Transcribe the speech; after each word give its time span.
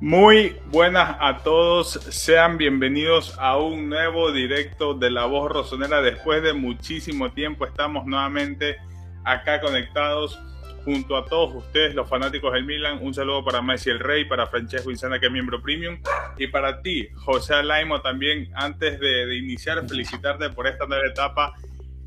Muy 0.00 0.56
buenas 0.70 1.18
a 1.20 1.42
todos, 1.42 1.90
sean 2.08 2.56
bienvenidos 2.56 3.34
a 3.38 3.58
un 3.58 3.90
nuevo 3.90 4.32
directo 4.32 4.94
de 4.94 5.10
La 5.10 5.26
Voz 5.26 5.52
Rosonera. 5.52 6.00
Después 6.00 6.42
de 6.42 6.54
muchísimo 6.54 7.32
tiempo 7.32 7.66
estamos 7.66 8.06
nuevamente 8.06 8.78
acá 9.24 9.60
conectados 9.60 10.40
junto 10.86 11.18
a 11.18 11.26
todos 11.26 11.54
ustedes, 11.54 11.94
los 11.94 12.08
fanáticos 12.08 12.54
del 12.54 12.64
Milan. 12.64 13.00
Un 13.02 13.12
saludo 13.12 13.44
para 13.44 13.60
Messi 13.60 13.90
el 13.90 13.98
Rey, 13.98 14.24
para 14.24 14.46
Francesco 14.46 14.90
Insana, 14.90 15.20
que 15.20 15.26
es 15.26 15.32
miembro 15.32 15.60
premium, 15.60 15.98
y 16.38 16.46
para 16.46 16.80
ti, 16.80 17.08
José 17.16 17.52
Alaimo, 17.52 18.00
también. 18.00 18.50
Antes 18.54 18.98
de, 19.00 19.26
de 19.26 19.36
iniciar, 19.36 19.86
felicitarte 19.86 20.48
por 20.48 20.66
esta 20.66 20.86
nueva 20.86 21.06
etapa 21.06 21.52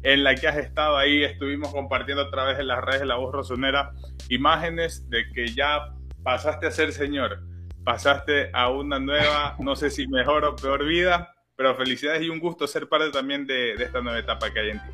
en 0.02 0.23
la 0.23 0.34
que 0.34 0.48
has 0.48 0.57
estado 0.57 0.98
ahí. 0.98 1.23
Estuvimos 1.23 1.71
compartiendo 1.71 2.23
a 2.23 2.32
través 2.32 2.57
de 2.57 2.64
las 2.64 2.84
redes 2.84 3.02
de 3.02 3.05
La 3.05 3.18
Voz 3.18 3.32
Rosonera 3.32 3.91
imágenes 4.30 5.07
de 5.11 5.32
que 5.32 5.50
ya 5.50 5.94
pasaste 6.24 6.66
a 6.66 6.71
ser 6.71 6.91
señor 6.91 7.53
pasaste 7.83 8.50
a 8.54 8.69
una 8.69 9.00
nueva, 9.00 9.55
no 9.60 9.75
sé 9.75 9.89
si 9.89 10.07
mejor 10.07 10.46
o 10.46 10.55
peor 10.55 10.86
vida, 10.86 11.36
pero 11.55 11.75
felicidades 11.75 12.24
y 12.24 12.29
un 12.29 12.39
gusto 12.39 12.68
ser 12.68 12.87
parte 12.87 13.11
también 13.11 13.46
de, 13.46 13.74
esta 13.74 14.01
nueva 14.01 14.19
etapa 14.19 14.51
que 14.51 14.60
hay 14.60 14.69
en 14.71 14.79
ti. 14.79 14.89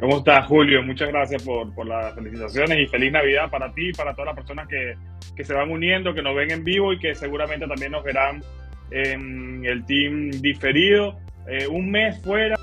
¿Cómo 0.00 0.18
estás, 0.18 0.46
Julio? 0.46 0.82
Muchas 0.82 1.08
gracias 1.08 1.42
por, 1.42 1.74
por, 1.74 1.86
las 1.86 2.14
felicitaciones 2.14 2.78
y 2.78 2.86
feliz 2.86 3.10
Navidad 3.10 3.50
para 3.50 3.72
ti 3.72 3.88
y 3.88 3.92
para 3.92 4.12
todas 4.12 4.26
las 4.26 4.36
personas 4.36 4.68
que, 4.68 4.94
que, 5.34 5.44
se 5.44 5.54
van 5.54 5.70
uniendo, 5.70 6.14
que 6.14 6.22
nos 6.22 6.36
ven 6.36 6.52
en 6.52 6.62
vivo 6.62 6.92
y 6.92 6.98
que 7.00 7.14
seguramente 7.14 7.66
también 7.66 7.92
nos 7.92 8.04
verán 8.04 8.42
en 8.90 9.64
el 9.64 9.84
team 9.86 10.30
diferido. 10.30 11.18
Eh, 11.48 11.66
un 11.66 11.90
mes 11.90 12.22
fuera, 12.22 12.56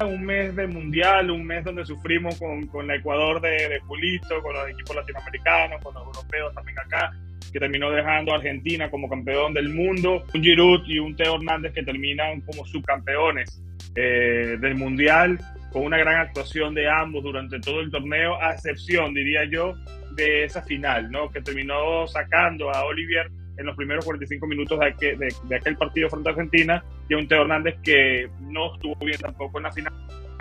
un 0.00 0.24
mes 0.24 0.54
de 0.54 0.68
mundial, 0.68 1.30
un 1.32 1.44
mes 1.44 1.64
donde 1.64 1.84
sufrimos 1.84 2.38
con, 2.38 2.68
con 2.68 2.88
el 2.88 3.00
Ecuador 3.00 3.40
de, 3.40 3.68
de 3.68 3.80
Julito, 3.80 4.40
con 4.42 4.54
los 4.54 4.68
equipos 4.68 4.94
latinoamericanos, 4.94 5.82
con 5.82 5.92
los 5.94 6.04
europeos 6.04 6.54
también 6.54 6.78
acá 6.78 7.12
que 7.52 7.60
terminó 7.60 7.90
dejando 7.90 8.32
a 8.32 8.36
Argentina 8.36 8.90
como 8.90 9.08
campeón 9.08 9.54
del 9.54 9.68
mundo, 9.68 10.24
un 10.34 10.42
Giroud 10.42 10.82
y 10.86 10.98
un 10.98 11.16
Teo 11.16 11.36
Hernández 11.36 11.72
que 11.72 11.82
terminan 11.82 12.40
como 12.42 12.64
subcampeones 12.66 13.62
eh, 13.94 14.56
del 14.60 14.74
Mundial, 14.74 15.38
con 15.72 15.84
una 15.84 15.98
gran 15.98 16.20
actuación 16.20 16.74
de 16.74 16.88
ambos 16.88 17.22
durante 17.22 17.58
todo 17.60 17.80
el 17.80 17.90
torneo, 17.90 18.40
a 18.40 18.52
excepción, 18.52 19.14
diría 19.14 19.44
yo, 19.44 19.74
de 20.14 20.44
esa 20.44 20.62
final, 20.62 21.10
¿no? 21.10 21.30
que 21.30 21.40
terminó 21.40 22.06
sacando 22.06 22.70
a 22.70 22.84
Olivier 22.84 23.30
en 23.58 23.66
los 23.66 23.76
primeros 23.76 24.04
45 24.04 24.46
minutos 24.46 24.78
de 24.78 24.86
aquel, 24.86 25.18
de, 25.18 25.56
aquel 25.56 25.76
partido 25.76 26.08
frente 26.10 26.28
a 26.28 26.32
Argentina, 26.32 26.84
y 27.08 27.14
un 27.14 27.26
Teo 27.26 27.42
Hernández 27.42 27.76
que 27.82 28.28
no 28.40 28.74
estuvo 28.74 28.94
bien 29.04 29.18
tampoco 29.18 29.58
en 29.58 29.64
la 29.64 29.72
final, 29.72 29.92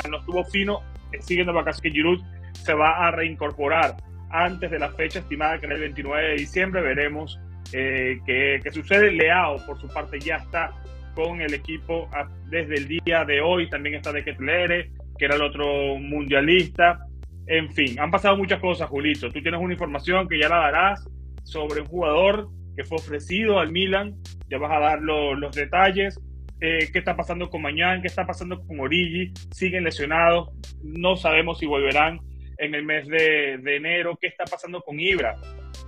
no 0.09 0.19
estuvo 0.19 0.43
fino, 0.45 0.81
siguiendo 1.19 1.53
vacaciones 1.53 1.81
que 1.81 1.91
Giroud 1.91 2.21
se 2.53 2.73
va 2.73 3.07
a 3.07 3.11
reincorporar 3.11 3.95
antes 4.29 4.71
de 4.71 4.79
la 4.79 4.91
fecha 4.91 5.19
estimada, 5.19 5.59
que 5.59 5.65
era 5.65 5.75
el 5.75 5.81
29 5.81 6.29
de 6.29 6.35
diciembre. 6.35 6.81
Veremos 6.81 7.39
eh, 7.73 8.19
qué, 8.25 8.71
sucede. 8.71 9.11
Leao, 9.11 9.65
por 9.65 9.79
su 9.79 9.87
parte, 9.87 10.19
ya 10.19 10.37
está 10.37 10.71
con 11.13 11.41
el 11.41 11.53
equipo 11.53 12.09
desde 12.49 12.75
el 12.75 12.87
día 12.87 13.25
de 13.25 13.41
hoy. 13.41 13.69
También 13.69 13.95
está 13.95 14.11
de 14.11 14.23
Ketlere, 14.23 14.91
que 15.17 15.25
era 15.25 15.35
el 15.35 15.41
otro 15.41 15.97
mundialista. 15.97 16.99
En 17.47 17.71
fin, 17.73 17.99
han 17.99 18.11
pasado 18.11 18.37
muchas 18.37 18.59
cosas, 18.59 18.89
Julito. 18.89 19.31
Tú 19.31 19.41
tienes 19.41 19.61
una 19.61 19.73
información 19.73 20.27
que 20.27 20.39
ya 20.39 20.49
la 20.49 20.57
darás 20.57 21.07
sobre 21.43 21.81
un 21.81 21.87
jugador 21.87 22.49
que 22.75 22.83
fue 22.83 22.97
ofrecido 22.97 23.59
al 23.59 23.71
Milan. 23.71 24.15
Ya 24.49 24.57
vas 24.57 24.71
a 24.71 24.79
dar 24.79 25.01
los 25.01 25.55
detalles. 25.55 26.19
Eh, 26.61 26.89
qué 26.91 26.99
está 26.99 27.15
pasando 27.15 27.49
con 27.49 27.61
Mañán, 27.61 28.01
qué 28.01 28.07
está 28.07 28.25
pasando 28.25 28.65
con 28.65 28.79
Origi, 28.79 29.33
siguen 29.51 29.83
lesionados, 29.83 30.49
no 30.83 31.17
sabemos 31.17 31.59
si 31.59 31.65
volverán 31.65 32.19
en 32.57 32.75
el 32.75 32.83
mes 32.83 33.07
de, 33.07 33.53
enero. 33.53 34.17
¿Qué 34.19 34.27
está 34.27 34.45
pasando 34.45 34.81
con 34.81 34.99
Ibra? 34.99 35.35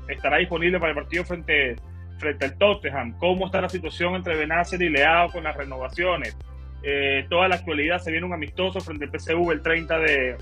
¿Estará 0.08 0.38
disponible 0.38 0.80
para 0.80 0.92
el 0.92 0.96
partido 0.96 1.24
frente, 1.24 1.76
frente 2.20 2.46
al 2.46 2.58
Tottenham? 2.58 3.18
¿Cómo 3.18 3.46
está 3.46 3.62
la 3.62 3.70
situación 3.70 4.16
entre 4.16 4.36
Benacer 4.36 4.82
y 4.82 4.90
Leao 4.90 5.32
con 5.32 5.44
las 5.44 5.56
renovaciones? 5.56 6.38
Eh, 6.84 7.26
toda 7.30 7.48
la 7.48 7.56
actualidad 7.56 8.00
se 8.00 8.12
viene 8.12 8.26
un 8.26 8.34
amistoso 8.34 8.80
frente 8.80 9.06
al 9.06 9.20
PSV 9.20 9.52
el 9.52 9.62
30 9.62 10.00
de, 10.00 10.38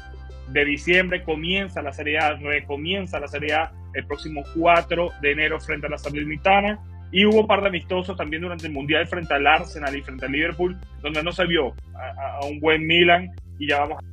de 0.50 0.66
diciembre. 0.66 1.24
Comienza 1.24 1.81
la 1.81 1.94
Serie 1.94 2.19
A, 2.19 2.34
recomienza 2.34 3.19
la 3.19 3.28
Serie 3.28 3.53
A 3.53 3.72
el 3.94 4.06
próximo 4.06 4.44
4 4.56 5.09
de 5.22 5.31
enero 5.31 5.59
frente 5.59 5.88
a 5.88 5.90
la 5.90 5.97
Salernitana. 5.97 6.80
Y 7.12 7.24
hubo 7.25 7.42
un 7.42 7.47
par 7.47 7.62
de 7.62 7.69
amistosos 7.69 8.18
también 8.18 8.42
durante 8.42 8.68
el 8.68 8.74
Mundial 8.74 9.07
frente 9.07 9.34
al 9.34 9.47
Arsenal 9.47 9.96
y 9.96 10.02
frente 10.02 10.25
al 10.25 10.31
Liverpool, 10.31 10.78
donde 11.02 11.24
no 11.24 11.31
se 11.31 11.46
vio 11.46 11.74
a, 11.94 12.40
a 12.40 12.46
un 12.46 12.59
buen 12.59 12.86
Milan. 12.86 13.31
Y 13.57 13.69
ya 13.69 13.80
vamos 13.80 14.03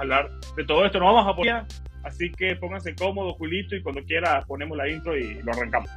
hablar 0.00 0.30
de 0.56 0.64
todo 0.64 0.84
esto. 0.84 0.98
Nos 0.98 1.12
vamos 1.12 1.26
a 1.26 1.30
apoyar, 1.30 1.66
así 2.04 2.30
que 2.32 2.56
pónganse 2.56 2.94
cómodos, 2.94 3.34
Julito, 3.34 3.76
y 3.76 3.82
cuando 3.82 4.02
quiera 4.02 4.44
ponemos 4.46 4.76
la 4.76 4.88
intro 4.88 5.16
y 5.16 5.42
lo 5.42 5.52
arrancamos. 5.52 5.90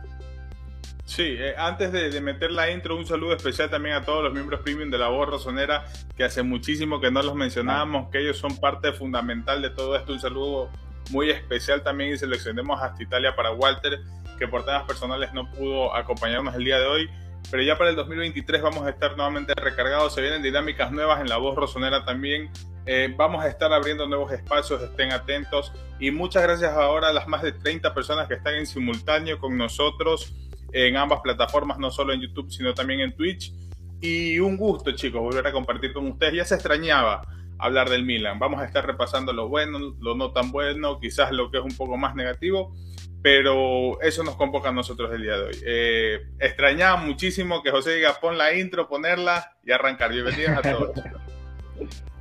Sí, 1.06 1.36
eh, 1.38 1.54
antes 1.58 1.92
de, 1.92 2.22
meter 2.22 2.52
la 2.52 2.72
intro, 2.72 2.96
un 2.96 3.06
saludo 3.06 3.36
especial 3.36 3.70
también 3.70 3.96
a 3.96 4.04
todos 4.04 4.24
los 4.24 4.34
miembros 4.34 4.62
premium 4.62 4.90
de 4.90 4.98
la 4.98 5.10
voz 5.10 5.30
rosonera, 5.30 5.86
que 6.16 6.24
hace 6.24 6.44
muchísimo 6.44 7.02
que 7.02 7.12
no 7.12 7.22
los 7.22 7.36
mencionábamos, 7.36 8.10
que 8.10 8.20
ellos 8.20 8.38
son 8.38 8.58
parte 8.58 8.94
fundamental 8.94 9.62
de 9.62 9.70
todo 9.70 9.98
esto. 9.98 10.14
Un 10.14 10.20
saludo 10.20 10.70
muy 11.12 11.30
especial 11.30 11.84
también 11.84 12.14
y 12.14 12.18
seleccionemos 12.18 12.82
hasta 12.82 13.04
Italia 13.04 13.36
para 13.36 13.52
Walter, 13.52 14.00
que 14.40 14.48
por 14.48 14.66
temas 14.66 14.84
personales 14.84 15.34
no 15.34 15.52
pudo 15.52 15.94
acompañarnos 15.94 16.56
el 16.56 16.64
día 16.64 16.80
de 16.80 16.86
hoy. 16.86 17.10
Pero 17.52 17.62
ya 17.62 17.78
para 17.78 17.90
el 17.90 17.98
2023 17.98 18.62
vamos 18.62 18.86
a 18.86 18.90
estar 18.90 19.18
nuevamente 19.18 19.54
recargados. 19.56 20.16
Se 20.16 20.22
vienen 20.22 20.42
dinámicas 20.42 20.92
nuevas 20.92 21.20
en 21.20 21.28
la 21.28 21.38
voz 21.38 21.56
rosonera 21.56 22.06
también. 22.06 22.50
Eh, 22.86 23.14
vamos 23.16 23.44
a 23.44 23.48
estar 23.48 23.72
abriendo 23.72 24.08
nuevos 24.08 24.32
espacios, 24.32 24.82
estén 24.82 25.12
atentos. 25.12 25.72
Y 26.00 26.12
muchas 26.12 26.44
gracias 26.44 26.72
ahora 26.72 27.10
a 27.10 27.14
las 27.14 27.28
más 27.28 27.42
de 27.42 27.54
30 27.54 27.94
personas 27.94 28.28
que 28.28 28.36
están 28.36 28.56
en 28.56 28.66
simultáneo 28.66 29.40
con 29.40 29.58
nosotros 29.58 30.34
en 30.74 30.98
ambas 30.98 31.22
plataformas, 31.22 31.78
no 31.78 31.92
solo 31.92 32.14
en 32.14 32.22
YouTube, 32.22 32.52
sino 32.52 32.74
también 32.74 33.00
en 33.00 33.16
Twitch. 33.16 33.54
Y 34.02 34.40
un 34.40 34.58
gusto, 34.58 34.92
chicos, 34.92 35.22
volver 35.22 35.48
a 35.48 35.52
compartir 35.52 35.94
con 35.94 36.08
ustedes. 36.08 36.34
Ya 36.34 36.46
se 36.46 36.56
extrañaba 36.56 37.22
hablar 37.58 37.90
del 37.90 38.04
Milan. 38.04 38.40
Vamos 38.40 38.60
a 38.60 38.66
estar 38.66 38.86
repasando 38.86 39.32
lo 39.32 39.48
bueno, 39.48 39.96
lo 40.02 40.16
no 40.16 40.32
tan 40.32 40.52
bueno, 40.52 41.00
quizás 41.00 41.32
lo 41.32 41.52
que 41.52 41.60
es 41.60 41.64
un 41.64 41.78
poco 41.78 41.96
más 41.96 42.16
negativo, 42.16 42.76
pero 43.22 44.02
eso 44.02 44.24
nos 44.24 44.36
convoca 44.36 44.70
a 44.70 44.74
nosotros 44.74 45.14
el 45.14 45.22
día 45.22 45.38
de 45.38 45.44
hoy. 45.44 45.56
Eh, 45.66 46.22
extrañaba 46.40 46.98
muchísimo 46.98 47.64
que 47.64 47.72
José 47.72 47.96
diga 47.96 48.20
pon 48.20 48.38
la 48.38 48.54
intro, 48.54 48.90
ponerla 48.90 49.56
y 49.64 49.72
arrancar. 49.72 50.12
Bienvenidos 50.12 50.58
a 50.58 50.62
todos. 50.62 50.92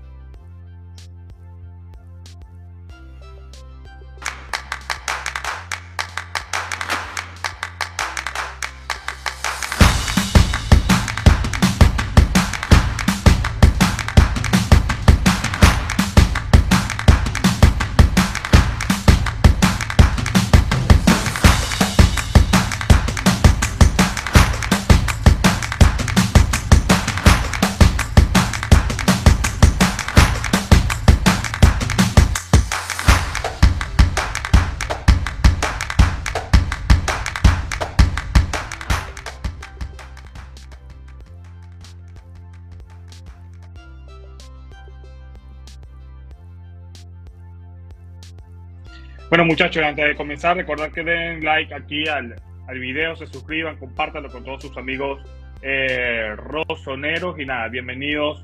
Bueno, 49.32 49.46
muchachos, 49.46 49.82
antes 49.82 50.04
de 50.04 50.14
comenzar, 50.14 50.58
recordar 50.58 50.92
que 50.92 51.02
den 51.02 51.42
like 51.42 51.72
aquí 51.72 52.06
al, 52.06 52.34
al 52.68 52.78
video, 52.78 53.16
se 53.16 53.26
suscriban, 53.26 53.78
compártanlo 53.78 54.28
con 54.28 54.44
todos 54.44 54.60
sus 54.60 54.76
amigos 54.76 55.22
eh, 55.62 56.36
rosoneros 56.36 57.40
y 57.40 57.46
nada, 57.46 57.68
bienvenidos 57.68 58.42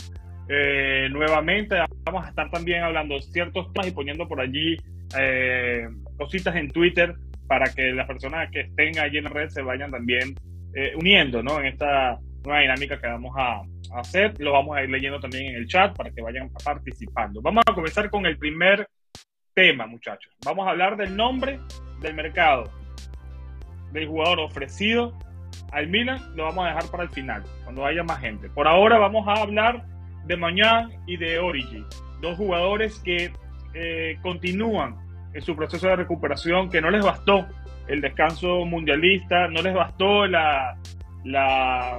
eh, 0.49 1.08
nuevamente. 1.11 1.76
Vamos 2.05 2.25
a 2.25 2.31
estar 2.31 2.50
también 2.50 2.85
hablando 2.85 3.20
ciertos 3.20 3.70
temas 3.75 3.88
y 3.88 3.90
poniendo 3.90 4.26
por 4.26 4.40
allí 4.40 4.79
eh, 5.20 5.88
cositas 6.17 6.56
en 6.56 6.70
Twitter 6.70 7.14
para 7.46 7.67
que 7.67 7.93
las 7.93 8.06
personas 8.06 8.50
que 8.50 8.61
estén 8.61 8.99
allí 8.99 9.19
en 9.19 9.25
la 9.25 9.31
red 9.31 9.50
se 9.50 9.61
vayan 9.61 9.91
también 9.91 10.37
eh, 10.75 10.93
uniendo 10.96 11.43
¿no? 11.43 11.61
en 11.61 11.67
esta 11.67 12.19
nueva 12.46 12.62
dinámica 12.62 12.99
que 12.99 13.08
vamos 13.08 13.34
a 13.37 13.61
hacer. 14.00 14.41
Lo 14.41 14.52
vamos 14.52 14.75
a 14.75 14.82
ir 14.82 14.88
leyendo 14.88 15.20
también 15.20 15.49
en 15.49 15.56
el 15.56 15.67
chat 15.67 15.94
para 15.94 16.11
que 16.11 16.23
vayan 16.23 16.49
participando. 16.64 17.43
Vamos 17.43 17.62
a 17.67 17.75
comenzar 17.75 18.08
con 18.08 18.25
el 18.25 18.38
primer 18.38 18.88
tema, 19.58 19.88
muchachos. 19.88 20.32
Vamos 20.44 20.69
a 20.69 20.70
hablar 20.70 20.96
del 20.96 21.16
nombre 21.16 21.58
del 22.00 22.14
mercado, 22.14 22.70
del 23.90 24.06
jugador 24.06 24.38
ofrecido 24.38 25.19
al 25.72 25.88
Milan, 25.88 26.20
lo 26.37 26.44
vamos 26.44 26.64
a 26.64 26.69
dejar 26.69 26.88
para 26.93 27.02
el 27.02 27.08
final, 27.08 27.43
cuando 27.64 27.84
haya 27.84 28.05
más 28.05 28.20
gente. 28.20 28.49
Por 28.50 28.69
ahora 28.69 28.99
vamos 28.99 29.26
a 29.26 29.32
hablar 29.32 29.84
de 30.26 30.37
Mañán 30.37 30.90
y 31.08 31.16
de 31.16 31.40
Origi, 31.40 31.84
dos 32.20 32.37
jugadores 32.37 33.00
que 33.00 33.32
eh, 33.75 34.16
continúan 34.22 34.94
en 35.34 35.43
su 35.43 35.56
proceso 35.56 35.88
de 35.88 35.96
recuperación, 35.96 36.70
que 36.70 36.81
no 36.81 36.90
les 36.90 37.05
bastó 37.05 37.44
el 37.88 38.00
descanso 38.00 38.64
mundialista, 38.64 39.49
no 39.49 39.60
les 39.60 39.75
bastó 39.75 40.25
la, 40.28 40.78
la, 41.25 41.99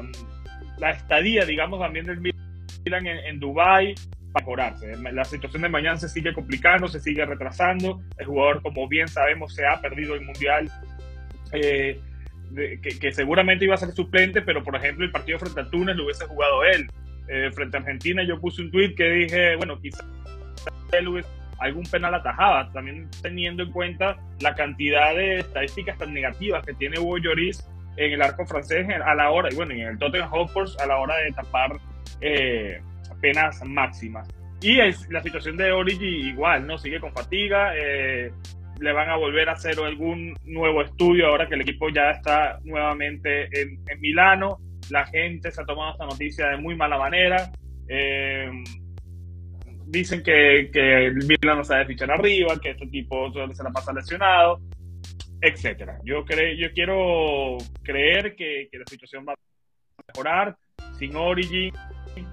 la 0.77 0.89
estadía, 0.91 1.43
digamos, 1.43 1.81
también 1.81 2.05
del 2.05 2.21
Milan 2.21 3.05
en, 3.05 3.17
en 3.17 3.37
Dubái 3.41 3.95
para. 4.31 4.75
La 5.11 5.23
situación 5.23 5.61
de 5.61 5.69
mañana 5.69 5.97
se 5.97 6.09
sigue 6.09 6.33
complicando, 6.33 6.87
se 6.87 6.99
sigue 6.99 7.25
retrasando. 7.25 8.01
El 8.17 8.25
jugador, 8.25 8.61
como 8.61 8.87
bien 8.87 9.07
sabemos, 9.07 9.53
se 9.53 9.65
ha 9.65 9.79
perdido 9.81 10.15
el 10.15 10.21
mundial. 10.21 10.69
Eh, 11.51 11.99
que, 12.99 13.11
seguramente 13.11 13.65
iba 13.65 13.75
a 13.75 13.77
ser 13.77 13.91
suplente, 13.91 14.41
pero 14.41 14.63
por 14.63 14.75
ejemplo 14.75 15.05
el 15.05 15.11
partido 15.11 15.37
frente 15.37 15.61
a 15.61 15.69
Túnez 15.69 15.95
lo 15.95 16.05
hubiese 16.05 16.25
jugado 16.25 16.63
él. 16.63 16.89
Eh, 17.27 17.51
frente 17.53 17.77
a 17.77 17.79
Argentina 17.81 18.23
yo 18.23 18.39
puse 18.39 18.61
un 18.61 18.71
tweet 18.71 18.95
que 18.95 19.09
dije, 19.09 19.55
bueno, 19.55 19.79
quizás 19.79 20.03
él 20.91 21.07
hubiese 21.07 21.29
algún 21.59 21.83
penal 21.83 22.15
atajaba, 22.15 22.71
también 22.71 23.09
teniendo 23.21 23.63
en 23.63 23.71
cuenta 23.71 24.17
la 24.39 24.55
cantidad 24.55 25.13
de 25.13 25.39
estadísticas 25.39 25.97
tan 25.97 26.13
negativas 26.13 26.65
que 26.65 26.73
tiene 26.73 26.99
Hugo 26.99 27.17
Lloris 27.17 27.67
en 27.97 28.13
el 28.13 28.21
arco 28.21 28.45
francés 28.45 28.87
a 29.05 29.13
la 29.13 29.29
hora, 29.29 29.49
y 29.51 29.55
bueno, 29.55 29.73
en 29.73 29.81
el 29.81 29.97
Tottenham 29.97 30.29
Hotspur 30.29 30.67
a 30.81 30.85
la 30.85 30.97
hora 30.97 31.17
de 31.17 31.31
tapar 31.33 31.77
eh, 32.21 32.81
penas 33.21 33.61
máximas. 33.65 34.27
Y 34.61 34.79
es, 34.79 35.07
la 35.09 35.21
situación 35.21 35.55
de 35.57 35.71
Origi 35.71 36.29
igual, 36.29 36.67
¿no? 36.67 36.77
Sigue 36.77 36.99
con 36.99 37.13
fatiga, 37.13 37.73
eh, 37.77 38.31
le 38.79 38.91
van 38.93 39.09
a 39.09 39.15
volver 39.15 39.49
a 39.49 39.53
hacer 39.53 39.79
algún 39.79 40.35
nuevo 40.43 40.81
estudio 40.81 41.27
ahora 41.27 41.47
que 41.47 41.55
el 41.55 41.61
equipo 41.61 41.89
ya 41.89 42.11
está 42.11 42.59
nuevamente 42.63 43.45
en, 43.45 43.79
en 43.87 44.01
Milano. 44.01 44.57
La 44.89 45.05
gente 45.05 45.51
se 45.51 45.61
ha 45.61 45.65
tomado 45.65 45.93
esta 45.93 46.05
noticia 46.05 46.47
de 46.49 46.57
muy 46.57 46.75
mala 46.75 46.97
manera. 46.97 47.51
Eh, 47.87 48.49
dicen 49.89 50.21
que, 50.23 50.69
que 50.71 51.07
el 51.07 51.15
Milan 51.25 51.57
no 51.57 51.63
sabe 51.63 51.85
fichar 51.85 52.11
arriba, 52.11 52.59
que 52.61 52.71
este 52.71 52.87
tipo 52.87 53.31
se 53.31 53.63
la 53.63 53.71
pasa 53.71 53.91
lesionado, 53.91 54.61
etcétera. 55.41 55.99
Yo, 56.03 56.23
creo 56.25 56.55
yo 56.55 56.71
quiero 56.73 57.57
creer 57.83 58.35
que, 58.35 58.69
que, 58.71 58.77
la 58.77 58.85
situación 58.85 59.25
va 59.27 59.33
a 59.33 60.01
mejorar 60.07 60.55
sin 60.97 61.15
Origi, 61.15 61.71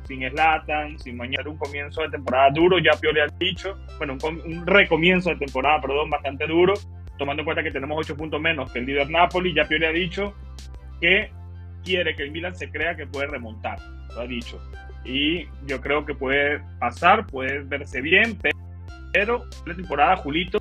sin 0.07 0.29
Slatan, 0.29 0.99
sin 0.99 1.17
mañana 1.17 1.49
un 1.49 1.57
comienzo 1.57 2.03
de 2.03 2.11
temporada 2.11 2.51
duro, 2.51 2.79
ya 2.79 2.93
Pioli 3.01 3.21
ha 3.21 3.27
dicho, 3.39 3.79
bueno, 3.99 4.17
un, 4.23 4.41
un, 4.41 4.67
recomienzo 4.67 5.31
de 5.31 5.37
temporada, 5.37 5.81
perdón, 5.81 6.11
bastante 6.11 6.47
duro, 6.47 6.75
tomando 7.19 7.43
en 7.43 7.45
cuenta 7.45 7.63
que 7.63 7.71
tenemos 7.71 7.99
8 7.99 8.17
puntos 8.17 8.41
menos 8.41 8.73
que 8.73 8.79
el 8.81 8.87
líder 8.87 9.11
Napoli, 9.11 9.55
ya 9.55 9.65
Pioli 9.65 9.87
ha 9.87 9.93
dicho 9.93 10.35
que 11.01 11.31
quiere 11.85 12.15
que 12.15 12.23
el 12.25 12.31
Milan 12.31 12.57
se 12.57 12.71
crea 12.71 12.97
que 12.97 13.07
puede 13.07 13.27
remontar, 13.27 13.79
lo 14.15 14.21
ha 14.21 14.27
dicho 14.27 14.61
y 15.07 15.47
yo 15.67 15.81
creo 15.81 16.05
que 16.05 16.15
puede 16.15 16.61
pasar, 16.79 17.27
puede 17.27 17.61
verse 17.61 18.01
bien, 18.01 18.39
pero 19.13 19.45
la 19.65 19.75
temporada, 19.75 20.17
Julito, 20.17 20.61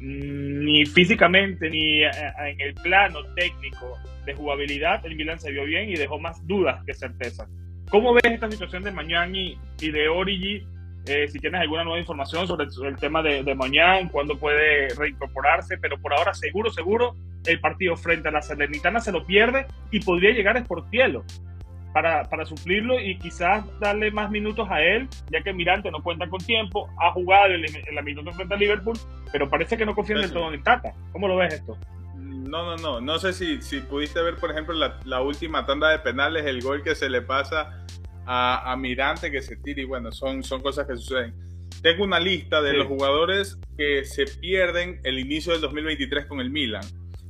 mm, 0.00 0.64
ni 0.64 0.86
físicamente 0.86 1.68
ni 1.70 2.02
en 2.02 2.60
el 2.60 2.74
plano 2.74 3.20
técnico 3.36 3.98
de 4.24 4.34
jugabilidad, 4.34 5.04
el 5.04 5.16
Milan 5.16 5.38
se 5.38 5.52
vio 5.52 5.64
bien 5.64 5.90
y 5.90 5.96
dejó 5.96 6.18
más 6.18 6.44
dudas 6.46 6.82
que 6.84 6.94
certezas. 6.94 7.48
¿Cómo 7.90 8.12
ves 8.14 8.24
esta 8.24 8.50
situación 8.50 8.82
de 8.82 8.90
Mañani 8.90 9.58
y 9.80 9.90
de 9.90 10.08
Origi? 10.08 10.66
Eh, 11.06 11.28
si 11.28 11.38
tienes 11.38 11.60
alguna 11.60 11.84
nueva 11.84 11.98
información 11.98 12.46
sobre 12.46 12.64
el, 12.64 12.96
tema 12.96 13.22
de, 13.22 13.42
de 13.42 13.54
Mañana, 13.54 14.08
cuándo 14.10 14.38
puede 14.38 14.88
reincorporarse, 14.94 15.76
pero 15.78 15.98
por 16.00 16.14
ahora 16.14 16.32
seguro, 16.32 16.70
seguro, 16.70 17.14
el 17.46 17.60
partido 17.60 17.96
frente 17.96 18.28
a 18.28 18.32
la 18.32 18.42
Salernitana 18.42 19.00
se 19.00 19.12
lo 19.12 19.24
pierde 19.24 19.66
y 19.90 20.00
podría 20.00 20.30
llegar 20.30 20.58
Sportielo 20.62 21.24
para, 21.92 22.24
para 22.24 22.44
suplirlo 22.44 22.98
y 22.98 23.16
quizás 23.18 23.64
darle 23.78 24.10
más 24.10 24.30
minutos 24.30 24.68
a 24.70 24.82
él, 24.82 25.08
ya 25.30 25.42
que 25.42 25.52
Mirante 25.52 25.90
no 25.90 26.02
cuenta 26.02 26.28
con 26.28 26.40
tiempo, 26.40 26.88
ha 27.00 27.12
jugado 27.12 27.54
en, 27.54 27.62
la 27.94 28.02
minuto 28.02 28.32
frente 28.32 28.54
a 28.54 28.56
Liverpool, 28.56 28.98
pero 29.30 29.48
parece 29.48 29.76
que 29.76 29.86
no 29.86 29.94
confía 29.94 30.16
en 30.16 30.32
todo 30.32 30.52
en 30.52 30.62
Tata. 30.62 30.92
¿Cómo 31.12 31.28
lo 31.28 31.36
ves 31.36 31.54
esto? 31.54 31.78
No, 32.48 32.64
no, 32.64 32.76
no. 32.76 33.00
No 33.00 33.18
sé 33.18 33.32
si, 33.32 33.62
si 33.62 33.80
pudiste 33.80 34.20
ver, 34.22 34.36
por 34.36 34.50
ejemplo, 34.50 34.74
la, 34.74 35.00
la, 35.04 35.22
última 35.22 35.66
tanda 35.66 35.90
de 35.90 35.98
penales, 35.98 36.44
el 36.46 36.60
gol 36.62 36.82
que 36.82 36.94
se 36.94 37.08
le 37.08 37.22
pasa 37.22 37.84
a, 38.26 38.72
a, 38.72 38.76
Mirante 38.76 39.30
que 39.30 39.42
se 39.42 39.56
tira 39.56 39.80
y 39.80 39.84
bueno, 39.84 40.12
son, 40.12 40.42
son 40.42 40.60
cosas 40.62 40.86
que 40.86 40.96
suceden. 40.96 41.34
Tengo 41.82 42.04
una 42.04 42.20
lista 42.20 42.62
de 42.62 42.72
sí. 42.72 42.76
los 42.76 42.86
jugadores 42.86 43.58
que 43.76 44.04
se 44.04 44.24
pierden 44.26 45.00
el 45.04 45.18
inicio 45.18 45.52
del 45.52 45.62
2023 45.62 46.26
con 46.26 46.40
el 46.40 46.50
Milan. 46.50 46.84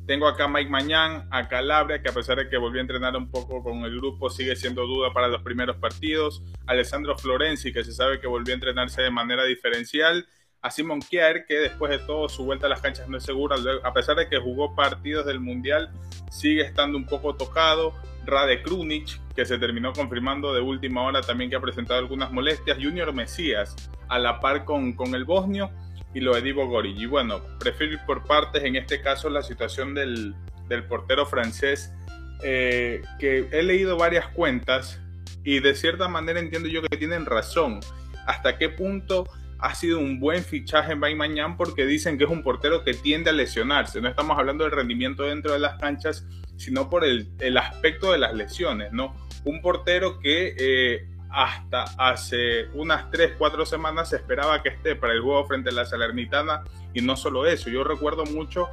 Tengo 0.07 0.29
acá 0.29 0.45
a 0.45 0.49
Mike 0.49 0.69
Mañán, 0.69 1.27
a 1.31 1.49
Calabria, 1.49 2.03
que 2.03 2.11
a 2.11 2.13
pesar 2.13 2.37
de 2.37 2.49
que 2.51 2.59
volvió 2.59 2.81
a 2.81 2.83
entrenar 2.83 3.17
un 3.17 3.31
poco 3.31 3.63
con 3.63 3.85
el 3.85 3.97
grupo, 3.97 4.29
sigue 4.29 4.55
siendo 4.55 4.87
duda 4.87 5.15
para 5.15 5.29
los 5.29 5.43
primeros 5.43 5.77
partidos. 5.77 6.43
Alessandro 6.67 7.17
Florenzi, 7.17 7.73
que 7.73 7.85
se 7.85 7.93
sabe 7.93 8.21
que 8.21 8.27
volvió 8.27 8.53
a 8.53 8.57
entrenarse 8.57 9.01
de 9.01 9.11
manera 9.11 9.45
diferencial. 9.45 10.27
A 10.65 10.71
Simon 10.71 11.01
Kjaer, 11.01 11.45
que 11.45 11.57
después 11.57 11.91
de 11.91 11.99
todo 11.99 12.27
su 12.27 12.43
vuelta 12.43 12.65
a 12.65 12.71
las 12.71 12.81
canchas 12.81 13.07
no 13.07 13.19
es 13.19 13.23
segura, 13.23 13.57
a 13.83 13.93
pesar 13.93 14.17
de 14.17 14.31
que 14.31 14.39
jugó 14.39 14.75
partidos 14.75 15.27
del 15.27 15.39
Mundial, 15.39 15.91
sigue 16.31 16.63
estando 16.63 16.97
un 16.97 17.05
poco 17.05 17.37
tocado. 17.37 17.93
Rade 18.25 18.63
Krunic, 18.63 19.21
que 19.37 19.45
se 19.45 19.59
terminó 19.59 19.93
confirmando 19.93 20.55
de 20.55 20.63
última 20.63 21.03
hora 21.03 21.21
también 21.21 21.51
que 21.51 21.57
ha 21.57 21.61
presentado 21.61 22.01
algunas 22.01 22.33
molestias. 22.33 22.79
Junior 22.81 23.13
Mesías, 23.13 23.77
a 24.09 24.19
la 24.19 24.41
par 24.41 24.65
con, 24.65 24.95
con 24.95 25.15
el 25.15 25.27
bosnio 25.27 25.71
y 26.15 26.21
lo 26.21 26.35
de 26.35 26.41
Divo 26.41 26.67
Gori. 26.67 26.95
Y 26.97 27.05
bueno, 27.05 27.43
prefiero 27.61 27.93
ir 27.93 28.01
por 28.07 28.25
partes, 28.25 28.65
en 28.65 28.77
este 28.77 29.03
caso 29.03 29.29
la 29.29 29.43
situación 29.43 29.93
del, 29.93 30.35
del 30.71 30.85
portero 30.85 31.27
francés, 31.27 31.93
eh, 32.43 33.03
que 33.19 33.51
he 33.53 33.63
leído 33.63 33.99
varias 33.99 34.29
cuentas 34.29 34.99
y 35.45 35.61
de 35.61 35.75
cierta 35.75 36.09
manera 36.09 36.41
entiendo 36.41 36.71
yo 36.71 36.81
que 36.81 36.97
tienen 36.97 37.27
razón. 37.27 37.81
¿Hasta 38.27 38.57
qué 38.57 38.71
punto 38.71 39.27
ha 39.59 39.75
sido 39.75 39.99
un 39.99 40.21
buen 40.21 40.45
fichaje 40.45 40.93
en 40.93 41.17
Mañán? 41.17 41.57
Porque 41.57 41.87
dicen 41.87 42.19
que 42.19 42.25
es 42.25 42.31
un 42.31 42.43
portero 42.43 42.85
que 42.85 42.95
tiende 42.95 43.31
a 43.31 43.33
lesionarse. 43.33 44.01
No 44.01 44.09
estamos 44.09 44.39
hablando 44.39 44.65
del 44.65 44.73
rendimiento 44.73 45.25
dentro 45.25 45.53
de 45.53 45.59
las 45.59 45.79
canchas, 45.79 46.27
sino 46.57 46.89
por 46.91 47.05
el, 47.05 47.29
el 47.41 47.57
aspecto 47.57 48.13
de 48.13 48.19
las 48.19 48.35
lesiones, 48.35 48.93
¿no? 48.93 49.15
Un 49.45 49.61
portero 49.61 50.19
que 50.19 50.55
eh, 50.59 51.09
hasta 51.31 51.85
hace 51.99 52.69
unas 52.75 53.11
3, 53.11 53.33
4 53.37 53.67
semanas 53.67 54.11
se 54.11 54.17
esperaba 54.17 54.63
que 54.63 54.69
esté 54.69 54.95
para 54.95 55.13
el 55.13 55.21
juego 55.21 55.45
frente 55.47 55.71
a 55.71 55.73
la 55.73 55.85
Salernitana 55.85 56.63
y 56.95 57.01
no 57.01 57.17
solo 57.17 57.47
eso, 57.47 57.71
yo 57.71 57.83
recuerdo 57.83 58.25
mucho 58.25 58.69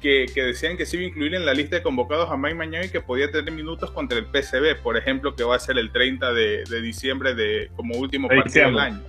que, 0.00 0.26
que 0.32 0.42
decían 0.42 0.76
que 0.76 0.86
se 0.86 0.96
iba 0.96 1.04
a 1.04 1.08
incluir 1.08 1.34
en 1.34 1.44
la 1.44 1.52
lista 1.52 1.76
de 1.76 1.82
convocados 1.82 2.30
a 2.30 2.36
Mike 2.36 2.54
Mañana 2.54 2.86
y 2.86 2.90
que 2.90 3.00
podía 3.00 3.30
tener 3.30 3.52
minutos 3.52 3.90
contra 3.90 4.18
el 4.18 4.26
PCB, 4.26 4.80
por 4.82 4.96
ejemplo, 4.96 5.34
que 5.34 5.44
va 5.44 5.56
a 5.56 5.58
ser 5.58 5.76
el 5.76 5.90
30 5.90 6.32
de, 6.32 6.64
de 6.64 6.80
diciembre 6.80 7.34
de, 7.34 7.70
como 7.76 7.96
último 7.96 8.28
partido 8.28 8.66
del 8.66 8.78
año. 8.78 9.02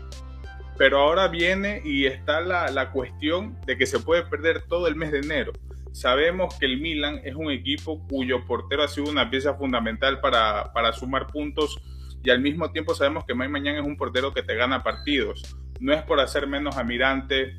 Pero 0.80 1.00
ahora 1.00 1.28
viene 1.28 1.82
y 1.86 2.06
está 2.06 2.42
la, 2.42 2.72
la 2.72 2.92
cuestión 2.92 3.60
de 3.68 3.78
que 3.78 3.86
se 3.86 4.00
puede 4.00 4.24
perder 4.24 4.64
todo 4.64 4.88
el 4.88 4.96
mes 4.96 5.12
de 5.12 5.20
enero. 5.20 5.52
Sabemos 5.92 6.58
que 6.58 6.66
el 6.66 6.80
Milan 6.80 7.20
es 7.24 7.36
un 7.36 7.52
equipo 7.52 8.08
cuyo 8.08 8.46
portero 8.46 8.84
ha 8.84 8.88
sido 8.88 9.12
una 9.12 9.30
pieza 9.30 9.56
fundamental 9.56 10.22
para, 10.22 10.72
para 10.74 10.94
sumar 10.94 11.28
puntos 11.28 11.78
y 12.24 12.30
al 12.30 12.40
mismo 12.40 12.72
tiempo 12.72 12.96
sabemos 12.96 13.26
que 13.26 13.36
Mike 13.36 13.50
Mañán 13.50 13.76
es 13.76 13.86
un 13.86 13.98
portero 13.98 14.34
que 14.34 14.42
te 14.42 14.56
gana 14.56 14.82
partidos. 14.82 15.56
No 15.82 15.94
es 15.94 16.02
por 16.04 16.22
hacer 16.22 16.48
menos 16.48 16.78
a 16.78 16.84
Mirante, 16.84 17.58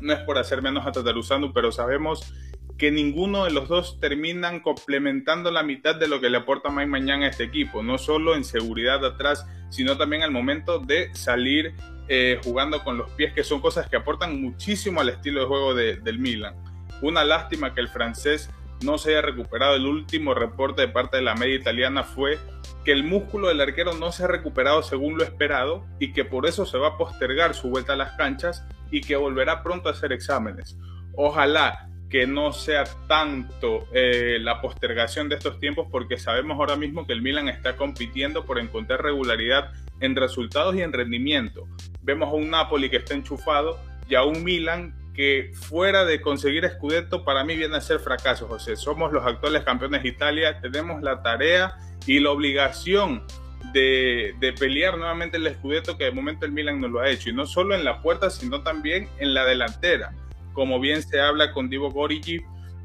no 0.00 0.12
es 0.12 0.20
por 0.20 0.38
hacer 0.38 0.62
menos 0.62 0.86
a 0.86 0.92
Tataruzano, 0.92 1.52
pero 1.52 1.72
sabemos 1.72 2.32
que 2.78 2.90
ninguno 2.90 3.44
de 3.44 3.50
los 3.50 3.68
dos 3.68 3.98
terminan 4.00 4.60
complementando 4.60 5.50
la 5.50 5.62
mitad 5.62 5.96
de 5.96 6.08
lo 6.08 6.20
que 6.20 6.30
le 6.30 6.38
aporta 6.38 6.70
Mike 6.70 6.86
Mañán 6.86 7.22
a 7.22 7.28
este 7.28 7.44
equipo, 7.44 7.82
no 7.82 7.96
solo 7.98 8.36
en 8.36 8.44
seguridad 8.44 9.04
atrás, 9.04 9.46
sino 9.70 9.96
también 9.96 10.22
al 10.22 10.30
momento 10.30 10.78
de 10.78 11.14
salir 11.14 11.74
eh, 12.08 12.40
jugando 12.44 12.82
con 12.84 12.98
los 12.98 13.10
pies, 13.10 13.32
que 13.32 13.44
son 13.44 13.60
cosas 13.60 13.88
que 13.88 13.96
aportan 13.96 14.40
muchísimo 14.40 15.00
al 15.00 15.08
estilo 15.08 15.40
de 15.40 15.46
juego 15.46 15.74
de, 15.74 15.96
del 15.96 16.18
Milan. 16.18 16.54
Una 17.02 17.24
lástima 17.24 17.74
que 17.74 17.80
el 17.80 17.88
francés 17.88 18.50
no 18.82 18.98
se 18.98 19.10
haya 19.10 19.22
recuperado. 19.22 19.74
El 19.74 19.86
último 19.86 20.34
reporte 20.34 20.82
de 20.82 20.88
parte 20.88 21.16
de 21.18 21.22
la 21.22 21.34
media 21.34 21.56
italiana 21.56 22.04
fue 22.04 22.38
que 22.84 22.92
el 22.92 23.04
músculo 23.04 23.48
del 23.48 23.60
arquero 23.60 23.94
no 23.94 24.12
se 24.12 24.24
ha 24.24 24.28
recuperado 24.28 24.82
según 24.82 25.18
lo 25.18 25.24
esperado 25.24 25.84
y 25.98 26.12
que 26.12 26.24
por 26.24 26.46
eso 26.46 26.66
se 26.66 26.78
va 26.78 26.88
a 26.88 26.96
postergar 26.96 27.54
su 27.54 27.68
vuelta 27.68 27.94
a 27.94 27.96
las 27.96 28.12
canchas 28.12 28.64
y 28.90 29.00
que 29.00 29.16
volverá 29.16 29.62
pronto 29.62 29.88
a 29.88 29.92
hacer 29.92 30.12
exámenes. 30.12 30.76
Ojalá 31.16 31.88
que 32.08 32.26
no 32.26 32.52
sea 32.52 32.84
tanto 33.08 33.88
eh, 33.92 34.38
la 34.40 34.60
postergación 34.60 35.28
de 35.28 35.36
estos 35.36 35.58
tiempos 35.58 35.88
porque 35.90 36.18
sabemos 36.18 36.58
ahora 36.58 36.76
mismo 36.76 37.06
que 37.06 37.12
el 37.12 37.22
Milan 37.22 37.48
está 37.48 37.76
compitiendo 37.76 38.44
por 38.44 38.60
encontrar 38.60 39.02
regularidad 39.02 39.72
en 40.00 40.16
resultados 40.16 40.74
y 40.76 40.82
en 40.82 40.92
rendimiento. 40.92 41.66
Vemos 42.02 42.28
a 42.28 42.32
un 42.32 42.50
Napoli 42.50 42.90
que 42.90 42.98
está 42.98 43.14
enchufado 43.14 43.78
y 44.08 44.14
a 44.14 44.22
un 44.22 44.44
Milan 44.44 44.94
que 45.14 45.52
fuera 45.54 46.04
de 46.04 46.20
conseguir 46.20 46.68
Scudetto 46.68 47.24
para 47.24 47.42
mí 47.42 47.56
viene 47.56 47.76
a 47.76 47.80
ser 47.80 47.98
fracaso, 48.00 48.46
José. 48.46 48.76
Somos 48.76 49.12
los 49.12 49.24
actuales 49.24 49.62
campeones 49.64 50.02
de 50.02 50.10
Italia, 50.10 50.60
tenemos 50.60 51.02
la 51.02 51.22
tarea 51.22 51.76
y 52.06 52.20
la 52.20 52.30
obligación 52.30 53.24
de, 53.72 54.34
de, 54.38 54.52
pelear 54.52 54.98
nuevamente 54.98 55.38
el 55.38 55.52
Scudetto 55.54 55.96
que 55.96 56.04
de 56.04 56.10
momento 56.12 56.44
el 56.44 56.52
Milan 56.52 56.80
no 56.80 56.88
lo 56.88 57.00
ha 57.00 57.08
hecho. 57.08 57.30
Y 57.30 57.32
no 57.32 57.46
solo 57.46 57.74
en 57.74 57.84
la 57.84 58.02
puerta, 58.02 58.28
sino 58.28 58.62
también 58.62 59.08
en 59.18 59.32
la 59.32 59.44
delantera. 59.46 60.12
Como 60.52 60.78
bien 60.78 61.02
se 61.02 61.18
habla 61.20 61.52
con 61.52 61.70
Divo 61.70 61.90
Gorigi, 61.90 62.40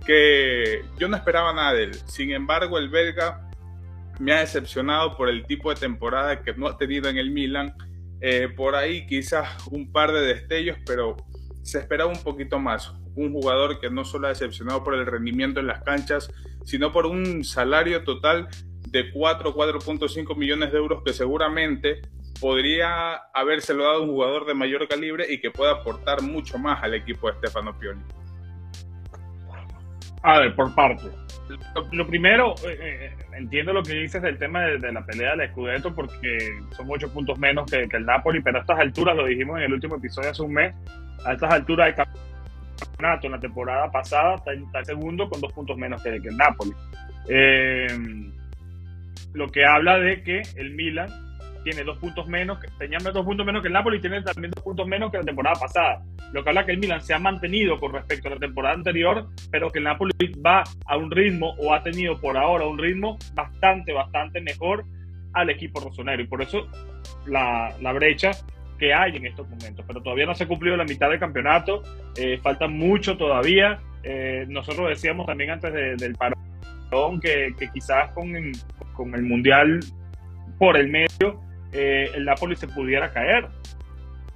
que 0.06 0.84
yo 0.98 1.08
no 1.08 1.18
esperaba 1.18 1.54
nada 1.54 1.74
de 1.74 1.84
él. 1.84 1.96
Sin 2.06 2.32
embargo, 2.32 2.78
el 2.78 2.90
belga 2.90 3.51
me 4.22 4.34
ha 4.34 4.40
decepcionado 4.40 5.18
por 5.18 5.30
el 5.30 5.46
tipo 5.48 5.74
de 5.74 5.80
temporada 5.80 6.44
que 6.44 6.54
no 6.54 6.68
ha 6.68 6.78
tenido 6.78 7.10
en 7.10 7.18
el 7.18 7.32
Milan. 7.32 7.74
Eh, 8.22 8.50
por 8.56 8.76
ahí 8.76 9.08
quizás 9.08 9.68
un 9.68 9.92
par 9.92 10.12
de 10.12 10.22
destellos, 10.22 10.78
pero 10.86 11.18
se 11.64 11.80
esperaba 11.80 12.12
un 12.12 12.22
poquito 12.22 12.60
más. 12.60 12.94
Un 13.16 13.34
jugador 13.34 13.80
que 13.80 13.90
no 13.90 14.06
solo 14.06 14.28
ha 14.28 14.30
decepcionado 14.30 14.84
por 14.84 14.94
el 14.94 15.08
rendimiento 15.08 15.60
en 15.60 15.68
las 15.68 15.82
canchas, 15.82 16.32
sino 16.64 16.92
por 16.92 17.08
un 17.08 17.44
salario 17.44 18.04
total 18.04 18.48
de 18.90 19.12
4, 19.12 19.56
4.5 19.56 20.38
millones 20.38 20.72
de 20.72 20.78
euros 20.78 21.02
que 21.04 21.14
seguramente 21.14 22.02
podría 22.40 23.16
habérselo 23.34 23.84
dado 23.84 23.98
a 23.98 24.02
un 24.02 24.10
jugador 24.10 24.46
de 24.46 24.54
mayor 24.54 24.88
calibre 24.88 25.26
y 25.30 25.42
que 25.42 25.50
pueda 25.50 25.72
aportar 25.72 26.22
mucho 26.22 26.58
más 26.60 26.84
al 26.84 26.94
equipo 26.94 27.28
de 27.28 27.38
Stefano 27.38 27.78
Pioli. 27.78 28.02
A 30.24 30.40
ver, 30.40 30.56
por 30.56 30.74
parte. 30.76 31.06
Lo, 31.92 32.08
primero, 32.08 32.54
eh, 32.64 32.78
eh, 32.80 33.21
entiendo 33.38 33.74
lo 33.74 33.84
que 33.84 33.94
dices 33.94 34.22
del 34.22 34.38
tema 34.38 34.62
de, 34.62 34.92
la 34.92 35.06
pelea 35.06 35.36
del 35.36 35.50
Scudetto 35.50 35.94
porque 35.94 36.38
son 36.76 36.88
ocho 36.90 37.12
puntos 37.12 37.38
menos 37.40 37.70
que, 37.70 37.88
el 37.92 38.06
Napoli, 38.06 38.42
pero 38.42 38.58
a 38.58 38.62
estas 38.62 38.80
alturas, 38.80 39.16
lo 39.16 39.26
dijimos 39.26 39.58
en 39.58 39.64
el 39.64 39.74
último 39.74 39.96
episodio 39.96 40.32
hace 40.32 40.42
un 40.42 40.54
mes, 40.54 40.74
a 41.26 41.34
estas 41.34 41.54
alturas 41.54 41.88
del 41.88 41.96
campeonato 41.96 43.28
en 43.28 43.32
la 43.32 43.40
temporada 43.40 43.92
pasada 43.92 44.36
está, 44.36 44.54
está 44.54 44.84
segundo 44.86 45.30
con 45.30 45.42
dos 45.42 45.52
puntos 45.54 45.78
menos 45.78 46.02
que, 46.04 46.10
el 46.10 46.38
Napoli. 46.38 46.72
Eh, 47.30 47.88
lo 49.34 49.50
que 49.50 49.66
habla 49.66 49.98
de 49.98 50.24
que 50.24 50.42
el 50.56 50.72
Milan 50.72 51.10
tiene 51.64 51.84
dos 51.84 51.98
puntos 51.98 52.28
menos, 52.28 52.60
tenía 52.78 52.98
dos 53.00 53.26
puntos 53.26 53.46
menos 53.46 53.62
que 53.62 53.68
el 53.68 53.74
Napoli 53.74 53.98
y 53.98 54.02
tiene 54.02 54.22
también 54.22 54.52
dos 54.52 54.64
puntos 54.64 54.88
menos 54.88 55.12
que 55.12 55.18
la 55.18 55.24
temporada 55.24 55.60
pasada. 55.60 56.04
Lo 56.34 56.44
que 56.44 56.50
habla 56.50 56.66
que 56.66 56.72
el 56.72 56.80
Milan 56.80 57.02
se 57.02 57.14
ha 57.14 57.20
mantenido 57.20 57.80
con 57.80 57.94
respecto 57.94 58.28
a 58.28 58.32
la 58.32 58.38
temporada 58.38 58.76
anterior, 58.76 59.28
pero 59.52 59.70
que 59.70 59.80
el 59.80 59.86
Napoli 59.86 60.14
va 60.46 60.64
a 60.86 60.98
un 60.98 61.12
ritmo 61.12 61.56
o 61.60 61.74
ha 61.74 61.84
tenido 61.84 62.20
por 62.20 62.38
ahora 62.38 62.66
un 62.66 62.78
ritmo 62.78 63.18
bastante, 63.34 63.94
bastante 63.94 64.42
mejor 64.42 64.86
al 65.34 65.50
equipo 65.50 65.80
rosonero. 65.80 66.22
Y 66.22 66.28
por 66.28 66.42
eso 66.42 66.68
la, 67.26 67.74
la 67.82 67.94
brecha 67.94 68.32
que 68.80 68.94
hay 68.94 69.16
en 69.16 69.28
estos 69.28 69.48
momentos. 69.48 69.86
Pero 69.88 70.02
todavía 70.02 70.26
no 70.26 70.34
se 70.34 70.46
ha 70.46 70.48
cumplido 70.48 70.76
la 70.76 70.86
mitad 70.86 71.10
del 71.10 71.20
campeonato, 71.20 71.84
eh, 72.18 72.40
falta 72.42 72.68
mucho 72.68 73.16
todavía. 73.16 73.80
Eh, 74.04 74.46
nosotros 74.50 74.90
decíamos 74.90 75.28
también 75.28 75.52
antes 75.52 75.72
del 75.72 76.16
parón 76.16 77.22
que, 77.22 77.54
que 77.58 77.70
quizás 77.72 78.12
con, 78.12 78.34
con 78.94 79.14
el 79.14 79.22
Mundial 79.22 79.80
por 80.58 80.78
el 80.78 80.90
medio 80.90 81.40
eh, 81.74 82.10
el 82.14 82.26
Napoli 82.26 82.56
se 82.56 82.68
pudiera 82.68 83.12
caer, 83.12 83.48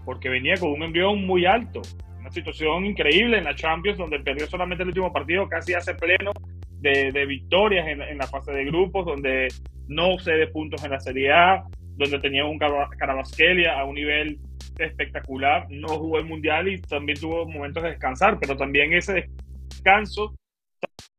porque 0.03 0.29
venía 0.29 0.55
con 0.57 0.71
un 0.71 0.83
envión 0.83 1.25
muy 1.25 1.45
alto. 1.45 1.81
Una 2.19 2.31
situación 2.31 2.85
increíble 2.85 3.37
en 3.37 3.43
la 3.43 3.55
Champions, 3.55 3.97
donde 3.97 4.19
perdió 4.19 4.47
solamente 4.47 4.83
el 4.83 4.89
último 4.89 5.11
partido, 5.11 5.47
casi 5.47 5.73
hace 5.73 5.93
pleno 5.95 6.31
de, 6.79 7.25
victorias 7.25 7.87
en, 7.87 8.17
la 8.17 8.27
fase 8.27 8.51
de 8.51 8.65
grupos, 8.65 9.05
donde 9.05 9.47
no 9.87 10.17
cede 10.19 10.47
puntos 10.47 10.83
en 10.83 10.91
la 10.91 10.99
Serie 10.99 11.31
A, 11.31 11.63
donde 11.97 12.19
tenía 12.19 12.45
un 12.45 12.59
Carabasquelia 12.59 13.79
a 13.79 13.85
un 13.85 13.95
nivel 13.95 14.39
espectacular, 14.77 15.67
no 15.69 15.87
jugó 15.87 16.19
el 16.19 16.25
Mundial 16.25 16.67
y 16.67 16.81
también 16.81 17.19
tuvo 17.19 17.47
momentos 17.47 17.81
de 17.81 17.89
descansar, 17.89 18.37
pero 18.39 18.55
también 18.55 18.93
ese 18.93 19.29
descanso 19.69 20.35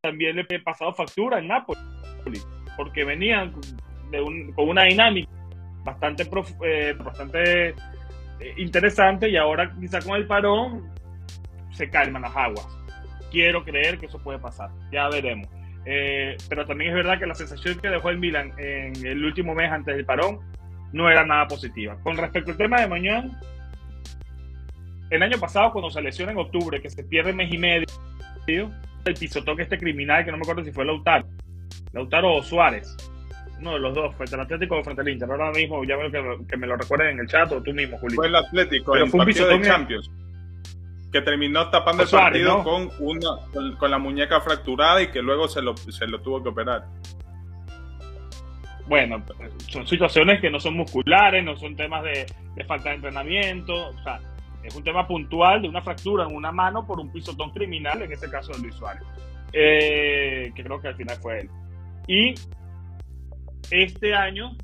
también 0.02 0.36
le 0.36 0.42
ha 0.42 0.62
pasado 0.62 0.92
factura 0.92 1.38
en 1.38 1.48
Napoli, 1.48 1.80
porque 2.76 3.04
venían 3.04 3.52
con 4.54 4.68
una 4.68 4.84
dinámica 4.84 5.35
bastante, 5.86 6.28
eh, 6.64 6.94
bastante 6.98 7.68
eh, 7.68 7.74
interesante 8.58 9.30
y 9.30 9.36
ahora 9.36 9.72
quizá 9.80 10.00
con 10.00 10.16
el 10.16 10.26
parón 10.26 10.92
se 11.70 11.88
calman 11.88 12.22
las 12.22 12.36
aguas. 12.36 12.66
Quiero 13.30 13.64
creer 13.64 13.98
que 13.98 14.06
eso 14.06 14.18
puede 14.18 14.38
pasar, 14.38 14.70
ya 14.92 15.08
veremos. 15.08 15.48
Eh, 15.86 16.36
pero 16.48 16.66
también 16.66 16.90
es 16.90 16.96
verdad 16.96 17.18
que 17.18 17.26
la 17.26 17.34
sensación 17.34 17.78
que 17.78 17.88
dejó 17.88 18.10
el 18.10 18.18
Milan 18.18 18.52
en 18.58 19.06
el 19.06 19.24
último 19.24 19.54
mes 19.54 19.70
antes 19.70 19.94
del 19.94 20.04
parón 20.04 20.40
no 20.92 21.08
era 21.08 21.24
nada 21.24 21.46
positiva. 21.46 21.96
Con 22.02 22.16
respecto 22.16 22.50
al 22.50 22.56
tema 22.56 22.80
de 22.80 22.88
mañana, 22.88 23.40
el 25.10 25.22
año 25.22 25.38
pasado 25.38 25.70
cuando 25.70 25.90
se 25.90 26.02
lesiona 26.02 26.32
en 26.32 26.38
octubre, 26.38 26.80
que 26.80 26.90
se 26.90 27.04
pierde 27.04 27.32
mes 27.32 27.52
y 27.52 27.58
medio, 27.58 27.86
el 28.48 29.14
pisotón 29.14 29.60
este 29.60 29.78
criminal, 29.78 30.24
que 30.24 30.32
no 30.32 30.38
me 30.38 30.42
acuerdo 30.42 30.64
si 30.64 30.72
fue 30.72 30.84
Lautaro, 30.84 31.28
Lautaro 31.92 32.34
o 32.34 32.42
Suárez, 32.42 32.96
uno 33.58 33.72
de 33.72 33.78
los 33.80 33.94
dos, 33.94 34.14
frente 34.16 34.34
al 34.34 34.42
Atlético 34.42 34.78
o 34.78 34.84
frente 34.84 35.02
al 35.02 35.08
Inter. 35.08 35.30
Ahora 35.30 35.50
mismo 35.50 35.82
ya 35.84 35.96
veo 35.96 36.10
que, 36.46 36.56
me 36.56 36.66
lo 36.66 36.76
recuerden 36.76 37.10
en 37.10 37.20
el 37.20 37.26
chat 37.26 37.50
o 37.52 37.62
tú 37.62 37.72
mismo, 37.72 37.98
Julio. 37.98 38.16
Fue 38.16 38.26
el 38.26 38.36
Atlético, 38.36 38.92
Pero 38.92 39.06
fue 39.06 39.20
un 39.20 39.26
partido 39.26 39.48
de 39.48 39.62
Champions. 39.62 40.10
Que 41.12 41.22
terminó 41.22 41.70
tapando 41.70 42.02
el 42.02 42.08
partido 42.08 42.62
con, 42.62 42.90
una, 42.98 43.30
con, 43.78 43.90
la 43.90 43.98
muñeca 43.98 44.40
fracturada 44.40 45.00
y 45.02 45.08
que 45.08 45.22
luego 45.22 45.48
se 45.48 45.62
lo, 45.62 45.76
se 45.76 46.06
lo 46.06 46.20
tuvo 46.20 46.42
que 46.42 46.50
operar. 46.50 46.84
Bueno, 48.86 49.22
son 49.68 49.86
situaciones 49.86 50.40
que 50.40 50.50
no 50.50 50.60
son 50.60 50.74
musculares, 50.74 51.44
no 51.44 51.56
son 51.56 51.74
temas 51.74 52.04
de, 52.04 52.26
falta 52.66 52.90
de 52.90 52.96
entrenamiento. 52.96 53.88
O 53.88 54.02
sea, 54.02 54.20
es 54.62 54.74
un 54.74 54.84
tema 54.84 55.06
puntual 55.06 55.62
de 55.62 55.68
una 55.68 55.80
fractura 55.80 56.24
en 56.24 56.34
una 56.34 56.52
mano 56.52 56.86
por 56.86 57.00
un 57.00 57.10
pisotón 57.10 57.50
criminal, 57.50 58.02
en 58.02 58.12
este 58.12 58.28
caso 58.28 58.52
de 58.52 58.58
Luis 58.58 58.74
Suárez. 58.74 59.02
Eh, 59.52 60.52
que 60.54 60.62
creo 60.62 60.80
que 60.80 60.88
al 60.88 60.96
final 60.96 61.16
fue 61.16 61.40
él. 61.40 61.50
Y 62.06 62.34
este 63.70 64.14
año 64.14 64.56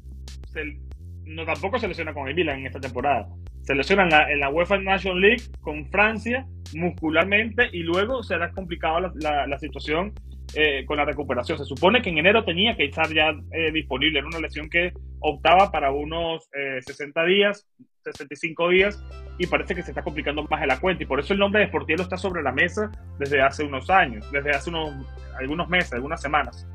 no 1.25 1.45
tampoco 1.45 1.79
se 1.79 1.89
lesiona 1.89 2.13
con 2.13 2.29
el 2.29 2.35
Milan 2.35 2.61
en 2.61 2.67
esta 2.67 2.81
temporada. 2.81 3.29
Se 3.63 3.75
lesiona 3.75 4.03
en 4.29 4.41
la, 4.41 4.51
UEFA 4.51 4.79
National 4.79 5.21
League 5.21 5.45
con 5.61 5.87
Francia 5.87 6.47
muscularmente 6.75 7.69
y 7.73 7.81
luego 7.81 8.23
será 8.23 8.51
complicado 8.51 9.13
la, 9.15 9.47
la, 9.47 9.59
situación 9.59 10.13
eh, 10.55 10.85
con 10.85 10.97
la 10.97 11.05
recuperación. 11.05 11.59
Se 11.59 11.65
supone 11.65 12.03
que 12.03 12.11
en 12.11 12.19
enero 12.19 12.45
tenía 12.45 12.77
que 12.77 12.87
estar 12.87 13.13
ya 13.13 13.31
eh, 13.53 13.71
disponible. 13.73 14.19
Era 14.19 14.27
una 14.27 14.41
lesión 14.41 14.69
que 14.69 14.93
optaba 15.21 15.71
para 15.71 15.93
unos 15.93 16.49
60 16.81 17.23
eh, 17.23 17.27
días, 17.29 17.69
65 18.05 18.69
días 18.71 19.03
y 19.39 19.47
parece 19.47 19.77
que 19.77 19.83
se 19.83 19.93
está 19.93 20.03
complicando 20.03 20.43
más 20.45 20.61
en 20.61 20.69
la 20.69 20.81
cuenta. 20.81 21.05
Y 21.05 21.07
por 21.07 21.21
eso 21.21 21.33
el 21.33 21.39
nombre 21.39 21.61
de 21.61 21.69
Sportielo 21.69 22.03
está 22.03 22.17
sobre 22.17 22.43
la 22.43 22.53
mesa 22.53 22.91
desde 23.19 23.41
hace 23.41 23.65
unos 23.65 23.89
años, 23.91 24.31
desde 24.33 24.51
hace 24.51 24.71
unos 24.71 24.93
algunos 25.39 25.69
meses, 25.69 25.93
algunas 25.93 26.21
semanas. 26.21 26.67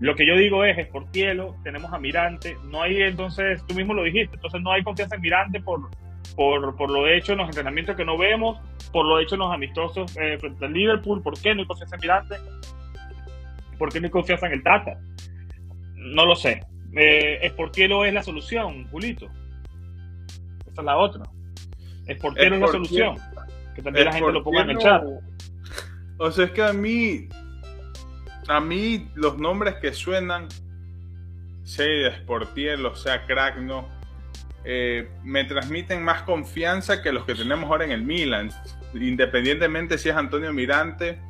Lo 0.00 0.14
que 0.14 0.26
yo 0.26 0.36
digo 0.36 0.64
es, 0.64 0.78
Sportielo, 0.86 1.56
tenemos 1.62 1.92
a 1.92 1.98
Mirante, 1.98 2.56
no 2.64 2.82
hay 2.82 3.02
entonces, 3.02 3.64
tú 3.66 3.74
mismo 3.74 3.92
lo 3.92 4.02
dijiste, 4.02 4.34
entonces 4.34 4.62
no 4.62 4.72
hay 4.72 4.82
confianza 4.82 5.16
en 5.16 5.20
Mirante 5.20 5.60
por, 5.60 5.90
por, 6.36 6.74
por 6.76 6.90
lo 6.90 7.06
hecho 7.06 7.32
en 7.32 7.38
los 7.38 7.48
entrenamientos 7.48 7.96
que 7.96 8.04
no 8.04 8.16
vemos, 8.16 8.58
por 8.92 9.04
lo 9.04 9.20
hecho 9.20 9.34
en 9.34 9.40
los 9.40 9.52
amistosos 9.52 10.16
eh, 10.16 10.38
frente 10.38 10.64
al 10.64 10.72
Liverpool, 10.72 11.22
¿por 11.22 11.38
qué 11.38 11.54
no 11.54 11.60
hay 11.60 11.66
confianza 11.66 11.96
en 11.96 12.00
Mirante? 12.00 12.36
¿Por 13.78 13.92
qué 13.92 14.00
no 14.00 14.06
hay 14.06 14.10
confianza 14.10 14.46
en 14.46 14.52
el 14.52 14.62
Tata? 14.62 14.98
No 15.96 16.24
lo 16.24 16.34
sé. 16.34 16.60
Eh, 16.96 17.46
Sportielo 17.50 18.04
es 18.04 18.14
la 18.14 18.22
solución, 18.22 18.86
Julito. 18.88 19.26
Esa 20.66 20.80
es 20.80 20.84
la 20.84 20.96
otra. 20.96 21.24
Sportielo 22.10 22.56
es 22.56 22.60
la 22.60 22.68
solución. 22.68 23.16
Que 23.74 23.82
también 23.82 24.06
la 24.06 24.12
gente 24.12 24.32
lo 24.32 24.42
ponga 24.42 24.62
en 24.62 24.70
el 24.70 24.78
chat. 24.78 25.02
O 26.18 26.30
sea, 26.30 26.46
es 26.46 26.50
que 26.50 26.62
a 26.62 26.72
mí 26.72 27.28
a 28.50 28.58
mí 28.60 29.08
los 29.14 29.38
nombres 29.38 29.76
que 29.76 29.92
suenan, 29.92 30.48
sea 31.62 32.16
Sportiel 32.18 32.84
o 32.84 32.96
sea 32.96 33.24
Crackno, 33.24 33.88
eh, 34.64 35.08
me 35.22 35.44
transmiten 35.44 36.02
más 36.02 36.22
confianza 36.22 37.00
que 37.00 37.12
los 37.12 37.24
que 37.24 37.36
tenemos 37.36 37.70
ahora 37.70 37.84
en 37.84 37.92
el 37.92 38.02
Milan, 38.02 38.50
independientemente 38.92 39.98
si 39.98 40.08
es 40.08 40.16
Antonio 40.16 40.52
Mirante 40.52 41.20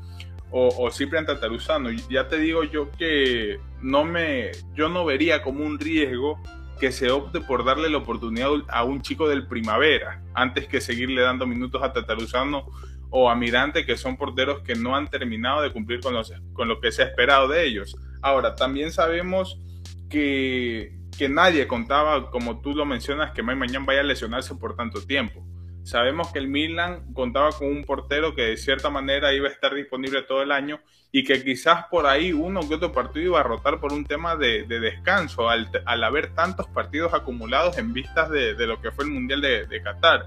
o, 0.51 0.69
o 0.69 0.91
Ciprian 0.91 1.27
Tataruzano. 1.27 1.91
Ya 2.09 2.27
te 2.27 2.39
digo 2.39 2.65
yo 2.65 2.91
que 2.93 3.61
no 3.83 4.03
me, 4.03 4.53
yo 4.75 4.89
no 4.89 5.05
vería 5.05 5.43
como 5.43 5.63
un 5.63 5.79
riesgo 5.79 6.41
que 6.81 6.91
se 6.91 7.11
opte 7.11 7.43
por 7.43 7.67
darle 7.67 7.91
la 7.91 7.99
oportunidad 7.99 8.49
a 8.69 8.83
un 8.85 9.03
chico 9.03 9.29
del 9.29 9.47
primavera 9.47 10.23
antes 10.33 10.67
que 10.67 10.81
seguirle 10.81 11.21
dando 11.21 11.47
minutos 11.47 11.83
a 11.83 11.93
Tataruzano 11.93 12.65
o 13.11 13.29
a 13.29 13.35
Mirante, 13.35 13.85
que 13.85 13.97
son 13.97 14.17
porteros 14.17 14.63
que 14.63 14.75
no 14.75 14.97
han 14.97 15.09
terminado 15.09 15.63
de 15.63 15.73
cumplir 15.73 16.01
con, 16.01 16.15
con 16.53 16.69
lo 16.69 16.81
que 16.81 16.93
se 16.93 17.03
ha 17.03 17.07
esperado 17.07 17.49
de 17.49 17.67
ellos. 17.67 17.97
Ahora, 18.23 18.55
también 18.55 18.93
sabemos 18.93 19.61
que, 20.09 20.97
que 21.19 21.29
nadie 21.29 21.67
contaba, 21.67 22.31
como 22.31 22.61
tú 22.61 22.75
lo 22.75 22.85
mencionas, 22.85 23.33
que 23.33 23.43
Mañana 23.43 23.85
vaya 23.85 24.01
a 24.01 24.05
lesionarse 24.05 24.55
por 24.55 24.77
tanto 24.77 25.05
tiempo. 25.05 25.45
Sabemos 25.83 26.31
que 26.31 26.39
el 26.39 26.47
Milan 26.47 27.13
contaba 27.15 27.51
con 27.51 27.69
un 27.69 27.85
portero 27.85 28.35
que 28.35 28.43
de 28.43 28.57
cierta 28.57 28.91
manera 28.91 29.33
iba 29.33 29.49
a 29.49 29.51
estar 29.51 29.75
disponible 29.75 30.23
todo 30.23 30.43
el 30.43 30.53
año 30.53 30.79
y 31.11 31.25
que 31.25 31.43
quizás 31.43 31.87
por 31.91 32.07
ahí 32.07 32.33
uno 32.33 32.61
que 32.69 32.75
otro 32.75 32.93
partido 32.93 33.27
iba 33.27 33.41
a 33.41 33.43
rotar 33.43 33.81
por 33.81 33.93
un 33.93 34.05
tema 34.05 34.37
de, 34.37 34.67
descanso 34.67 35.49
al, 35.49 35.71
haber 36.05 36.35
tantos 36.35 36.69
partidos 36.69 37.15
acumulados 37.15 37.79
en 37.79 37.93
vistas 37.93 38.31
de, 38.31 38.55
lo 38.67 38.81
que 38.81 38.93
fue 38.93 39.05
el 39.05 39.11
Mundial 39.11 39.41
de 39.41 39.83
Qatar 39.83 40.27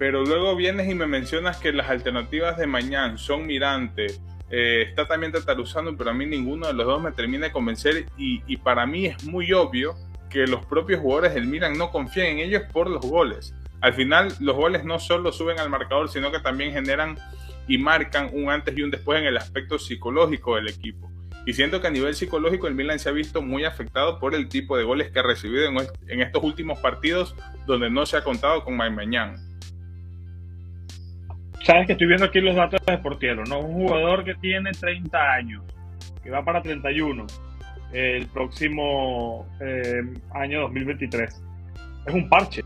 pero 0.00 0.24
luego 0.24 0.56
vienes 0.56 0.88
y 0.88 0.94
me 0.94 1.06
mencionas 1.06 1.58
que 1.58 1.74
las 1.74 1.90
alternativas 1.90 2.56
de 2.56 2.66
mañana 2.66 3.18
son 3.18 3.46
Mirante, 3.46 4.06
eh, 4.48 4.86
está 4.88 5.06
también 5.06 5.30
Tataruzano, 5.30 5.94
pero 5.94 6.08
a 6.08 6.14
mí 6.14 6.24
ninguno 6.24 6.68
de 6.68 6.72
los 6.72 6.86
dos 6.86 7.02
me 7.02 7.12
termina 7.12 7.48
de 7.48 7.52
convencer 7.52 8.06
y, 8.16 8.56
para 8.56 8.86
mí 8.86 9.04
es 9.04 9.22
muy 9.24 9.52
obvio 9.52 9.94
que 10.30 10.46
los 10.46 10.64
propios 10.64 11.00
jugadores 11.00 11.34
del 11.34 11.46
Milan 11.46 11.76
no 11.76 11.90
confían 11.90 12.28
en 12.28 12.38
ellos 12.38 12.62
por 12.72 12.88
los 12.88 13.02
goles. 13.02 13.54
Al 13.82 13.92
final 13.92 14.32
los 14.40 14.56
goles 14.56 14.84
no 14.84 14.98
solo 14.98 15.32
suben 15.32 15.58
al 15.58 15.68
marcador, 15.68 16.08
sino 16.08 16.32
que 16.32 16.40
también 16.40 16.72
generan 16.72 17.18
y 17.68 17.76
marcan 17.76 18.30
un 18.32 18.48
antes 18.48 18.74
y 18.78 18.80
un 18.80 18.90
después 18.90 19.20
en 19.20 19.26
el 19.26 19.36
aspecto 19.36 19.78
psicológico 19.78 20.56
del 20.56 20.68
equipo. 20.68 21.10
Y 21.44 21.52
siento 21.52 21.82
que 21.82 21.88
a 21.88 21.90
nivel 21.90 22.14
psicológico 22.14 22.68
el 22.68 22.74
Milan 22.74 22.98
se 22.98 23.10
ha 23.10 23.12
visto 23.12 23.42
muy 23.42 23.66
afectado 23.66 24.18
por 24.18 24.34
el 24.34 24.48
tipo 24.48 24.78
de 24.78 24.84
goles 24.84 25.10
que 25.10 25.18
ha 25.18 25.24
recibido 25.24 25.68
en, 25.68 26.22
estos 26.22 26.42
últimos 26.42 26.78
partidos 26.78 27.34
donde 27.66 27.90
no 27.90 28.06
se 28.06 28.16
ha 28.16 28.24
contado 28.24 28.64
con 28.64 28.78
Maimanian. 28.78 29.49
Sabes 31.62 31.86
que 31.86 31.92
estoy 31.92 32.06
viendo 32.06 32.26
aquí 32.26 32.40
los 32.40 32.56
datos 32.56 32.80
de 32.86 32.98
Portiero, 32.98 33.44
¿no? 33.44 33.60
Un 33.60 33.86
jugador 33.86 34.24
que 34.24 34.34
tiene 34.34 34.72
30 34.72 35.18
años, 35.18 35.64
que 36.22 36.30
va 36.30 36.44
para 36.44 36.62
31 36.62 37.26
el 37.92 38.26
próximo 38.28 39.46
eh, 39.60 40.02
año 40.32 40.62
2023. 40.62 41.42
Es 42.06 42.14
un 42.14 42.28
parche. 42.28 42.62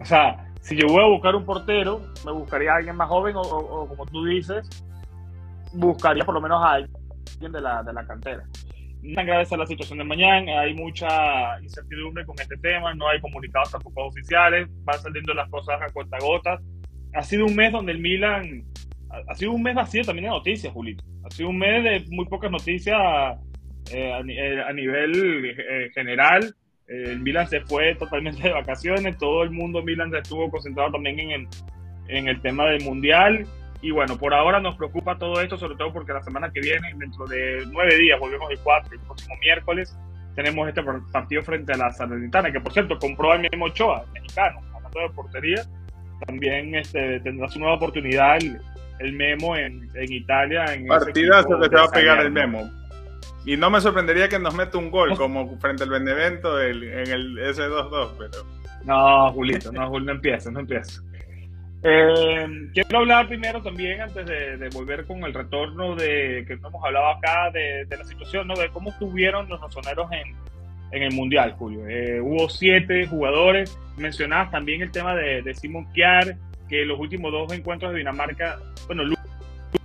O 0.00 0.04
sea, 0.04 0.46
si 0.60 0.76
yo 0.76 0.86
voy 0.88 1.02
a 1.02 1.06
buscar 1.06 1.34
un 1.34 1.44
portero, 1.44 2.00
me 2.24 2.32
buscaría 2.32 2.72
a 2.72 2.76
alguien 2.76 2.96
más 2.96 3.08
joven 3.08 3.34
o, 3.36 3.86
como 3.88 4.06
tú 4.06 4.24
dices, 4.24 4.68
buscaría 5.72 6.24
por 6.24 6.34
lo 6.34 6.40
menos 6.40 6.62
a 6.62 6.72
alguien 6.72 7.52
de 7.52 7.60
la, 7.60 7.82
de 7.82 7.92
la 7.92 8.06
cantera. 8.06 8.44
No 9.06 9.20
agradece 9.20 9.56
la 9.56 9.66
situación 9.66 9.98
de 9.98 10.04
mañana, 10.04 10.60
hay 10.60 10.74
mucha 10.74 11.60
incertidumbre 11.62 12.24
con 12.24 12.34
este 12.40 12.56
tema, 12.56 12.92
no 12.94 13.08
hay 13.08 13.20
comunicados 13.20 13.70
tampoco 13.70 14.06
oficiales, 14.06 14.68
van 14.84 14.98
saliendo 14.98 15.32
las 15.32 15.48
cosas 15.48 15.80
a 15.80 15.92
cuenta 15.92 16.18
gotas. 16.18 16.60
Ha 17.14 17.22
sido 17.22 17.46
un 17.46 17.54
mes 17.54 17.70
donde 17.70 17.92
el 17.92 18.00
Milan, 18.00 18.64
ha 19.28 19.34
sido 19.36 19.52
un 19.52 19.62
mes 19.62 19.76
vacío 19.76 20.02
también 20.02 20.24
de 20.24 20.30
noticias, 20.30 20.72
Julito. 20.72 21.04
Ha 21.24 21.30
sido 21.30 21.50
un 21.50 21.58
mes 21.58 21.84
de 21.84 22.04
muy 22.10 22.26
pocas 22.26 22.50
noticias 22.50 22.98
eh, 23.92 24.22
eh, 24.28 24.60
a, 24.66 24.72
nivel 24.72 25.54
eh, 25.56 25.90
general. 25.94 26.54
El 26.88 27.20
Milan 27.20 27.48
se 27.48 27.60
fue 27.60 27.94
totalmente 27.94 28.42
de 28.42 28.52
vacaciones, 28.52 29.16
todo 29.18 29.44
el 29.44 29.50
mundo 29.50 29.82
Milan 29.82 30.12
estuvo 30.14 30.50
concentrado 30.50 30.92
también 30.92 31.18
en 31.20 31.30
el, 31.30 31.48
en 32.08 32.28
el 32.28 32.40
tema 32.40 32.66
del 32.66 32.82
Mundial 32.82 33.46
y 33.82 33.90
bueno, 33.90 34.16
por 34.16 34.34
ahora 34.34 34.60
nos 34.60 34.76
preocupa 34.76 35.18
todo 35.18 35.40
esto, 35.40 35.56
sobre 35.56 35.76
todo 35.76 35.92
porque 35.92 36.12
la 36.12 36.22
semana 36.22 36.50
que 36.50 36.60
viene, 36.60 36.94
dentro 36.96 37.26
de 37.26 37.64
nueve 37.70 37.96
días, 37.96 38.18
volvemos 38.18 38.50
el 38.50 38.58
4, 38.58 38.92
el 38.92 39.00
próximo 39.00 39.34
miércoles, 39.40 39.96
tenemos 40.34 40.68
este 40.68 40.82
partido 41.12 41.42
frente 41.42 41.72
a 41.72 41.76
la 41.76 41.92
Salernitana, 41.92 42.52
que 42.52 42.60
por 42.60 42.72
cierto 42.72 42.98
compró 42.98 43.32
al 43.32 43.40
mismo 43.40 43.66
Ochoa, 43.66 44.04
mexicano, 44.12 44.60
hablando 44.74 45.00
de 45.00 45.10
portería. 45.10 45.62
También 46.26 46.74
este, 46.74 47.20
tendrá 47.20 47.48
su 47.48 47.58
nueva 47.58 47.76
oportunidad 47.76 48.38
el, 48.98 49.12
Memo 49.12 49.56
en, 49.56 49.90
en 49.94 50.12
Italia. 50.12 50.64
En 50.72 50.86
Partidazo 50.86 51.58
que 51.60 51.68
se 51.68 51.74
va 51.74 51.84
a 51.84 51.90
pegar 51.90 52.20
el 52.20 52.32
Memo. 52.32 52.70
Y 53.46 53.56
no 53.56 53.70
me 53.70 53.80
sorprendería 53.80 54.28
que 54.28 54.38
nos 54.38 54.54
meta 54.54 54.76
un 54.76 54.90
gol, 54.90 55.16
como 55.16 55.56
frente 55.58 55.84
al 55.84 55.90
Benevento 55.90 56.60
en 56.60 56.82
el 56.82 57.38
S2-2, 57.38 58.10
pero... 58.18 58.32
No, 58.84 59.32
Julito, 59.32 59.72
no, 59.72 59.88
no 60.00 60.12
empieza, 60.12 60.50
no 60.50 60.60
empieza. 60.60 61.02
Eh, 61.88 62.68
quiero 62.74 62.98
hablar 62.98 63.28
primero 63.28 63.62
también, 63.62 64.00
antes 64.00 64.26
de, 64.26 64.68
volver 64.70 65.06
con 65.06 65.22
el 65.22 65.32
retorno 65.32 65.94
de 65.94 66.44
que 66.46 66.54
hemos 66.54 66.84
hablado 66.84 67.06
acá, 67.08 67.50
de, 67.52 67.86
la 67.88 68.04
situación, 68.04 68.48
¿no? 68.48 68.54
de 68.54 68.70
cómo 68.70 68.90
estuvieron 68.90 69.48
los 69.48 69.60
razoneros 69.60 70.10
en, 70.10 70.34
en 70.90 71.02
el 71.04 71.14
Mundial, 71.14 71.52
Julio. 71.52 71.86
Eh, 71.88 72.20
hubo 72.20 72.48
siete 72.48 73.06
jugadores, 73.06 73.78
mencionabas 73.96 74.50
también 74.50 74.82
el 74.82 74.90
tema 74.90 75.14
de, 75.14 75.42
de 75.42 75.54
Simon 75.54 75.86
Kjær, 75.92 76.36
que 76.68 76.84
los 76.84 76.98
últimos 76.98 77.30
dos 77.30 77.52
encuentros 77.52 77.92
de 77.92 77.98
Dinamarca, 77.98 78.58
bueno, 78.86 79.02
el 79.02 79.14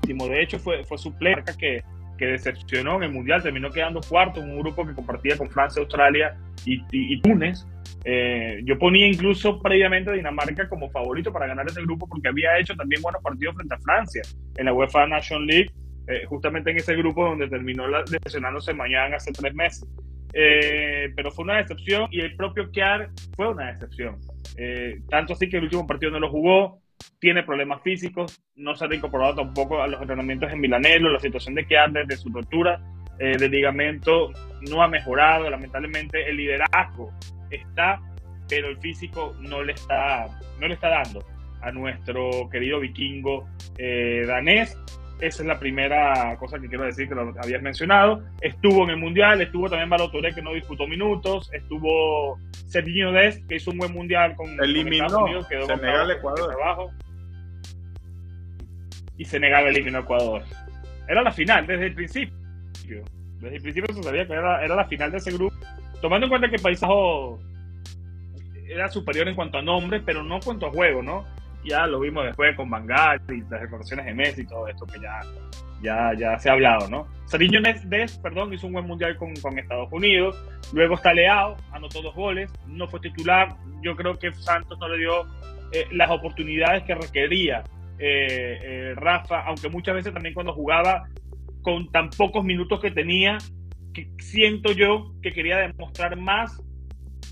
último 0.02 0.28
de 0.28 0.42
hecho 0.42 0.58
fue, 0.58 0.84
fue 0.84 0.98
su 0.98 1.14
marca 1.22 1.56
que, 1.56 1.84
que 2.22 2.28
decepcionó 2.28 2.98
en 2.98 3.04
el 3.04 3.12
Mundial, 3.12 3.42
terminó 3.42 3.72
quedando 3.72 4.00
cuarto 4.08 4.44
en 4.44 4.52
un 4.52 4.60
grupo 4.60 4.86
que 4.86 4.94
compartía 4.94 5.36
con 5.36 5.50
Francia, 5.50 5.82
Australia 5.82 6.38
y, 6.68 6.80
y 6.92 7.20
Túnez. 7.20 7.66
Eh, 8.06 8.62
yo 8.64 8.78
ponía 8.78 9.08
incluso 9.08 9.60
previamente 9.60 10.12
a 10.12 10.14
Dinamarca 10.14 10.70
como 10.70 10.88
favorito 10.92 11.34
para 11.34 11.48
ganar 11.48 11.66
ese 11.68 11.82
grupo 11.82 12.08
porque 12.08 12.28
había 12.28 12.60
hecho 12.60 12.76
también 12.76 13.02
buenos 13.02 13.24
partidos 13.24 13.56
frente 13.56 13.74
a 13.74 13.80
Francia 13.80 14.22
en 14.56 14.66
la 14.66 14.74
UEFA 14.74 15.08
Nation 15.08 15.48
League, 15.48 15.72
eh, 16.08 16.26
justamente 16.28 16.70
en 16.70 16.78
ese 16.78 16.96
grupo 16.96 17.26
donde 17.26 17.50
terminó 17.50 17.86
lesionándose 17.88 18.72
mañana 18.76 19.18
hace 19.18 19.32
tres 19.32 19.56
meses. 19.56 19.88
Eh, 20.34 21.12
pero 21.16 21.32
fue 21.32 21.46
una 21.46 21.58
decepción 21.58 22.08
y 22.12 22.20
el 22.20 22.36
propio 22.36 22.70
Kiar 22.70 23.10
fue 23.36 23.50
una 23.50 23.72
decepción. 23.72 24.20
tanto 25.10 25.34
así 25.34 25.50
que 25.50 25.58
el 25.58 25.64
último 25.64 25.88
partido 25.88 26.12
no 26.12 26.20
lo 26.20 26.30
jugó, 26.30 26.82
tiene 27.20 27.44
problemas 27.44 27.82
físicos, 27.82 28.42
no 28.56 28.76
se 28.76 28.86
ha 28.86 28.94
incorporado 28.94 29.36
tampoco 29.36 29.82
a 29.82 29.88
los 29.88 30.02
entrenamientos 30.02 30.52
en 30.52 30.60
Milanelo, 30.60 31.12
la 31.12 31.20
situación 31.20 31.56
de 31.56 31.66
Kiar 31.66 31.92
desde 31.92 32.18
su 32.18 32.30
rotura 32.30 32.82
de 33.20 33.50
ligamento 33.50 34.32
no 34.70 34.82
ha 34.82 34.88
mejorado, 34.88 35.48
lamentablemente 35.48 36.28
el 36.28 36.38
liderazgo 36.38 37.12
está, 37.52 38.00
pero 38.50 38.70
el 38.70 38.78
físico 38.80 39.36
no 39.40 39.64
le 39.64 39.74
está, 39.74 40.28
no 40.60 40.68
le 40.68 40.74
está 40.74 40.90
dando 40.90 41.24
a 41.62 41.72
nuestro 41.72 42.50
querido 42.50 42.80
vikingo 42.80 43.48
eh, 43.78 44.24
danés. 44.26 44.78
Esa 45.22 45.44
es 45.44 45.48
la 45.48 45.60
primera 45.60 46.36
cosa 46.38 46.60
que 46.60 46.68
quiero 46.68 46.84
decir 46.84 47.08
que 47.08 47.16
lo 47.16 47.34
habías 47.42 47.62
mencionado. 47.62 48.24
Estuvo 48.42 48.84
en 48.84 48.90
el 48.90 48.98
Mundial, 48.98 49.42
estuvo 49.42 49.70
también 49.70 49.90
Balotelli 49.90 50.34
que 50.34 50.42
no 50.42 50.54
disputó 50.54 50.88
minutos, 50.88 51.50
estuvo 51.54 52.40
Serginho 52.68 53.12
Dest 53.12 53.48
que 53.48 53.56
hizo 53.56 53.72
un 53.72 53.78
buen 53.78 53.94
Mundial 53.94 54.36
con, 54.36 54.50
eliminó, 54.62 55.06
Estados 55.06 55.24
Unidos, 55.24 55.48
quedó 55.48 55.66
Senegal, 55.68 56.12
Ecuador. 56.12 56.54
Abajo, 56.54 56.92
y 59.18 59.26
Senegal 59.26 59.68
eliminó 59.68 60.00
a 60.00 60.02
Ecuador. 60.02 60.44
Era 61.08 61.22
la 61.22 61.32
final 61.32 61.68
desde 61.68 61.88
el 61.88 61.94
principio. 61.94 62.36
Desde 63.40 63.56
el 63.56 63.62
principio 63.62 63.96
se 63.96 64.04
sabía 64.04 64.26
que 64.26 64.34
era, 64.34 64.64
era 64.64 64.76
la 64.76 64.86
final 64.86 65.12
de 65.12 65.18
ese 65.18 65.32
grupo 65.32 65.56
tomando 66.02 66.26
en 66.26 66.30
cuenta 66.30 66.50
que 66.50 66.58
Paisajo 66.58 67.40
era 68.68 68.90
superior 68.90 69.28
en 69.28 69.36
cuanto 69.36 69.60
a 69.60 69.62
nombre, 69.62 70.02
pero 70.02 70.24
no 70.24 70.36
en 70.36 70.42
cuanto 70.42 70.66
a 70.66 70.72
juego, 70.72 71.02
¿no? 71.02 71.26
Ya 71.64 71.86
lo 71.88 72.00
vimos 72.00 72.26
después 72.26 72.56
con 72.56 72.70
Bangal 72.70 73.22
y 73.30 73.42
las 73.42 73.62
reclamaciones 73.62 74.06
de 74.06 74.14
Messi 74.14 74.42
y 74.42 74.48
todo 74.48 74.68
esto 74.68 74.86
que 74.86 75.00
ya, 75.00 75.20
ya, 75.82 76.12
ya 76.18 76.40
se 76.40 76.50
ha 76.50 76.54
hablado, 76.54 76.90
¿no? 76.90 77.08
Sariño 77.26 77.62
Des, 77.62 78.18
perdón, 78.18 78.54
hizo 78.54 78.68
un 78.68 78.74
buen 78.74 78.88
mundial 78.88 79.16
con, 79.18 79.34
con, 79.36 79.58
Estados 79.58 79.90
Unidos. 79.92 80.36
Luego 80.74 80.96
está 80.96 81.14
Leao, 81.14 81.56
anotó 81.72 82.02
dos 82.02 82.16
goles, 82.16 82.52
no 82.68 82.88
fue 82.88 83.00
titular. 83.00 83.56
Yo 83.82 83.96
creo 83.96 84.18
que 84.18 84.34
Santos 84.34 84.78
no 84.80 84.88
le 84.90 84.98
dio 84.98 85.26
eh, 85.72 85.88
las 85.92 86.10
oportunidades 86.10 86.84
que 86.84 86.96
requería 86.96 87.64
eh, 88.00 88.60
eh, 88.64 88.94
Rafa, 88.96 89.42
aunque 89.42 89.70
muchas 89.70 89.96
veces 89.96 90.14
también 90.14 90.34
cuando 90.34 90.54
jugaba 90.54 91.08
con 91.62 91.92
tan 91.92 92.10
pocos 92.10 92.44
minutos 92.44 92.80
que 92.80 92.90
tenía, 92.90 93.38
que 93.94 94.10
siento 94.18 94.72
yo 94.72 95.14
que 95.22 95.32
quería 95.32 95.58
demostrar 95.58 96.18
más 96.18 96.60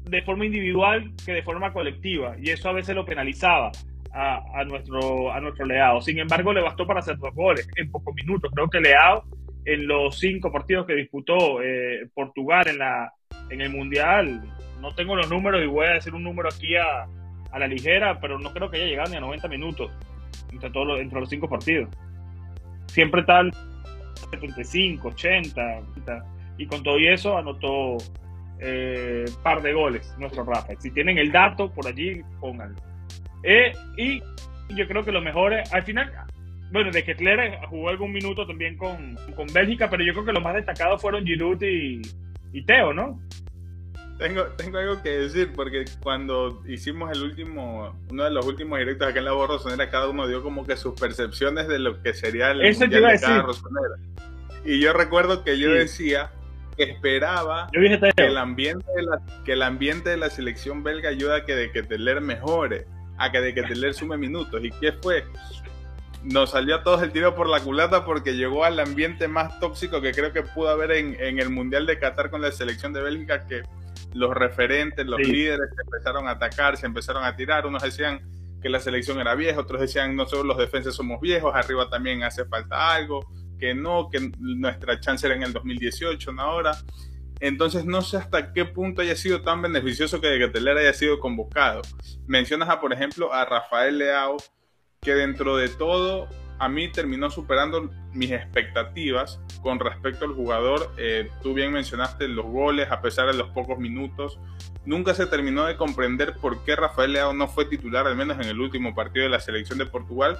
de 0.06 0.22
forma 0.22 0.46
individual 0.46 1.12
que 1.26 1.34
de 1.34 1.44
forma 1.44 1.74
colectiva 1.74 2.36
y 2.40 2.50
eso 2.50 2.70
a 2.70 2.74
veces 2.74 2.96
lo 2.96 3.06
penalizaba 3.06 3.72
a, 4.14 4.64
nuestro 4.66 5.32
a 5.32 5.40
nuestro 5.40 5.66
Leao. 5.66 6.02
Sin 6.02 6.20
embargo, 6.20 6.54
le 6.54 6.62
bastó 6.62 6.86
para 6.86 7.00
hacer 7.00 7.18
dos 7.18 7.34
goles 7.34 7.68
en 7.76 7.92
pocos 7.92 8.14
minutos. 8.16 8.52
Creo 8.54 8.70
que 8.70 8.80
Leao 8.80 9.24
en 9.66 9.88
los 9.88 10.18
cinco 10.18 10.52
partidos 10.52 10.86
que 10.88 10.96
disputó 10.96 11.62
eh, 11.62 12.10
Portugal 12.14 12.68
en 12.68 12.80
la 12.80 13.14
en 13.50 13.62
el 13.62 13.70
mundial 13.72 14.42
no 14.80 14.94
tengo 14.94 15.16
los 15.16 15.30
números 15.30 15.62
y 15.64 15.68
voy 15.68 15.88
a 15.88 15.94
decir 15.94 16.14
un 16.14 16.24
número 16.24 16.50
aquí 16.50 16.76
a, 16.76 17.08
a 17.52 17.60
la 17.60 17.68
ligera, 17.68 18.20
pero 18.20 18.40
no 18.40 18.52
creo 18.54 18.70
que 18.70 18.78
haya 18.78 18.86
llegado 18.86 19.10
ni 19.10 19.18
a 19.18 19.22
90 19.22 19.48
minutos 19.48 19.92
entre 20.52 20.70
todos 20.70 20.88
los, 20.88 21.00
entre 21.00 21.20
los 21.20 21.30
cinco 21.30 21.50
partidos. 21.50 21.90
Siempre 22.88 23.24
tal 23.24 23.52
75, 24.32 25.10
80, 25.10 25.62
80 25.92 26.26
y 26.58 26.66
con 26.68 26.84
todo 26.84 26.98
eso 26.98 27.38
anotó 27.38 27.98
eh, 28.60 29.26
par 29.44 29.62
de 29.62 29.74
goles 29.74 30.14
nuestro 30.18 30.44
Rafa. 30.44 30.74
Si 30.80 30.92
tienen 30.92 31.18
el 31.18 31.32
dato 31.32 31.72
por 31.72 31.88
allí, 31.88 32.22
pónganlo. 32.40 32.78
Eh, 33.44 33.72
y 33.98 34.22
yo 34.76 34.88
creo 34.88 35.04
que 35.04 35.12
lo 35.12 35.22
mejor 35.22 35.54
es, 35.54 35.74
al 35.74 35.84
final, 35.84 36.12
bueno, 36.72 36.92
de 36.92 37.04
que 37.04 37.16
jugó 37.70 37.90
algún 37.90 38.12
minuto 38.12 38.46
también 38.46 38.78
con, 38.78 39.16
con 39.36 39.48
Bélgica, 39.54 39.90
pero 39.90 40.04
yo 40.04 40.14
creo 40.14 40.26
que 40.26 40.34
los 40.34 40.44
más 40.44 40.56
destacados 40.56 41.02
fueron 41.02 41.26
Giroud 41.26 41.62
y, 41.62 42.02
y 42.54 42.64
Teo, 42.64 42.94
¿no? 42.94 43.20
Tengo, 44.18 44.44
tengo 44.58 44.78
algo 44.78 45.02
que 45.02 45.12
decir, 45.12 45.54
porque 45.56 45.86
cuando 46.04 46.62
hicimos 46.68 47.10
el 47.16 47.24
último, 47.24 47.98
uno 48.12 48.26
de 48.26 48.32
los 48.32 48.46
últimos 48.46 48.78
directos 48.78 49.08
acá 49.08 49.20
en 49.20 49.26
la 49.26 49.32
voz 49.32 49.48
rosonera, 49.48 49.90
cada 49.90 50.10
uno 50.10 50.28
dio 50.28 50.44
como 50.44 50.66
que 50.66 50.76
sus 50.76 51.00
percepciones 51.00 51.70
de 51.70 51.80
lo 51.80 52.04
que 52.04 52.14
sería 52.14 52.52
el 52.52 52.58
mundial 52.58 52.90
de 53.14 53.20
cada 53.20 53.42
rosonera. 53.44 53.96
Y 54.66 54.82
yo 54.82 54.92
recuerdo 54.92 55.46
que 55.46 55.58
yo 55.58 55.72
decía 55.72 56.32
esperaba 56.80 57.70
que 57.72 58.26
el, 58.26 58.38
ambiente 58.38 58.86
de 58.96 59.04
la, 59.04 59.22
que 59.44 59.54
el 59.54 59.62
ambiente 59.64 60.10
de 60.10 60.18
la 60.18 60.30
selección 60.30 60.84
belga 60.84 61.10
ayuda 61.10 61.38
a 61.38 61.46
que 61.46 61.56
de 61.56 61.72
que 61.72 61.84
Teler 61.84 62.22
mejore, 62.22 62.88
a 63.20 63.32
que 63.32 63.42
de 63.42 63.54
que 63.54 63.64
Teler 63.64 63.94
sume 63.94 64.18
minutos. 64.18 64.64
¿Y 64.64 64.72
qué 64.72 64.94
fue? 64.94 65.26
Nos 66.24 66.52
salió 66.52 66.76
a 66.76 66.84
todos 66.84 67.04
el 67.04 67.12
tiro 67.12 67.36
por 67.36 67.48
la 67.48 67.60
culata 67.60 68.06
porque 68.06 68.36
llegó 68.36 68.66
al 68.66 68.80
ambiente 68.80 69.28
más 69.28 69.60
tóxico 69.60 70.02
que 70.02 70.12
creo 70.12 70.34
que 70.34 70.44
pudo 70.44 70.70
haber 70.70 70.92
en, 70.92 71.40
el 71.40 71.50
Mundial 71.50 71.86
de 71.86 72.00
Qatar 72.00 72.30
con 72.30 72.42
la 72.42 72.52
selección 72.52 72.92
de 72.94 73.02
Bélgica, 73.02 73.46
que 73.46 73.64
los 74.14 74.34
referentes, 74.34 75.06
los 75.06 75.20
líderes 75.20 75.70
empezaron 75.86 76.28
a 76.28 76.32
atacar, 76.32 76.78
se 76.78 76.86
empezaron 76.86 77.24
a 77.24 77.36
tirar. 77.36 77.66
Unos 77.66 77.84
decían 77.84 78.22
que 78.62 78.70
la 78.70 78.80
selección 78.80 79.20
era 79.20 79.36
vieja, 79.36 79.60
otros 79.60 79.82
decían 79.82 80.16
nosotros 80.16 80.46
los 80.46 80.58
defensas 80.58 80.96
somos 80.96 81.22
viejos, 81.22 81.54
arriba 81.56 81.90
también 81.90 82.24
hace 82.24 82.46
falta 82.46 82.94
algo 82.94 83.26
que 83.60 83.74
no, 83.74 84.10
que 84.10 84.32
nuestra 84.40 85.00
chance 85.00 85.28
era 85.28 85.36
en 85.36 85.44
el 85.44 85.54
2018, 85.54 86.32
no 86.32 86.42
ahora. 86.42 86.78
Entonces 87.40 87.86
no 87.86 88.02
sé 88.02 88.18
hasta 88.18 88.54
qué 88.54 88.66
punto 88.66 89.02
haya 89.02 89.16
sido 89.16 89.42
tan 89.42 89.62
beneficioso 89.62 90.20
que 90.20 90.28
de 90.28 90.52
que 90.52 90.70
haya 90.70 90.94
sido 90.94 91.20
convocado. 91.20 91.82
Mencionas 92.28 92.70
a, 92.70 92.80
por 92.80 92.92
ejemplo, 92.94 93.34
a 93.34 93.46
Rafael 93.46 93.98
Leao, 93.98 94.38
que 95.02 95.14
dentro 95.14 95.56
de 95.56 95.70
todo 95.70 96.28
a 96.60 96.68
mí 96.68 96.92
terminó 96.92 97.32
superando 97.32 97.90
mis 98.14 98.32
expectativas 98.32 99.40
con 99.62 99.80
respecto 99.80 100.26
al 100.26 100.34
jugador. 100.34 100.94
Eh, 100.98 101.30
tú 101.42 101.54
bien 101.54 101.72
mencionaste 101.72 102.28
los 102.28 102.46
goles, 102.46 102.92
a 102.92 103.02
pesar 103.02 103.28
de 103.28 103.34
los 103.34 103.50
pocos 103.50 103.80
minutos. 103.80 104.40
nunca 104.86 105.14
se 105.14 105.28
terminó 105.28 105.66
de 105.66 105.78
comprender 105.78 106.36
por 106.38 106.64
qué 106.64 106.76
Rafael 106.76 107.14
Leao 107.14 107.34
no 107.34 107.48
fue 107.48 107.66
titular, 107.66 108.08
al 108.08 108.16
menos 108.16 108.38
en 108.40 108.46
el 108.46 108.60
último 108.60 108.96
partido 108.96 109.24
de 109.24 109.30
la 109.30 109.40
selección 109.40 109.78
de 109.78 109.86
Portugal, 109.86 110.40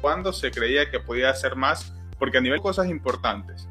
cuando 0.00 0.32
se 0.32 0.50
creía 0.50 0.90
que 0.90 1.00
podía 1.00 1.30
hacer 1.30 1.56
más, 1.56 1.94
porque 2.18 2.38
a 2.38 2.40
nivel 2.40 2.58
de 2.58 2.62
cosas 2.62 2.88
importantes. 2.88 3.68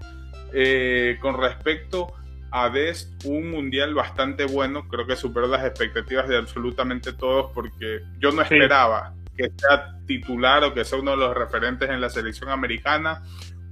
Eh, 0.58 1.18
con 1.20 1.38
respecto 1.38 2.14
a 2.52 2.70
Dest, 2.70 3.26
un 3.26 3.52
mundial 3.52 3.94
bastante 3.94 4.46
bueno, 4.46 4.88
creo 4.88 5.06
que 5.06 5.18
superó 5.18 5.48
las 5.48 5.66
expectativas 5.66 6.30
de 6.30 6.38
absolutamente 6.38 7.12
todos, 7.12 7.52
porque 7.54 8.00
yo 8.20 8.32
no 8.32 8.42
esperaba 8.42 9.14
que 9.36 9.52
sea 9.58 10.00
titular 10.08 10.64
o 10.64 10.74
que 10.74 10.86
sea 10.86 10.98
uno 10.98 11.12
de 11.12 11.18
los 11.18 11.36
referentes 11.36 11.90
en 11.90 12.00
la 12.00 12.10
selección 12.10 12.50
americana 12.50 13.22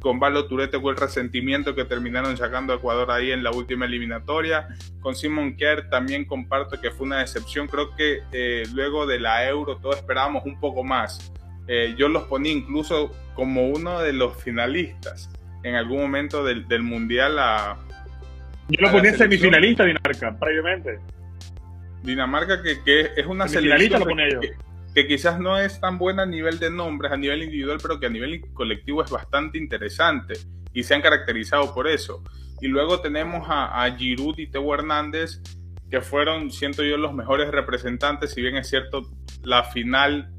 con 0.03 0.19
Valo 0.19 0.47
Turete 0.47 0.79
fue 0.81 0.91
el 0.91 0.97
resentimiento 0.97 1.73
que 1.73 1.85
terminaron 1.85 2.35
sacando 2.35 2.73
a 2.73 2.75
Ecuador 2.75 3.09
ahí 3.09 3.31
en 3.31 3.41
la 3.41 3.51
última 3.51 3.85
eliminatoria. 3.85 4.67
Con 4.99 5.15
Simon 5.15 5.55
Kerr 5.55 5.89
también 5.89 6.25
comparto 6.25 6.79
que 6.79 6.91
fue 6.91 7.07
una 7.07 7.19
decepción. 7.19 7.67
Creo 7.67 7.95
que 7.95 8.19
eh, 8.33 8.63
luego 8.73 9.07
de 9.07 9.21
la 9.21 9.47
Euro 9.47 9.77
todos 9.77 9.95
esperábamos 9.95 10.43
un 10.45 10.59
poco 10.59 10.83
más. 10.83 11.31
Eh, 11.67 11.95
yo 11.97 12.09
los 12.09 12.23
ponía 12.23 12.51
incluso 12.51 13.11
como 13.33 13.69
uno 13.69 14.01
de 14.01 14.11
los 14.11 14.35
finalistas 14.43 15.29
en 15.63 15.75
algún 15.75 16.01
momento 16.01 16.43
del, 16.43 16.83
Mundial 16.83 17.39
a... 17.39 17.77
Yo 18.69 18.81
lo 18.81 18.91
ponía 18.91 19.13
semifinalista 19.13 19.85
Dinamarca, 19.85 20.37
previamente. 20.39 20.99
Dinamarca 22.01 22.61
que, 22.61 22.81
que 22.83 23.11
es 23.15 23.25
una 23.25 23.47
selección... 23.47 23.99
lo 23.99 24.05
ponía 24.05 24.29
yo 24.29 24.39
que 24.93 25.07
quizás 25.07 25.39
no 25.39 25.57
es 25.57 25.79
tan 25.79 25.97
buena 25.97 26.23
a 26.23 26.25
nivel 26.25 26.59
de 26.59 26.69
nombres, 26.69 27.11
a 27.11 27.17
nivel 27.17 27.43
individual, 27.43 27.79
pero 27.81 27.99
que 27.99 28.05
a 28.05 28.09
nivel 28.09 28.41
colectivo 28.53 29.03
es 29.03 29.09
bastante 29.09 29.57
interesante 29.57 30.35
y 30.71 30.83
se 30.83 30.93
han 30.93 31.01
caracterizado 31.01 31.73
por 31.73 31.87
eso. 31.87 32.23
Y 32.61 32.67
luego 32.67 33.01
tenemos 33.01 33.49
a, 33.49 33.83
a 33.83 33.95
Giroud 33.95 34.37
y 34.37 34.47
Teo 34.47 34.73
Hernández, 34.73 35.41
que 35.89 36.01
fueron, 36.01 36.51
siento 36.51 36.83
yo, 36.83 36.97
los 36.97 37.13
mejores 37.13 37.49
representantes, 37.49 38.33
si 38.33 38.41
bien 38.41 38.55
es 38.55 38.69
cierto, 38.69 39.01
la 39.43 39.63
final 39.63 40.31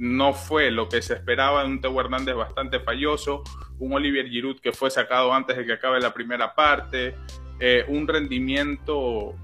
no 0.00 0.32
fue 0.32 0.70
lo 0.70 0.88
que 0.88 1.02
se 1.02 1.12
esperaba, 1.12 1.62
un 1.62 1.78
Teo 1.82 2.00
Hernández 2.00 2.34
bastante 2.34 2.80
falloso, 2.80 3.44
un 3.78 3.92
Olivier 3.92 4.26
Giroud 4.28 4.58
que 4.58 4.72
fue 4.72 4.90
sacado 4.90 5.34
antes 5.34 5.58
de 5.58 5.66
que 5.66 5.74
acabe 5.74 6.00
la 6.00 6.14
primera 6.14 6.54
parte, 6.54 7.14
eh, 7.60 7.84
un 7.86 8.08
rendimiento 8.08 9.34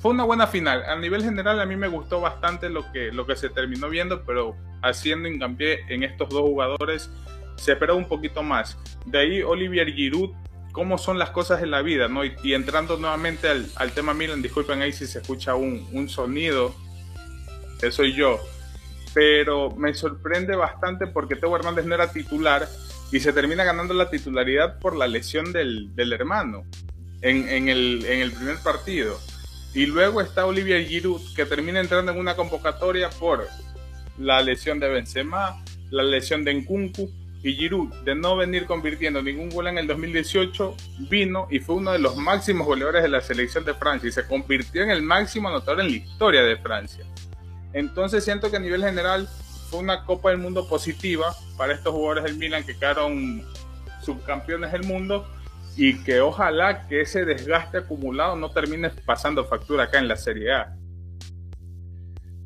fue 0.00 0.12
una 0.12 0.24
buena 0.24 0.46
final. 0.46 0.82
A 0.84 0.96
nivel 0.96 1.22
general 1.22 1.60
a 1.60 1.66
mí 1.66 1.76
me 1.76 1.88
gustó 1.88 2.22
bastante 2.22 2.70
lo 2.70 2.90
que, 2.90 3.12
lo 3.12 3.26
que 3.26 3.36
se 3.36 3.50
terminó 3.50 3.90
viendo, 3.90 4.24
pero 4.24 4.56
haciendo 4.82 5.28
hincapié 5.28 5.80
en 5.90 6.02
estos 6.02 6.30
dos 6.30 6.40
jugadores 6.40 7.10
se 7.56 7.72
esperó 7.72 7.94
un 7.94 8.08
poquito 8.08 8.42
más. 8.42 8.78
De 9.04 9.18
ahí 9.18 9.42
Olivier 9.42 9.92
Giroud, 9.92 10.30
cómo 10.72 10.96
son 10.96 11.18
las 11.18 11.32
cosas 11.32 11.62
en 11.62 11.70
la 11.70 11.82
vida, 11.82 12.08
¿no? 12.08 12.24
Y, 12.24 12.54
entrando 12.54 12.96
nuevamente 12.96 13.46
al, 13.46 13.66
al, 13.76 13.92
tema 13.92 14.14
Milan, 14.14 14.40
disculpen 14.40 14.80
ahí 14.80 14.92
si 14.92 15.06
se 15.06 15.18
escucha 15.18 15.54
un, 15.54 15.86
un 15.92 16.08
sonido, 16.08 16.74
que 17.78 17.90
soy 17.90 18.14
yo, 18.14 18.40
pero 19.18 19.72
me 19.72 19.94
sorprende 19.94 20.54
bastante 20.54 21.08
porque 21.08 21.34
Teo 21.34 21.56
Hernández 21.56 21.84
no 21.84 21.96
era 21.96 22.12
titular 22.12 22.68
y 23.10 23.18
se 23.18 23.32
termina 23.32 23.64
ganando 23.64 23.92
la 23.92 24.10
titularidad 24.10 24.78
por 24.78 24.94
la 24.94 25.08
lesión 25.08 25.50
del, 25.50 25.90
hermano 26.12 26.64
en, 27.20 27.48
en, 27.48 27.68
el, 27.68 28.04
en 28.06 28.20
el 28.20 28.30
primer 28.30 28.58
partido. 28.58 29.18
Y 29.74 29.86
luego 29.86 30.20
está 30.20 30.46
Olivier 30.46 30.86
Giroud, 30.86 31.34
que 31.34 31.46
termina 31.46 31.80
entrando 31.80 32.12
en 32.12 32.18
una 32.20 32.36
convocatoria 32.36 33.10
por 33.10 33.48
la 34.18 34.40
lesión 34.40 34.78
de 34.78 34.88
Benzema, 34.88 35.64
la 35.90 36.04
lesión 36.04 36.44
de 36.44 36.54
Nkunku, 36.54 37.10
y 37.42 37.54
Giroud, 37.54 37.92
de 38.04 38.14
no 38.14 38.36
venir 38.36 38.66
convirtiendo 38.66 39.20
ningún 39.20 39.50
gol 39.50 39.66
en 39.66 39.78
el 39.78 39.88
2018, 39.88 40.76
vino 41.10 41.48
y 41.50 41.58
fue 41.58 41.74
uno 41.74 41.90
de 41.90 41.98
los 41.98 42.16
máximos 42.16 42.68
goleadores 42.68 43.02
de 43.02 43.08
la 43.08 43.20
selección 43.20 43.64
de 43.64 43.74
Francia 43.74 44.08
y 44.08 44.12
se 44.12 44.28
convirtió 44.28 44.84
en 44.84 44.92
el 44.92 45.02
máximo 45.02 45.48
anotador 45.48 45.80
en 45.80 45.90
la 45.90 45.96
historia 45.96 46.44
de 46.44 46.56
Francia. 46.56 47.04
Entonces 47.72 48.24
siento 48.24 48.50
que 48.50 48.56
a 48.56 48.60
nivel 48.60 48.82
general 48.82 49.28
fue 49.70 49.80
una 49.80 50.04
Copa 50.04 50.30
del 50.30 50.38
Mundo 50.38 50.66
positiva 50.68 51.34
para 51.56 51.74
estos 51.74 51.92
jugadores 51.92 52.24
del 52.24 52.36
Milan 52.36 52.64
que 52.64 52.76
quedaron 52.76 53.42
subcampeones 54.02 54.72
del 54.72 54.84
mundo 54.84 55.26
y 55.76 56.02
que 56.02 56.20
ojalá 56.20 56.86
que 56.88 57.02
ese 57.02 57.24
desgaste 57.24 57.78
acumulado 57.78 58.34
no 58.36 58.50
termine 58.50 58.90
pasando 59.04 59.44
factura 59.44 59.84
acá 59.84 59.98
en 59.98 60.08
la 60.08 60.16
Serie 60.16 60.52
A. 60.52 60.74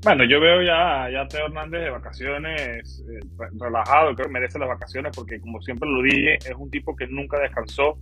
Bueno, 0.02 0.24
yo 0.24 0.40
veo 0.40 0.62
ya, 0.62 1.08
ya 1.10 1.22
a 1.22 1.28
Teo 1.28 1.46
Hernández 1.46 1.80
de 1.82 1.90
vacaciones, 1.90 3.04
eh, 3.08 3.20
relajado, 3.58 4.14
creo 4.16 4.26
que 4.26 4.32
merece 4.32 4.58
las 4.58 4.68
vacaciones 4.68 5.12
porque 5.14 5.40
como 5.40 5.62
siempre 5.62 5.88
lo 5.88 6.02
dije, 6.02 6.34
es 6.38 6.54
un 6.56 6.70
tipo 6.70 6.96
que 6.96 7.06
nunca 7.06 7.38
descansó 7.38 7.96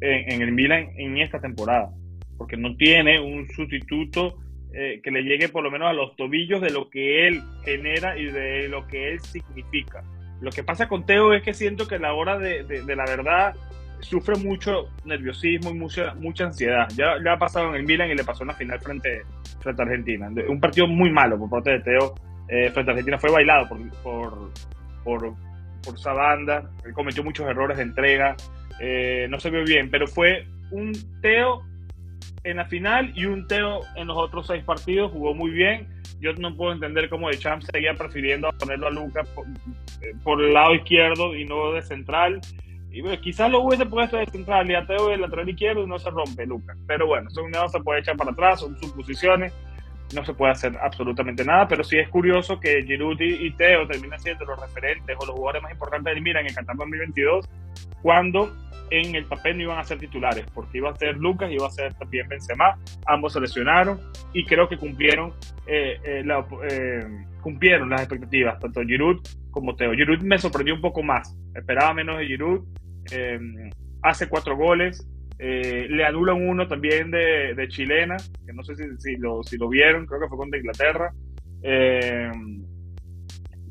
en, 0.00 0.42
el 0.42 0.52
Milan 0.52 0.88
en 0.96 1.18
esta 1.18 1.38
temporada, 1.38 1.90
porque 2.38 2.56
no 2.56 2.74
tiene 2.76 3.20
un 3.20 3.46
sustituto 3.50 4.38
eh, 4.78 5.00
que 5.02 5.10
le 5.10 5.22
llegue 5.22 5.48
por 5.48 5.64
lo 5.64 5.70
menos 5.70 5.88
a 5.88 5.94
los 5.94 6.14
tobillos 6.16 6.60
de 6.60 6.68
lo 6.68 6.90
que 6.90 7.26
él 7.26 7.40
genera 7.64 8.18
y 8.18 8.26
de 8.26 8.68
lo 8.68 8.86
que 8.86 9.12
él 9.12 9.20
significa. 9.20 10.04
Lo 10.42 10.50
que 10.50 10.62
pasa 10.62 10.86
con 10.86 11.06
Teo 11.06 11.32
es 11.32 11.42
que 11.42 11.54
siento 11.54 11.88
que 11.88 11.94
a 11.94 11.98
la 11.98 12.12
hora 12.12 12.38
de, 12.38 12.62
la 12.86 13.06
verdad 13.06 13.54
sufre 14.00 14.36
mucho 14.36 14.90
nerviosismo 15.06 15.70
y 15.70 15.74
mucha, 15.78 16.12
mucha 16.16 16.44
ansiedad. 16.44 16.88
Ya 16.94 17.14
le 17.14 17.30
ha 17.30 17.38
pasado 17.38 17.70
en 17.70 17.76
el 17.76 17.84
Milan 17.84 18.10
y 18.10 18.16
le 18.16 18.22
pasó 18.22 18.42
en 18.42 18.48
la 18.48 18.54
final 18.54 18.78
frente, 18.78 19.22
frente 19.60 19.80
a 19.80 19.84
Argentina. 19.86 20.28
Un 20.46 20.60
partido 20.60 20.86
muy 20.86 21.10
malo 21.10 21.38
por 21.38 21.48
parte 21.48 21.70
de 21.70 21.80
Teo 21.80 22.14
eh, 22.46 22.70
frente 22.70 22.90
a 22.90 22.92
Argentina. 22.92 23.16
Fue 23.16 23.30
bailado 23.30 23.66
por, 23.70 23.78
por, 24.02 24.52
por, 25.02 25.34
por, 25.82 25.94
esa 25.94 26.12
banda. 26.12 26.70
Él 26.84 26.92
cometió 26.92 27.24
muchos 27.24 27.48
errores 27.48 27.78
de 27.78 27.84
entrega. 27.84 28.36
Eh, 28.78 29.26
no 29.30 29.40
se 29.40 29.48
vio 29.48 29.64
bien, 29.64 29.90
pero 29.90 30.06
fue 30.06 30.46
un 30.70 30.92
Teo 31.22 31.62
en 32.46 32.58
la 32.58 32.66
final 32.66 33.12
y 33.14 33.26
un 33.26 33.46
Teo 33.46 33.80
en 33.96 34.06
los 34.06 34.16
otros 34.16 34.46
seis 34.46 34.62
partidos. 34.64 35.12
Jugó 35.12 35.34
muy 35.34 35.50
bien. 35.50 35.88
Yo 36.20 36.32
no 36.34 36.56
puedo 36.56 36.72
entender 36.72 37.08
cómo 37.08 37.28
de 37.28 37.38
Champs 37.38 37.66
seguía 37.70 37.94
prefiriendo 37.94 38.48
ponerlo 38.58 38.86
a 38.86 38.90
Lucas 38.90 39.28
por, 39.34 39.44
eh, 39.46 40.14
por 40.22 40.42
el 40.42 40.54
lado 40.54 40.74
izquierdo 40.74 41.34
y 41.34 41.44
no 41.44 41.72
de 41.72 41.82
central. 41.82 42.40
Y 42.90 43.02
bueno, 43.02 43.20
quizás 43.20 43.50
lo 43.50 43.60
hubiese 43.60 43.84
puesto 43.84 44.16
de 44.16 44.26
central 44.26 44.70
y 44.70 44.74
a 44.74 44.86
Teo 44.86 45.10
el 45.10 45.20
lateral 45.20 45.48
izquierdo 45.48 45.82
y 45.82 45.86
no 45.86 45.98
se 45.98 46.08
rompe, 46.08 46.46
Lucas. 46.46 46.78
Pero 46.86 47.06
bueno, 47.06 47.28
son 47.30 47.50
no 47.50 47.68
se 47.68 47.80
puede 47.80 48.00
echar 48.00 48.16
para 48.16 48.30
atrás, 48.30 48.60
son 48.60 48.78
suposiciones, 48.78 49.52
no 50.14 50.24
se 50.24 50.32
puede 50.32 50.52
hacer 50.52 50.74
absolutamente 50.80 51.44
nada. 51.44 51.68
Pero 51.68 51.84
sí 51.84 51.98
es 51.98 52.08
curioso 52.08 52.58
que 52.58 52.84
Giroud 52.84 53.20
y 53.20 53.50
Teo 53.50 53.86
terminan 53.86 54.20
siendo 54.20 54.46
los 54.46 54.58
referentes 54.58 55.16
o 55.18 55.26
los 55.26 55.34
jugadores 55.34 55.62
más 55.62 55.72
importantes 55.72 56.14
del 56.14 56.22
Milan 56.22 56.44
en 56.44 56.50
el 56.50 56.54
Qatar 56.54 56.76
2022, 56.76 57.48
cuando 58.00 58.50
en 58.90 59.14
el 59.14 59.24
papel 59.24 59.56
no 59.56 59.64
iban 59.64 59.78
a 59.78 59.84
ser 59.84 59.98
titulares, 59.98 60.46
porque 60.54 60.78
iba 60.78 60.90
a 60.90 60.96
ser 60.96 61.16
Lucas 61.16 61.50
y 61.50 61.54
iba 61.54 61.66
a 61.66 61.70
ser 61.70 61.94
también 61.94 62.28
Benzema. 62.28 62.78
Ambos 63.06 63.32
se 63.32 63.40
lesionaron 63.40 64.00
y 64.32 64.44
creo 64.44 64.68
que 64.68 64.76
cumplieron, 64.76 65.32
eh, 65.66 65.98
eh, 66.04 66.24
eh, 66.70 67.06
cumplieron 67.40 67.90
las 67.90 68.02
expectativas, 68.02 68.58
tanto 68.58 68.82
Giroud 68.82 69.20
como 69.50 69.76
Teo. 69.76 69.92
Giroud 69.92 70.20
me 70.22 70.38
sorprendió 70.38 70.74
un 70.74 70.80
poco 70.80 71.02
más, 71.02 71.36
esperaba 71.54 71.94
menos 71.94 72.18
de 72.18 72.26
Giroud 72.26 72.64
hace 74.02 74.28
cuatro 74.28 74.56
goles, 74.56 75.06
le 75.38 76.04
anulan 76.04 76.48
uno 76.48 76.66
también 76.66 77.10
de, 77.10 77.66
chilena, 77.68 78.16
que 78.44 78.52
no 78.52 78.62
sé 78.62 78.74
si, 78.98 79.16
lo, 79.16 79.42
si 79.42 79.56
lo 79.56 79.68
vieron, 79.68 80.06
creo 80.06 80.20
que 80.20 80.28
fue 80.28 80.38
contra 80.38 80.58
Inglaterra. 80.58 81.12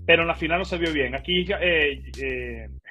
Pero 0.07 0.21
en 0.21 0.27
la 0.27 0.35
final 0.35 0.59
no 0.59 0.65
se 0.65 0.77
vio 0.77 0.93
bien. 0.93 1.15
Aquí 1.15 1.45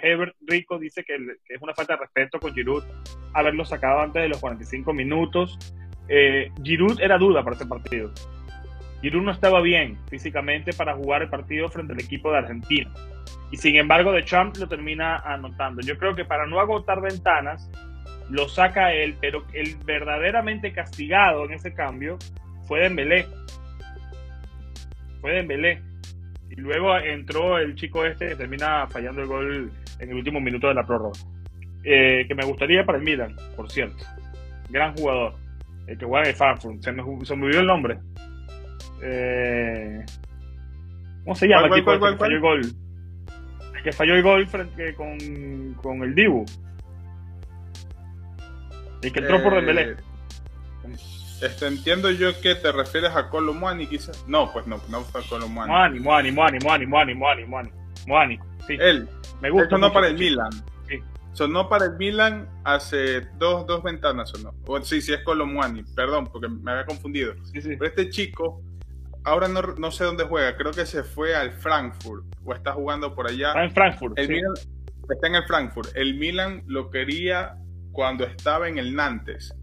Herbert 0.04 0.36
Rico 0.46 0.78
dice 0.78 1.02
que, 1.02 1.16
es 1.48 1.62
una 1.62 1.74
falta 1.74 1.94
de 1.94 2.00
respeto 2.00 2.38
con 2.38 2.54
Giroud 2.54 2.84
haberlo 3.32 3.64
sacado 3.64 4.00
antes 4.00 4.22
de 4.22 4.28
los 4.28 4.38
45 4.38 4.92
minutos. 4.92 5.58
Giroud 6.62 7.00
era 7.00 7.18
duda 7.18 7.42
para 7.42 7.54
este 7.54 7.66
partido. 7.66 8.12
Giroud 9.00 9.22
no 9.22 9.32
estaba 9.32 9.60
bien 9.60 9.98
físicamente 10.08 10.72
para 10.72 10.94
jugar 10.94 11.22
el 11.22 11.30
partido 11.30 11.68
frente 11.68 11.92
al 11.92 12.00
equipo 12.00 12.30
de 12.30 12.38
Argentina. 12.38 12.92
Y 13.50 13.56
sin 13.56 13.76
embargo, 13.76 14.12
De 14.12 14.24
Champ 14.24 14.56
lo 14.56 14.68
termina 14.68 15.18
anotando. 15.18 15.80
Yo 15.82 15.98
creo 15.98 16.14
que 16.14 16.24
para 16.24 16.46
no 16.46 16.60
agotar 16.60 17.00
ventanas, 17.00 17.70
lo 18.30 18.48
saca 18.48 18.92
él, 18.92 19.16
pero 19.20 19.44
el 19.52 19.76
verdaderamente 19.84 20.72
castigado 20.72 21.44
en 21.44 21.52
ese 21.52 21.74
cambio 21.74 22.18
fue 22.66 22.80
Dembélé. 22.80 23.26
Fue 25.20 25.32
Dembélé. 25.32 25.82
Y 26.50 26.56
luego 26.56 26.96
entró 26.96 27.58
el 27.58 27.74
chico 27.74 28.04
este 28.04 28.28
que 28.28 28.36
termina 28.36 28.86
fallando 28.86 29.22
el 29.22 29.26
gol 29.26 29.72
en 29.98 30.10
el 30.10 30.16
último 30.16 30.40
minuto 30.40 30.68
de 30.68 30.74
la 30.74 30.86
prórroga. 30.86 31.18
Eh, 31.84 32.24
que 32.26 32.34
me 32.34 32.44
gustaría 32.44 32.84
para 32.84 32.98
el 32.98 33.04
Milan, 33.04 33.36
por 33.56 33.70
cierto. 33.70 34.04
Gran 34.70 34.96
jugador. 34.96 35.34
El 35.86 35.98
que 35.98 36.06
juega 36.06 36.24
en 36.24 36.30
el 36.30 36.36
Frankfurt. 36.36 36.82
Se 36.82 36.92
me, 36.92 37.02
se 37.24 37.36
me 37.36 37.44
olvidó 37.44 37.60
el 37.60 37.66
nombre. 37.66 37.98
Eh, 39.02 40.04
¿Cómo 41.24 41.34
se 41.34 41.46
llama 41.46 41.66
el 41.66 41.74
tipo 41.74 41.92
que 41.92 42.16
falló 42.16 42.34
el 42.34 42.40
gol? 42.40 42.60
que 43.84 43.92
falló 43.92 44.14
el 44.14 44.22
gol 44.22 44.46
frente 44.46 44.94
con, 44.94 45.74
con 45.82 46.02
el 46.02 46.14
Dibu. 46.14 46.44
El 49.02 49.12
que 49.12 49.20
entró 49.20 49.42
por 49.42 49.52
eh, 49.52 49.56
Dembélé. 49.56 49.96
Este, 51.42 51.66
entiendo 51.66 52.10
yo 52.10 52.40
que 52.40 52.54
te 52.54 52.72
refieres 52.72 53.14
a 53.14 53.28
Colomani, 53.28 53.86
quizás. 53.86 54.24
No, 54.26 54.50
pues 54.50 54.66
no, 54.66 54.80
no 54.88 55.02
fue 55.02 55.22
Colomani. 55.28 55.70
Moani, 55.70 56.00
Moani, 56.00 56.32
Moani, 56.32 56.58
Moani, 56.60 56.86
Moani, 56.86 57.14
Moani, 57.14 57.44
Moani, 57.44 57.70
Moani. 58.06 58.38
Sí. 58.66 58.78
Él. 58.80 59.06
Me 59.40 59.50
gusta. 59.50 59.64
Esto 59.64 59.78
no 59.78 59.92
para 59.92 60.08
el 60.08 60.14
Milan. 60.14 60.50
Sí. 60.88 61.02
sonó 61.32 61.68
para 61.68 61.86
el 61.86 61.96
Milan 61.96 62.48
hace 62.64 63.22
dos, 63.38 63.66
dos 63.66 63.82
ventanas, 63.82 64.30
sonó. 64.30 64.54
O, 64.66 64.80
sí, 64.82 65.00
sí, 65.00 65.12
es 65.12 65.22
Colomwani, 65.22 65.82
perdón, 65.94 66.28
porque 66.32 66.48
me 66.48 66.70
había 66.70 66.86
confundido. 66.86 67.34
Pero 67.52 67.84
este 67.84 68.10
chico, 68.10 68.62
ahora 69.24 69.48
no, 69.48 69.62
no, 69.62 69.90
sé 69.90 70.04
dónde 70.04 70.24
juega, 70.24 70.56
creo 70.56 70.72
que 70.72 70.86
se 70.86 71.02
fue 71.02 71.34
al 71.34 71.52
Frankfurt, 71.52 72.24
o 72.44 72.54
está 72.54 72.72
jugando 72.72 73.14
por 73.14 73.28
allá. 73.28 73.48
Está 73.48 73.64
en 73.64 73.72
Frankfurt. 73.72 74.18
El 74.18 74.28
Milan, 74.28 74.54
está 75.08 75.26
en 75.26 75.34
el 75.34 75.44
Frankfurt. 75.44 75.96
El 75.96 76.14
Milan 76.14 76.62
lo 76.66 76.90
quería 76.90 77.56
cuando 77.92 78.24
estaba 78.24 78.68
en 78.68 78.78
el 78.78 78.94
Nantes. 78.94 79.54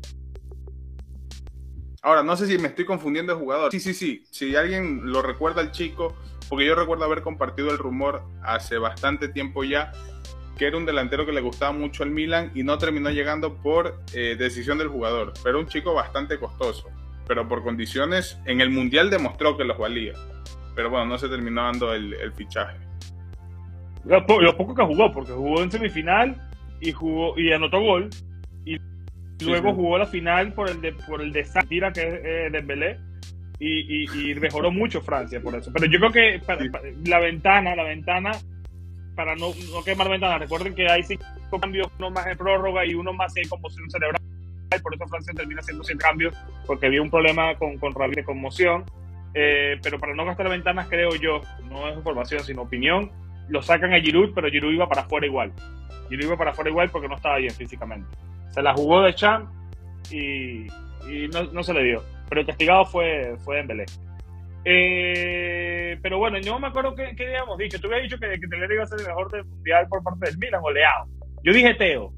Ahora, 2.03 2.23
no 2.23 2.35
sé 2.35 2.47
si 2.47 2.57
me 2.57 2.67
estoy 2.67 2.85
confundiendo 2.85 3.33
de 3.33 3.39
jugador. 3.39 3.71
Sí, 3.71 3.79
sí, 3.79 3.93
sí. 3.93 4.23
Si 4.31 4.55
alguien 4.55 5.11
lo 5.11 5.21
recuerda 5.21 5.61
al 5.61 5.71
chico, 5.71 6.15
porque 6.51 6.65
yo 6.65 6.75
recuerdo 6.75 7.05
haber 7.05 7.21
compartido 7.21 7.71
el 7.71 7.77
rumor 7.77 8.23
hace 8.43 8.77
bastante 8.77 9.29
tiempo 9.29 9.63
ya, 9.63 9.93
que 10.57 10.67
era 10.67 10.75
un 10.75 10.85
delantero 10.85 11.25
que 11.25 11.31
le 11.31 11.39
gustaba 11.39 11.71
mucho 11.71 12.03
al 12.03 12.11
Milan 12.11 12.51
y 12.53 12.63
no 12.63 12.77
terminó 12.77 13.09
llegando 13.09 13.55
por 13.55 14.01
eh, 14.13 14.35
decisión 14.37 14.77
del 14.77 14.89
jugador. 14.89 15.31
Pero 15.45 15.61
un 15.61 15.67
chico 15.67 15.93
bastante 15.93 16.37
costoso. 16.37 16.89
Pero 17.25 17.47
por 17.47 17.63
condiciones, 17.63 18.37
en 18.43 18.59
el 18.59 18.69
Mundial 18.69 19.09
demostró 19.09 19.55
que 19.55 19.63
los 19.63 19.77
valía. 19.77 20.11
Pero 20.75 20.89
bueno, 20.89 21.05
no 21.05 21.17
se 21.17 21.29
terminó 21.29 21.63
dando 21.63 21.93
el, 21.93 22.33
fichaje. 22.33 22.77
Lo, 24.03 24.25
poco 24.57 24.75
que 24.75 24.83
jugó, 24.83 25.09
porque 25.09 25.31
jugó 25.31 25.63
en 25.63 25.71
semifinal 25.71 26.35
y 26.81 26.91
jugó 26.91 27.39
y 27.39 27.53
anotó 27.53 27.79
gol. 27.79 28.09
Y 28.65 28.77
Luego 29.45 29.73
jugó 29.73 29.97
la 29.97 30.05
final 30.05 30.51
por 30.51 30.69
el 30.69 30.81
de, 30.81 30.91
por 30.91 31.21
el 31.21 31.31
de 31.31 31.45
Santira, 31.45 31.93
que 31.93 32.01
es 32.01 32.13
eh, 32.25 32.49
de 32.51 32.59
Belé, 32.59 32.99
y, 33.63 34.31
y, 34.31 34.35
mejoró 34.35 34.71
mucho 34.71 35.01
Francia 35.01 35.39
por 35.41 35.55
eso. 35.55 35.71
Pero 35.71 35.85
yo 35.85 35.99
creo 35.99 36.11
que 36.11 36.41
la 37.05 37.19
ventana, 37.19 37.75
la 37.75 37.83
ventana, 37.83 38.31
para 39.15 39.35
no, 39.35 39.51
no 39.71 39.83
quemar 39.83 40.09
ventana, 40.09 40.37
recuerden 40.39 40.73
que 40.73 40.89
hay 40.89 41.03
cinco 41.03 41.59
cambios, 41.59 41.87
uno 41.99 42.09
más 42.09 42.25
en 42.27 42.37
prórroga 42.37 42.85
y 42.85 42.95
uno 42.95 43.13
más 43.13 43.35
en 43.37 43.47
conmoción 43.47 43.89
cerebral, 43.89 44.21
y 44.75 44.81
por 44.81 44.95
eso 44.95 45.07
Francia 45.07 45.33
termina 45.35 45.61
haciendo 45.61 45.83
100 45.83 45.97
cambios, 45.97 46.33
porque 46.65 46.87
había 46.87 47.01
un 47.01 47.11
problema 47.11 47.55
con, 47.55 47.77
con 47.77 47.93
de 48.11 48.23
conmoción. 48.23 48.83
Eh, 49.33 49.79
pero 49.81 49.97
para 49.99 50.13
no 50.13 50.25
gastar 50.25 50.49
ventanas, 50.49 50.87
creo 50.89 51.15
yo, 51.15 51.41
no 51.69 51.87
es 51.87 51.95
información, 51.95 52.43
sino 52.43 52.63
opinión, 52.63 53.11
lo 53.47 53.61
sacan 53.61 53.93
a 53.93 53.99
Giroud, 53.99 54.33
pero 54.33 54.49
Giroud 54.49 54.73
iba 54.73 54.89
para 54.89 55.01
afuera 55.01 55.25
igual. 55.25 55.53
Giroud 56.09 56.25
iba 56.25 56.37
para 56.37 56.51
afuera 56.51 56.69
igual 56.69 56.89
porque 56.89 57.07
no 57.07 57.15
estaba 57.15 57.37
bien 57.37 57.53
físicamente 57.53 58.07
se 58.51 58.61
la 58.61 58.73
jugó 58.73 59.01
de 59.01 59.15
champ 59.15 59.49
y, 60.11 60.67
no, 61.51 61.63
se 61.63 61.73
le 61.73 61.83
dio. 61.83 62.03
Pero 62.31 62.41
el 62.41 62.47
castigado 62.47 62.85
fue, 62.85 63.35
fue 63.43 63.57
Dembélé. 63.57 63.85
Eh, 64.63 65.99
pero 66.01 66.17
bueno, 66.17 66.39
yo 66.39 66.57
me 66.59 66.67
acuerdo 66.67 66.95
que, 66.95 67.13
que 67.13 67.27
habíamos 67.27 67.57
dicho. 67.57 67.77
Tú 67.77 67.87
habías 67.87 68.03
dicho 68.03 68.17
que, 68.17 68.39
que 68.39 68.73
iba 68.73 68.83
a 68.83 68.87
ser 68.87 69.01
el 69.01 69.07
mejor 69.07 69.29
del 69.33 69.43
mundial 69.43 69.85
por 69.89 70.01
parte 70.01 70.29
del 70.29 70.37
Milan, 70.37 70.61
goleado. 70.61 71.07
Yo 71.43 71.51
dije 71.51 71.73
Teo 71.73 72.13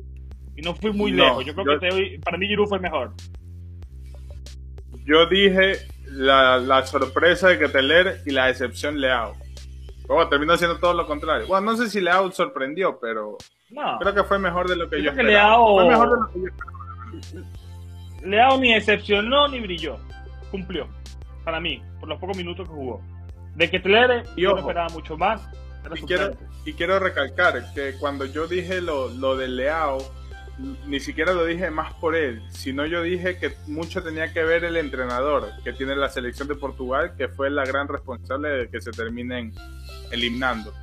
y 0.55 0.61
no 0.61 0.75
fui 0.75 0.93
muy 0.93 1.09
lejos. 1.09 1.43
Yo 1.43 1.55
creo 1.55 1.79
que 1.79 1.89
Teo, 1.89 2.21
para 2.23 2.37
mí 2.37 2.45
Giroud 2.45 2.67
fue 2.67 2.77
el 2.77 2.83
mejor. 2.83 3.13
Yo 5.03 5.25
dije 5.25 5.77
la, 6.05 6.59
la 6.59 6.85
sorpresa 6.85 7.47
de 7.47 7.57
que 7.57 7.69
Teler 7.69 8.21
y 8.27 8.33
la 8.33 8.51
excepción 8.51 9.01
Leao. 9.01 9.33
Bueno, 10.07 10.29
terminó 10.29 10.55
siendo 10.57 10.77
todo 10.77 10.93
lo 10.93 11.07
contrario. 11.07 11.47
Bueno, 11.47 11.71
no 11.71 11.75
sé 11.75 11.89
si 11.89 11.99
Leao 11.99 12.31
sorprendió, 12.31 12.99
pero 13.01 13.35
Creo 13.99 14.13
que 14.13 14.23
fue 14.25 14.37
mejor 14.37 14.69
de 14.69 14.75
lo 14.75 14.87
que 14.87 15.01
yo, 15.01 15.09
esperaba. 15.09 15.57
Fue 15.73 15.89
mejor 15.89 16.09
de 16.09 16.15
lo 16.17 16.27
que 16.27 16.39
yo 16.39 16.47
esperaba. 16.47 17.53
Leao 18.23 18.57
ni 18.59 18.73
excepcionó 18.73 19.47
ni 19.47 19.59
brilló. 19.59 19.97
Cumplió. 20.51 20.87
Para 21.43 21.59
mí, 21.59 21.81
por 21.99 22.09
los 22.09 22.19
pocos 22.19 22.37
minutos 22.37 22.67
que 22.67 22.73
jugó. 22.73 23.01
De 23.55 23.69
que 23.69 23.79
Tlere, 23.79 24.23
yo 24.37 24.51
no 24.51 24.59
esperaba 24.59 24.89
mucho 24.89 25.17
más. 25.17 25.41
Y 25.95 26.01
quiero, 26.03 26.37
y 26.65 26.73
quiero, 26.73 26.97
recalcar 26.99 27.73
que 27.73 27.95
cuando 27.99 28.25
yo 28.25 28.47
dije 28.47 28.79
lo, 28.79 29.09
lo 29.09 29.35
de 29.35 29.49
Leao, 29.49 29.97
ni 30.87 30.99
siquiera 30.99 31.33
lo 31.33 31.45
dije 31.45 31.69
más 31.69 31.93
por 31.95 32.15
él, 32.15 32.41
sino 32.49 32.85
yo 32.85 33.01
dije 33.01 33.37
que 33.37 33.53
mucho 33.67 34.01
tenía 34.01 34.31
que 34.31 34.43
ver 34.43 34.63
el 34.63 34.77
entrenador 34.77 35.49
que 35.63 35.73
tiene 35.73 35.95
la 35.95 36.09
selección 36.09 36.47
de 36.47 36.55
Portugal, 36.55 37.13
que 37.17 37.27
fue 37.27 37.49
la 37.49 37.65
gran 37.65 37.87
responsable 37.87 38.49
de 38.49 38.69
que 38.69 38.79
se 38.81 38.91
terminen 38.91 39.53
eliminando. 40.11 40.73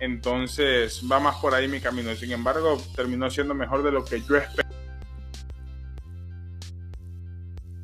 Entonces 0.00 1.02
va 1.10 1.20
más 1.20 1.36
por 1.36 1.54
ahí 1.54 1.68
mi 1.68 1.80
camino. 1.80 2.14
Sin 2.14 2.32
embargo, 2.32 2.80
terminó 2.96 3.30
siendo 3.30 3.54
mejor 3.54 3.82
de 3.82 3.92
lo 3.92 4.04
que 4.04 4.20
yo 4.22 4.36
esperaba 4.36 4.67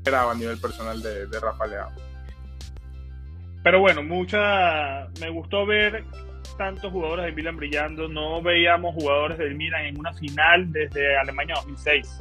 a 0.07 0.35
nivel 0.35 0.59
personal 0.59 1.03
de, 1.03 1.27
de 1.27 1.41
Rafa 1.41 1.67
Leao. 1.67 1.91
Pero 3.63 3.81
bueno, 3.81 4.03
mucha. 4.03 5.09
Me 5.21 5.31
gustó 5.31 5.65
ver 5.65 6.05
tantos 6.59 6.93
jugadores 6.93 7.25
del 7.27 7.35
Milan 7.35 7.57
brillando. 7.57 8.09
No 8.09 8.43
veíamos 8.43 8.95
jugadores 8.95 9.39
del 9.39 9.55
Milan 9.55 9.87
en 9.87 9.99
una 9.99 10.13
final 10.13 10.71
desde 10.71 11.17
Alemania 11.17 11.55
2006. 11.57 12.21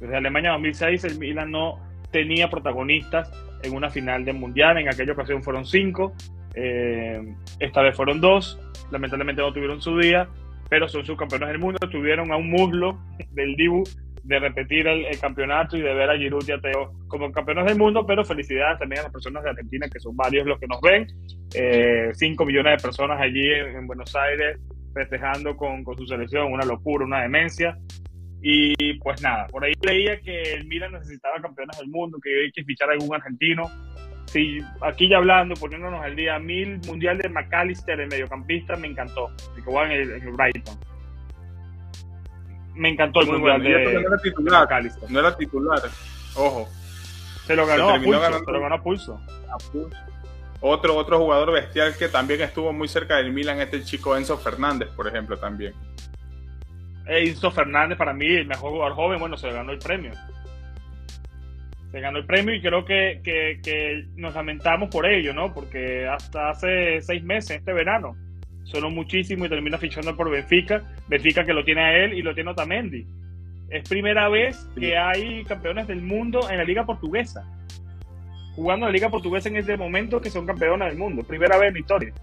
Desde 0.00 0.16
Alemania 0.16 0.52
2006 0.52 1.04
el 1.04 1.18
Milan 1.18 1.50
no 1.50 1.80
tenía 2.10 2.48
protagonistas 2.48 3.30
en 3.62 3.74
una 3.74 3.90
final 3.90 4.24
del 4.24 4.36
Mundial. 4.36 4.78
En 4.78 4.88
aquella 4.88 5.12
ocasión 5.12 5.42
fueron 5.42 5.64
cinco. 5.64 6.12
Eh, 6.54 7.34
esta 7.58 7.82
vez 7.82 7.96
fueron 7.96 8.20
dos 8.20 8.58
lamentablemente 8.92 9.42
no 9.42 9.52
tuvieron 9.52 9.80
su 9.80 9.98
día, 9.98 10.28
pero 10.68 10.88
son 10.88 11.04
subcampeones 11.04 11.48
del 11.48 11.58
mundo, 11.58 11.78
tuvieron 11.90 12.30
a 12.30 12.36
un 12.36 12.50
muslo 12.50 12.98
del 13.32 13.56
Dibu 13.56 13.82
de 14.24 14.38
repetir 14.38 14.86
el, 14.86 15.18
campeonato 15.18 15.76
y 15.76 15.80
de 15.80 15.94
ver 15.94 16.10
a 16.10 16.16
Giroud 16.16 16.48
y 16.48 16.52
a 16.52 16.60
Teo 16.60 16.92
como 17.08 17.30
campeones 17.32 17.66
del 17.66 17.78
mundo, 17.78 18.06
pero 18.06 18.24
felicidades 18.24 18.78
también 18.78 19.00
a 19.00 19.02
las 19.04 19.12
personas 19.12 19.42
de 19.42 19.50
Argentina, 19.50 19.88
que 19.92 20.00
son 20.00 20.16
varios 20.16 20.46
los 20.46 20.58
que 20.58 20.66
nos 20.66 20.80
ven, 20.80 21.06
5 21.48 21.52
eh, 21.54 22.46
millones 22.46 22.76
de 22.76 22.82
personas 22.82 23.20
allí 23.20 23.52
en, 23.52 23.86
Buenos 23.86 24.14
Aires 24.14 24.58
festejando 24.94 25.56
con, 25.56 25.82
con, 25.84 25.96
su 25.96 26.06
selección, 26.06 26.52
una 26.52 26.64
locura, 26.64 27.04
una 27.04 27.22
demencia. 27.22 27.76
Y 28.44 28.94
pues 28.94 29.22
nada, 29.22 29.46
por 29.46 29.64
ahí 29.64 29.72
leía 29.82 30.18
que 30.20 30.54
el 30.54 30.66
Milan 30.66 30.92
necesitaba 30.92 31.40
campeones 31.40 31.78
del 31.78 31.88
mundo, 31.88 32.18
que 32.22 32.44
hay 32.44 32.52
que 32.52 32.64
fichar 32.64 32.90
a 32.90 32.92
algún 32.92 33.14
argentino 33.14 33.70
sí, 34.32 34.58
aquí 34.80 35.08
ya 35.08 35.18
hablando, 35.18 35.54
poniéndonos 35.54 36.02
al 36.02 36.16
día, 36.16 36.38
mil 36.38 36.80
mundial 36.86 37.18
de 37.18 37.28
McAllister, 37.28 38.00
el 38.00 38.08
mediocampista, 38.08 38.76
me 38.76 38.88
encantó. 38.88 39.30
que 39.54 39.60
en 39.60 39.90
el, 39.90 40.10
en 40.10 40.22
el 40.28 40.32
Brighton. 40.32 40.91
Me 42.74 42.90
encantó 42.90 43.20
el 43.20 43.28
mundial 43.28 43.62
de, 43.62 43.94
no 43.94 44.00
era 44.00 44.18
titular. 44.18 44.68
No 45.08 45.20
era 45.20 45.36
titular, 45.36 45.80
ojo. 46.34 46.68
Se 47.46 47.56
lo 47.56 47.66
ganó, 47.66 47.90
a, 47.90 47.94
pulso, 47.98 48.44
se 48.44 48.52
lo 48.52 48.60
ganó 48.60 48.74
a 48.74 48.82
pulso. 48.82 49.20
Otro, 50.60 50.96
otro 50.96 51.18
jugador 51.18 51.52
bestial 51.52 51.96
que 51.96 52.08
también 52.08 52.40
estuvo 52.40 52.72
muy 52.72 52.86
cerca 52.86 53.16
del 53.16 53.32
Milan, 53.32 53.60
este 53.60 53.82
chico 53.82 54.16
Enzo 54.16 54.38
Fernández, 54.38 54.88
por 54.90 55.08
ejemplo, 55.08 55.36
también. 55.36 55.74
Enzo 57.06 57.50
Fernández, 57.50 57.98
para 57.98 58.12
mí, 58.12 58.26
el 58.26 58.46
mejor 58.46 58.70
jugador 58.70 58.94
joven, 58.94 59.18
bueno, 59.18 59.36
se 59.36 59.50
ganó 59.50 59.72
el 59.72 59.78
premio 59.78 60.12
se 61.92 62.00
ganó 62.00 62.18
el 62.18 62.24
premio 62.24 62.54
y 62.54 62.62
creo 62.62 62.86
que, 62.86 63.20
que, 63.22 64.06
nos 64.16 64.34
lamentamos 64.34 64.88
por 64.88 65.06
ello, 65.06 65.34
¿no? 65.34 65.52
Porque 65.52 66.08
hasta 66.08 66.48
hace 66.48 67.02
seis 67.02 67.22
meses, 67.22 67.58
este 67.58 67.74
verano, 67.74 68.16
sonó 68.64 68.90
muchísimo 68.90 69.46
y 69.46 69.48
termina 69.48 69.78
fichando 69.78 70.16
por 70.16 70.30
Benfica. 70.30 70.82
Benfica 71.08 71.44
que 71.44 71.52
lo 71.52 71.64
tiene 71.64 71.82
a 71.82 72.04
él 72.04 72.14
y 72.14 72.22
lo 72.22 72.34
tiene 72.34 72.50
Otamendi. 72.50 73.06
Es 73.70 73.88
primera 73.88 74.28
vez 74.28 74.68
que 74.78 74.96
hay 74.96 75.44
campeones 75.44 75.86
del 75.86 76.02
mundo 76.02 76.48
en 76.50 76.58
la 76.58 76.64
Liga 76.64 76.84
Portuguesa. 76.84 77.44
Jugando 78.54 78.86
en 78.86 78.92
la 78.92 78.96
Liga 78.96 79.08
Portuguesa 79.08 79.48
en 79.48 79.56
este 79.56 79.76
momento 79.76 80.20
que 80.20 80.30
son 80.30 80.46
campeones 80.46 80.88
del 80.88 80.98
mundo. 80.98 81.22
Primera 81.22 81.56
vez 81.58 81.68
en 81.68 81.74
la 81.74 81.80
historia. 81.80 82.14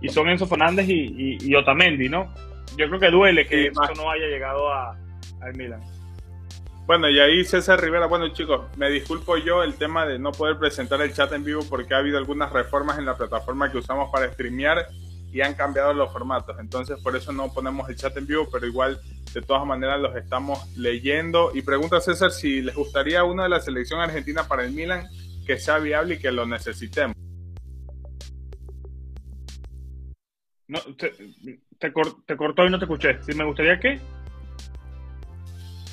Y 0.00 0.08
son 0.08 0.28
Enzo 0.28 0.46
Fernández 0.46 0.88
y, 0.88 1.38
y, 1.40 1.54
Otamendi, 1.54 2.08
¿no? 2.08 2.32
Yo 2.76 2.88
creo 2.88 3.00
que 3.00 3.10
duele 3.10 3.46
que 3.46 3.66
eso 3.66 3.94
no 3.96 4.10
haya 4.10 4.26
llegado 4.26 4.72
a, 4.72 4.96
al 5.40 5.54
Milan. 5.56 5.80
Bueno, 6.86 7.08
y 7.08 7.18
ahí 7.18 7.44
César 7.44 7.80
Rivera, 7.80 8.06
bueno 8.06 8.28
chicos, 8.28 8.66
me 8.76 8.90
disculpo 8.90 9.38
yo 9.38 9.62
el 9.62 9.74
tema 9.74 10.04
de 10.04 10.18
no 10.18 10.32
poder 10.32 10.58
presentar 10.58 11.00
el 11.00 11.14
chat 11.14 11.32
en 11.32 11.42
vivo 11.42 11.62
porque 11.68 11.94
ha 11.94 11.98
habido 11.98 12.18
algunas 12.18 12.52
reformas 12.52 12.98
en 12.98 13.06
la 13.06 13.16
plataforma 13.16 13.72
que 13.72 13.78
usamos 13.78 14.10
para 14.12 14.30
streamear 14.30 14.86
y 15.34 15.40
han 15.40 15.54
cambiado 15.54 15.92
los 15.92 16.12
formatos. 16.12 16.56
Entonces 16.60 16.96
por 17.02 17.16
eso 17.16 17.32
no 17.32 17.52
ponemos 17.52 17.88
el 17.88 17.96
chat 17.96 18.16
en 18.16 18.26
vivo, 18.26 18.48
pero 18.50 18.68
igual 18.68 19.00
de 19.32 19.42
todas 19.42 19.66
maneras 19.66 20.00
los 20.00 20.14
estamos 20.14 20.64
leyendo. 20.76 21.50
Y 21.52 21.62
pregunta 21.62 22.00
César 22.00 22.30
si 22.30 22.62
les 22.62 22.76
gustaría 22.76 23.24
una 23.24 23.42
de 23.42 23.48
la 23.48 23.60
selección 23.60 24.00
argentina 24.00 24.46
para 24.46 24.64
el 24.64 24.72
Milan 24.72 25.08
que 25.44 25.58
sea 25.58 25.78
viable 25.78 26.14
y 26.14 26.18
que 26.18 26.30
lo 26.30 26.46
necesitemos. 26.46 27.16
No, 30.68 30.78
te, 30.96 31.12
te 31.80 32.36
cortó 32.36 32.64
y 32.64 32.70
no 32.70 32.78
te 32.78 32.84
escuché. 32.84 33.20
Si 33.24 33.34
me 33.34 33.44
gustaría 33.44 33.80
que 33.80 34.00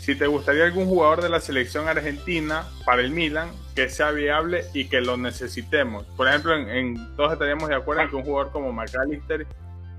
si 0.02 0.16
te 0.16 0.26
gustaría 0.26 0.64
algún 0.64 0.88
jugador 0.88 1.22
de 1.22 1.30
la 1.30 1.40
selección 1.40 1.88
argentina 1.88 2.66
para 2.88 3.04
el 3.04 3.12
Milan 3.12 3.52
que 3.76 3.88
sea 3.88 4.10
viable 4.10 4.66
y 4.74 4.86
que 4.86 5.00
lo 5.00 5.16
necesitemos. 5.16 6.08
Por 6.18 6.28
ejemplo, 6.28 6.56
en, 6.58 7.16
todos 7.16 7.34
estaríamos 7.34 7.70
de 7.70 7.76
acuerdo 7.76 8.02
en 8.02 8.10
que 8.10 8.16
un 8.16 8.24
jugador 8.24 8.52
como 8.52 8.74
McAllister 8.74 9.46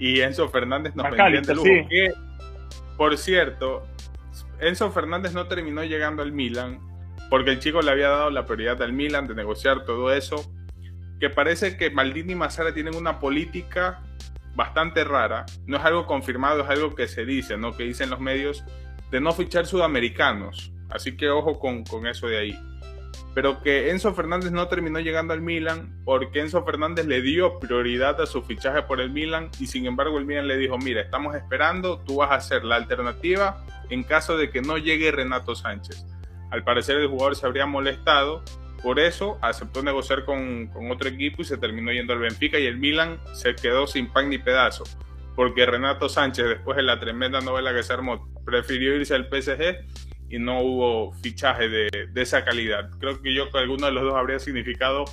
y 0.00 0.20
Enzo 0.20 0.48
Fernández 0.48 0.96
nos 0.96 1.08
vendrían 1.08 1.44
de 1.44 1.54
lujo. 1.54 1.68
por 2.96 3.16
cierto, 3.16 3.86
Enzo 4.58 4.90
Fernández 4.90 5.34
no 5.34 5.46
terminó 5.46 5.84
llegando 5.84 6.24
al 6.24 6.32
Milan 6.32 6.80
porque 7.30 7.52
el 7.52 7.60
chico 7.60 7.80
le 7.80 7.92
había 7.92 8.08
dado 8.08 8.30
la 8.30 8.44
prioridad 8.44 8.82
al 8.82 8.92
Milan 8.92 9.28
de 9.28 9.36
negociar 9.36 9.84
todo 9.84 10.12
eso. 10.12 10.52
Que 11.20 11.30
parece 11.30 11.76
que 11.76 11.90
Maldini 11.90 12.32
y 12.32 12.34
Mazzara 12.34 12.74
tienen 12.74 12.96
una 12.96 13.20
política 13.20 14.00
bastante 14.54 15.04
rara, 15.04 15.46
no 15.66 15.76
es 15.76 15.84
algo 15.84 16.06
confirmado, 16.06 16.62
es 16.62 16.70
algo 16.70 16.94
que 16.94 17.08
se 17.08 17.24
dice, 17.24 17.56
¿no? 17.56 17.76
Que 17.76 17.84
dicen 17.84 18.10
los 18.10 18.20
medios, 18.20 18.64
de 19.10 19.20
no 19.20 19.32
fichar 19.32 19.66
sudamericanos. 19.66 20.72
Así 20.90 21.16
que 21.16 21.30
ojo 21.30 21.58
con, 21.58 21.84
con 21.84 22.06
eso 22.06 22.26
de 22.26 22.38
ahí. 22.38 22.58
Pero 23.34 23.62
que 23.62 23.90
Enzo 23.90 24.12
Fernández 24.12 24.52
no 24.52 24.68
terminó 24.68 25.00
llegando 25.00 25.32
al 25.32 25.40
Milan 25.40 26.02
porque 26.04 26.40
Enzo 26.40 26.64
Fernández 26.64 27.06
le 27.06 27.22
dio 27.22 27.58
prioridad 27.58 28.20
a 28.20 28.26
su 28.26 28.42
fichaje 28.42 28.82
por 28.82 29.00
el 29.00 29.10
Milan 29.10 29.50
y 29.58 29.66
sin 29.66 29.86
embargo 29.86 30.18
el 30.18 30.26
Milan 30.26 30.48
le 30.48 30.58
dijo, 30.58 30.76
mira, 30.76 31.00
estamos 31.00 31.34
esperando, 31.34 32.00
tú 32.00 32.16
vas 32.16 32.30
a 32.30 32.40
ser 32.40 32.64
la 32.64 32.76
alternativa 32.76 33.64
en 33.88 34.02
caso 34.02 34.36
de 34.36 34.50
que 34.50 34.60
no 34.60 34.76
llegue 34.76 35.10
Renato 35.12 35.54
Sánchez. 35.54 36.04
Al 36.50 36.62
parecer 36.64 36.98
el 36.98 37.08
jugador 37.08 37.34
se 37.34 37.46
habría 37.46 37.64
molestado, 37.64 38.44
por 38.82 38.98
eso 38.98 39.38
aceptó 39.40 39.82
negociar 39.82 40.24
con, 40.24 40.70
otro 40.90 41.08
equipo 41.08 41.42
y 41.42 41.44
se 41.44 41.56
terminó 41.56 41.92
yendo 41.92 42.12
al 42.12 42.18
Benfica 42.18 42.58
y 42.58 42.66
el 42.66 42.78
Milan 42.78 43.18
se 43.32 43.54
quedó 43.54 43.86
sin 43.86 44.08
pan 44.08 44.28
ni 44.28 44.38
pedazo 44.38 44.84
porque 45.34 45.66
Renato 45.66 46.08
Sánchez, 46.08 46.46
después 46.46 46.76
de 46.76 46.82
la 46.82 47.00
tremenda 47.00 47.40
novela 47.40 47.72
que 47.74 47.82
se 47.82 47.92
armó, 47.92 48.28
prefirió 48.44 48.94
irse 48.96 49.14
al 49.14 49.28
PSG 49.28 49.86
y 50.28 50.38
no 50.38 50.60
hubo 50.60 51.12
fichaje 51.14 51.68
de, 51.68 52.08
esa 52.14 52.44
calidad. 52.44 52.90
Creo 52.98 53.20
que 53.20 53.34
yo 53.34 53.50
que 53.50 53.58
alguno 53.58 53.86
de 53.86 53.92
los 53.92 54.02
dos 54.02 54.14
habría 54.14 54.38
significado 54.38 55.04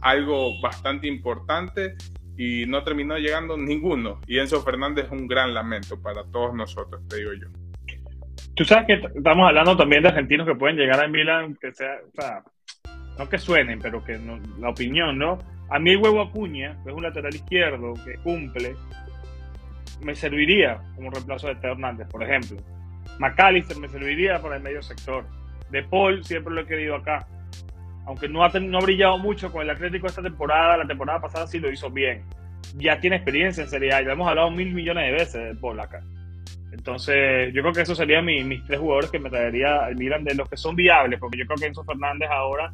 algo 0.00 0.60
bastante 0.60 1.08
importante 1.08 1.94
y 2.36 2.66
no 2.66 2.82
terminó 2.82 3.18
llegando 3.18 3.56
ninguno. 3.56 4.20
Y 4.26 4.38
Enzo 4.38 4.62
Fernández 4.62 5.06
es 5.06 5.12
un 5.12 5.26
gran 5.26 5.54
lamento 5.54 6.00
para 6.00 6.24
todos 6.24 6.54
nosotros, 6.54 7.06
te 7.08 7.16
digo 7.16 7.32
yo. 7.34 7.48
Tú 8.54 8.64
sabes 8.64 8.86
que 8.86 9.18
estamos 9.18 9.48
hablando 9.48 9.76
también 9.76 10.02
de 10.02 10.08
argentinos 10.08 10.46
que 10.46 10.54
pueden 10.54 10.76
llegar 10.76 11.02
a 11.02 11.08
Milan, 11.08 11.56
que 11.60 11.72
sea, 11.72 11.98
no 13.18 13.28
que 13.28 13.38
suenen, 13.38 13.78
pero 13.80 14.02
que 14.02 14.18
la 14.58 14.70
opinión, 14.70 15.18
¿no? 15.18 15.38
A 15.68 15.78
mí 15.78 15.94
huevo 15.96 16.20
Acuña, 16.20 16.76
que 16.82 16.90
es 16.90 16.96
un 16.96 17.02
lateral 17.02 17.34
izquierdo 17.34 17.94
que 18.04 18.14
cumple, 18.22 18.74
me 20.02 20.14
serviría 20.14 20.80
como 20.96 21.10
reemplazo 21.10 21.48
de 21.48 21.56
Teo 21.56 21.72
Hernández, 21.72 22.08
por 22.08 22.22
ejemplo. 22.22 22.58
McAllister 23.18 23.76
me 23.76 23.88
serviría 23.88 24.40
para 24.40 24.56
el 24.56 24.62
medio 24.62 24.82
sector. 24.82 25.24
De 25.70 25.82
Paul 25.84 26.24
siempre 26.24 26.54
lo 26.54 26.62
he 26.62 26.66
querido 26.66 26.96
acá. 26.96 27.26
Aunque 28.06 28.28
no 28.28 28.42
ha, 28.42 28.48
no 28.48 28.78
ha 28.78 28.80
brillado 28.80 29.18
mucho 29.18 29.52
con 29.52 29.62
el 29.62 29.70
Atlético 29.70 30.06
esta 30.06 30.22
temporada, 30.22 30.78
la 30.78 30.86
temporada 30.86 31.20
pasada 31.20 31.46
sí 31.46 31.58
lo 31.58 31.70
hizo 31.70 31.90
bien. 31.90 32.24
Ya 32.76 32.98
tiene 32.98 33.16
experiencia 33.16 33.62
en 33.62 33.68
Serie 33.68 33.92
A, 33.92 34.00
hemos 34.00 34.28
hablado 34.28 34.50
mil 34.50 34.72
millones 34.74 35.04
de 35.04 35.12
veces 35.12 35.54
de 35.54 35.60
Paul 35.60 35.78
acá. 35.80 36.02
Entonces, 36.72 37.52
yo 37.52 37.62
creo 37.62 37.72
que 37.72 37.82
esos 37.82 37.98
serían 37.98 38.24
mis, 38.24 38.64
tres 38.64 38.78
jugadores 38.78 39.10
que 39.10 39.18
me 39.18 39.30
traería 39.30 39.88
el 39.88 39.96
Milan 39.96 40.24
de 40.24 40.34
los 40.34 40.48
que 40.48 40.56
son 40.56 40.76
viables, 40.76 41.18
porque 41.18 41.38
yo 41.38 41.46
creo 41.46 41.58
que 41.58 41.66
Enzo 41.66 41.84
Fernández 41.84 42.28
ahora 42.30 42.72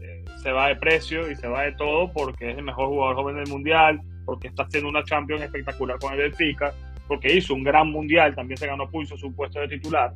eh, 0.00 0.24
se 0.42 0.52
va 0.52 0.68
de 0.68 0.76
precio 0.76 1.30
y 1.30 1.36
se 1.36 1.48
va 1.48 1.62
de 1.62 1.72
todo 1.72 2.12
porque 2.12 2.50
es 2.50 2.58
el 2.58 2.64
mejor 2.64 2.88
jugador 2.88 3.16
joven 3.16 3.36
del 3.36 3.48
mundial, 3.48 4.00
porque 4.26 4.48
está 4.48 4.64
haciendo 4.64 4.90
una 4.90 5.02
Champions 5.04 5.42
espectacular 5.42 5.98
con 5.98 6.12
el 6.12 6.18
Benfica, 6.18 6.74
porque 7.06 7.34
hizo 7.34 7.54
un 7.54 7.64
gran 7.64 7.90
mundial, 7.90 8.34
también 8.34 8.58
se 8.58 8.66
ganó 8.66 8.90
pulso 8.90 9.16
su 9.16 9.34
puesto 9.34 9.60
de 9.60 9.68
titular. 9.68 10.12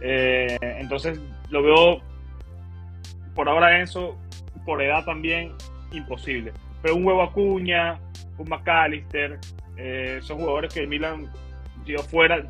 Eh, 0.00 0.58
entonces 0.60 1.18
lo 1.48 1.62
veo 1.62 2.02
por 3.34 3.48
ahora 3.48 3.80
eso, 3.80 4.16
por 4.64 4.82
edad 4.82 5.04
también, 5.04 5.52
imposible. 5.92 6.52
Pero 6.82 6.96
un 6.96 7.06
huevo 7.06 7.22
Acuña, 7.22 7.98
un 8.36 8.48
McAllister, 8.48 9.38
eh, 9.76 10.18
son 10.22 10.38
jugadores 10.38 10.72
que 10.72 10.80
el 10.80 10.88
Milan, 10.88 11.30
si 11.86 11.96
fuera, 11.96 12.44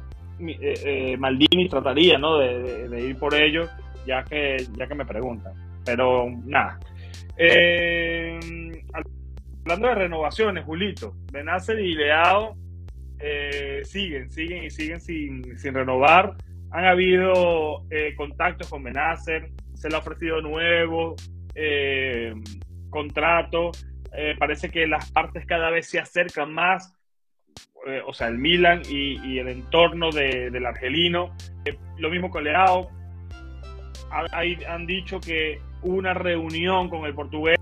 eh, 0.48 1.16
Maldini 1.18 1.68
trataría 1.68 2.18
¿no? 2.18 2.38
de, 2.38 3.06
ir 3.08 3.18
por 3.18 3.34
ellos, 3.34 3.70
ya 4.06 4.24
que, 4.24 4.56
ya 4.76 4.86
que 4.86 4.94
me 4.94 5.04
preguntan. 5.04 5.52
Pero 5.84 6.28
nada. 6.44 6.78
Hablando 9.64 9.88
de 9.88 9.94
renovaciones, 9.94 10.64
Julito, 10.64 11.14
Benacer 11.32 11.80
y 11.80 11.94
Leao 11.94 12.54
eh, 13.18 13.80
siguen, 13.84 14.30
siguen 14.30 14.64
y 14.64 14.70
siguen 14.70 15.00
sin, 15.00 15.58
sin 15.58 15.72
renovar. 15.72 16.34
Han 16.70 16.84
habido 16.84 17.86
eh, 17.90 18.14
contactos 18.14 18.68
con 18.68 18.82
Benacer, 18.82 19.48
se 19.72 19.88
le 19.88 19.96
ha 19.96 20.00
ofrecido 20.00 20.42
nuevo 20.42 21.16
eh, 21.54 22.34
contrato. 22.90 23.70
parece 24.38 24.68
que 24.68 24.86
las 24.86 25.10
partes 25.10 25.46
cada 25.46 25.70
vez 25.70 25.86
se 25.86 25.98
acercan 25.98 26.52
más, 26.52 26.94
o 28.06 28.12
sea, 28.12 28.28
el 28.28 28.38
Milan 28.38 28.82
y, 28.88 29.38
el 29.38 29.48
entorno 29.48 30.10
del 30.10 30.66
argelino. 30.66 31.34
lo 31.98 32.10
mismo 32.10 32.30
con 32.30 32.44
Leao. 32.44 32.90
han 34.10 34.86
dicho 34.86 35.20
que 35.20 35.60
una 35.82 36.14
reunión 36.14 36.88
con 36.88 37.04
el 37.04 37.14
portugués 37.14 37.58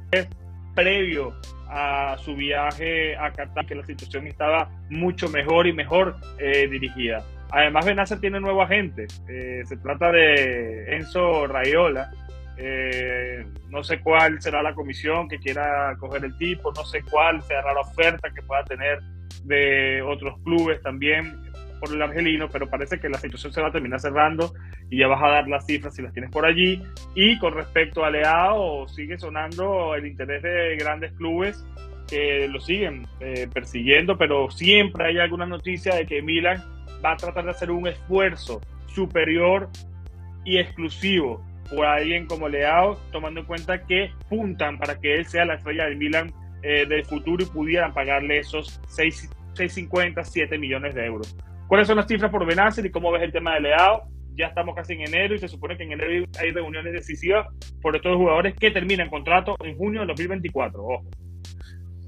previo 0.75 1.35
a 1.69 2.17
su 2.19 2.35
viaje 2.35 3.17
a 3.17 3.33
Qatar, 3.33 3.67
que 3.67 3.75
la 3.75 3.85
situación 3.85 4.27
estaba 4.27 4.71
mucho 4.91 5.29
mejor 5.29 5.67
y 5.67 5.73
mejor 5.73 6.17
eh, 6.39 6.69
dirigida. 6.69 7.25
Además, 7.51 7.87
Benacer 7.87 8.21
tiene 8.21 8.41
nuevo 8.41 8.63
agente. 8.63 9.07
Eh, 9.29 9.63
se 9.65 9.77
trata 9.79 10.13
de 10.13 10.97
Enzo 10.97 11.47
Rayola. 11.47 12.11
Eh, 12.59 13.45
no 13.71 13.83
sé 13.83 14.01
cuál 14.01 14.41
será 14.41 14.63
la 14.63 14.75
comisión 14.75 15.29
que 15.29 15.39
quiera 15.39 15.97
coger 15.99 16.25
el 16.25 16.37
tipo, 16.37 16.71
no 16.73 16.85
sé 16.85 17.03
cuál 17.11 17.43
será 17.43 17.73
la 17.73 17.81
oferta 17.81 18.31
que 18.31 18.43
pueda 18.43 18.63
tener 18.65 19.01
de 19.45 20.03
otros 20.03 20.39
clubes 20.45 20.81
también 20.83 21.41
por 21.81 21.93
el 21.93 22.01
argelino, 22.01 22.49
pero 22.49 22.71
parece 22.71 23.01
que 23.01 23.09
la 23.09 23.19
situación 23.19 23.53
se 23.53 23.61
va 23.61 23.69
a 23.69 23.73
terminar 23.73 23.99
cerrando 23.99 24.55
y 24.89 24.99
ya 24.99 25.09
vas 25.09 25.21
a 25.23 25.29
dar 25.29 25.49
las 25.49 25.67
cifras 25.67 25.95
si 25.95 26.03
las 26.03 26.13
tienes 26.13 26.31
por 26.31 26.47
allí. 26.47 26.81
Y 27.17 27.39
con 27.39 27.55
respecto 27.55 28.05
a 28.05 28.11
Leao, 28.11 28.87
sigue 28.87 29.19
sonando 29.19 29.95
el 29.97 30.07
interés 30.07 30.43
de 30.43 30.77
grandes 30.77 31.13
clubes 31.15 31.65
que 32.09 32.47
lo 32.47 32.61
siguen 32.61 33.07
eh, 33.21 33.49
persiguiendo, 33.53 34.17
pero 34.17 34.51
siempre 34.51 35.07
hay 35.07 35.19
alguna 35.19 35.47
noticia 35.47 35.95
de 35.97 36.07
que 36.07 36.23
Milan 36.23 36.63
va 37.05 37.13
a 37.13 37.17
tratar 37.17 37.45
de 37.45 37.51
hacer 37.51 37.71
un 37.71 37.89
esfuerzo 37.89 38.61
superior 38.87 39.69
y 40.45 40.59
exclusivo 40.59 41.45
por 41.75 41.87
alguien 41.87 42.27
como 42.27 42.49
Leao, 42.49 42.97
tomando 43.11 43.41
en 43.41 43.47
cuenta 43.47 43.87
que 43.87 44.13
puntan 44.29 44.79
para 44.79 45.01
que 45.01 45.15
él 45.15 45.27
sea 45.27 45.45
la 45.45 45.55
estrella 45.55 45.87
del 45.87 45.97
Milan 45.97 46.33
eh, 46.63 46.87
del 46.87 47.05
futuro 47.05 47.43
y 47.43 47.47
pudieran 47.47 47.93
pagarle 47.93 48.39
esos 48.39 48.81
6,50, 48.89 50.25
7 50.25 50.59
millones 50.59 50.95
de 50.95 51.07
euros. 51.07 51.37
¿Cuáles 51.69 51.87
son 51.87 51.97
las 51.97 52.07
cifras 52.07 52.31
por 52.31 52.47
Benacer 52.47 52.85
y 52.85 52.91
cómo 52.91 53.11
ves 53.13 53.23
el 53.23 53.33
tema 53.33 53.55
de 53.55 53.61
Leao? 53.63 54.03
Ya 54.35 54.47
estamos 54.47 54.75
casi 54.75 54.95
en 54.95 55.01
enero 55.01 55.35
y 55.35 55.39
se 55.39 55.49
supone 55.49 55.77
que 55.77 55.85
en 55.85 55.93
enero 55.93 56.27
hay 56.41 56.51
reuniones 56.51 56.93
decisivas 56.93 57.47
por 57.81 57.97
estos 57.97 58.17
jugadores 58.17 58.55
que 58.55 58.71
terminan 58.71 59.11
contrato 59.11 59.57
en 59.63 59.77
junio 59.77 60.01
de 60.01 60.07
2024. 60.07 60.83
Ojo. 60.83 61.05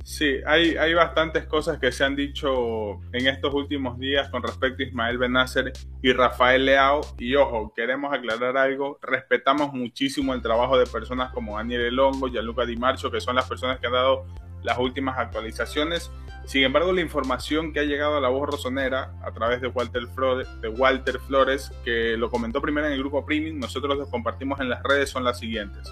Sí, 0.04 0.36
hay, 0.46 0.76
hay 0.76 0.92
bastantes 0.92 1.46
cosas 1.46 1.78
que 1.78 1.90
se 1.90 2.04
han 2.04 2.14
dicho 2.14 3.00
en 3.14 3.26
estos 3.26 3.54
últimos 3.54 3.98
días 3.98 4.28
con 4.28 4.42
respecto 4.42 4.82
a 4.82 4.86
Ismael 4.86 5.16
Benacer 5.16 5.72
y 6.02 6.12
Rafael 6.12 6.66
Leao. 6.66 7.00
Y 7.18 7.34
ojo, 7.36 7.72
queremos 7.74 8.12
aclarar 8.12 8.58
algo. 8.58 8.98
Respetamos 9.00 9.72
muchísimo 9.72 10.34
el 10.34 10.42
trabajo 10.42 10.76
de 10.76 10.84
personas 10.86 11.32
como 11.32 11.56
Daniel 11.56 11.86
Elongo, 11.86 12.28
Gianluca 12.28 12.66
Di 12.66 12.76
Marcio, 12.76 13.10
que 13.10 13.22
son 13.22 13.34
las 13.34 13.48
personas 13.48 13.80
que 13.80 13.86
han 13.86 13.94
dado 13.94 14.26
las 14.62 14.76
últimas 14.78 15.16
actualizaciones. 15.18 16.10
Sin 16.44 16.64
embargo, 16.64 16.92
la 16.92 17.00
información 17.00 17.72
que 17.72 17.80
ha 17.80 17.84
llegado 17.84 18.18
a 18.18 18.20
la 18.20 18.28
voz 18.28 18.50
rosonera 18.50 19.14
a 19.22 19.32
través 19.32 19.62
de 19.62 19.68
Walter, 19.68 20.06
Flores, 20.14 20.46
de 20.60 20.68
Walter 20.68 21.18
Flores, 21.18 21.72
que 21.82 22.18
lo 22.18 22.30
comentó 22.30 22.60
primero 22.60 22.86
en 22.86 22.92
el 22.92 22.98
grupo 22.98 23.24
Premium, 23.24 23.58
nosotros 23.58 23.96
lo 23.96 24.06
compartimos 24.10 24.60
en 24.60 24.68
las 24.68 24.82
redes, 24.82 25.08
son 25.08 25.24
las 25.24 25.38
siguientes. 25.38 25.90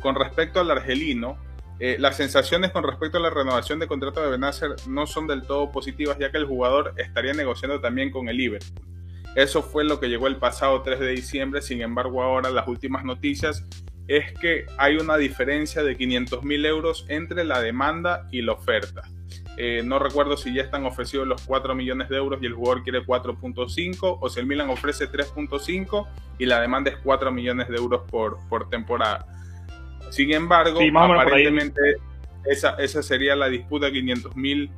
Con 0.00 0.16
respecto 0.16 0.58
al 0.58 0.72
argelino, 0.72 1.38
eh, 1.80 1.96
las 1.98 2.16
sensaciones 2.16 2.70
con 2.70 2.84
respecto 2.84 3.18
a 3.18 3.20
la 3.20 3.30
renovación 3.30 3.78
de 3.78 3.86
contrato 3.86 4.22
de 4.22 4.30
Benacer 4.30 4.76
no 4.88 5.06
son 5.06 5.26
del 5.26 5.42
todo 5.42 5.70
positivas, 5.72 6.18
ya 6.18 6.30
que 6.30 6.38
el 6.38 6.46
jugador 6.46 6.94
estaría 6.96 7.32
negociando 7.32 7.80
también 7.80 8.10
con 8.10 8.28
el 8.28 8.36
Liverpool. 8.36 8.86
Eso 9.34 9.62
fue 9.62 9.84
lo 9.84 9.98
que 9.98 10.08
llegó 10.08 10.28
el 10.28 10.36
pasado 10.36 10.82
3 10.82 11.00
de 11.00 11.08
diciembre, 11.08 11.60
sin 11.60 11.82
embargo 11.82 12.22
ahora 12.22 12.50
las 12.50 12.68
últimas 12.68 13.04
noticias 13.04 13.64
es 14.06 14.32
que 14.38 14.66
hay 14.78 14.96
una 14.96 15.16
diferencia 15.16 15.82
de 15.82 15.96
500 15.96 16.44
mil 16.44 16.64
euros 16.66 17.06
entre 17.08 17.42
la 17.44 17.60
demanda 17.60 18.28
y 18.30 18.42
la 18.42 18.52
oferta. 18.52 19.02
Eh, 19.56 19.82
no 19.84 19.98
recuerdo 19.98 20.36
si 20.36 20.52
ya 20.52 20.62
están 20.62 20.84
ofrecidos 20.84 21.26
los 21.26 21.42
4 21.42 21.74
millones 21.74 22.08
de 22.08 22.16
euros 22.16 22.40
y 22.42 22.46
el 22.46 22.54
jugador 22.54 22.82
quiere 22.82 23.04
4.5 23.04 24.18
o 24.20 24.28
si 24.28 24.40
el 24.40 24.46
Milan 24.46 24.68
ofrece 24.68 25.10
3.5 25.10 26.06
y 26.38 26.46
la 26.46 26.60
demanda 26.60 26.90
es 26.90 26.96
4 26.98 27.32
millones 27.32 27.68
de 27.68 27.76
euros 27.76 28.02
por, 28.10 28.38
por 28.48 28.68
temporada. 28.68 29.26
Sin 30.14 30.32
embargo, 30.32 30.78
aparentemente 30.80 31.96
esa, 32.44 32.76
esa 32.76 33.02
sería 33.02 33.34
la 33.34 33.48
disputa, 33.48 33.90
500 33.90 34.36
mil 34.36 34.70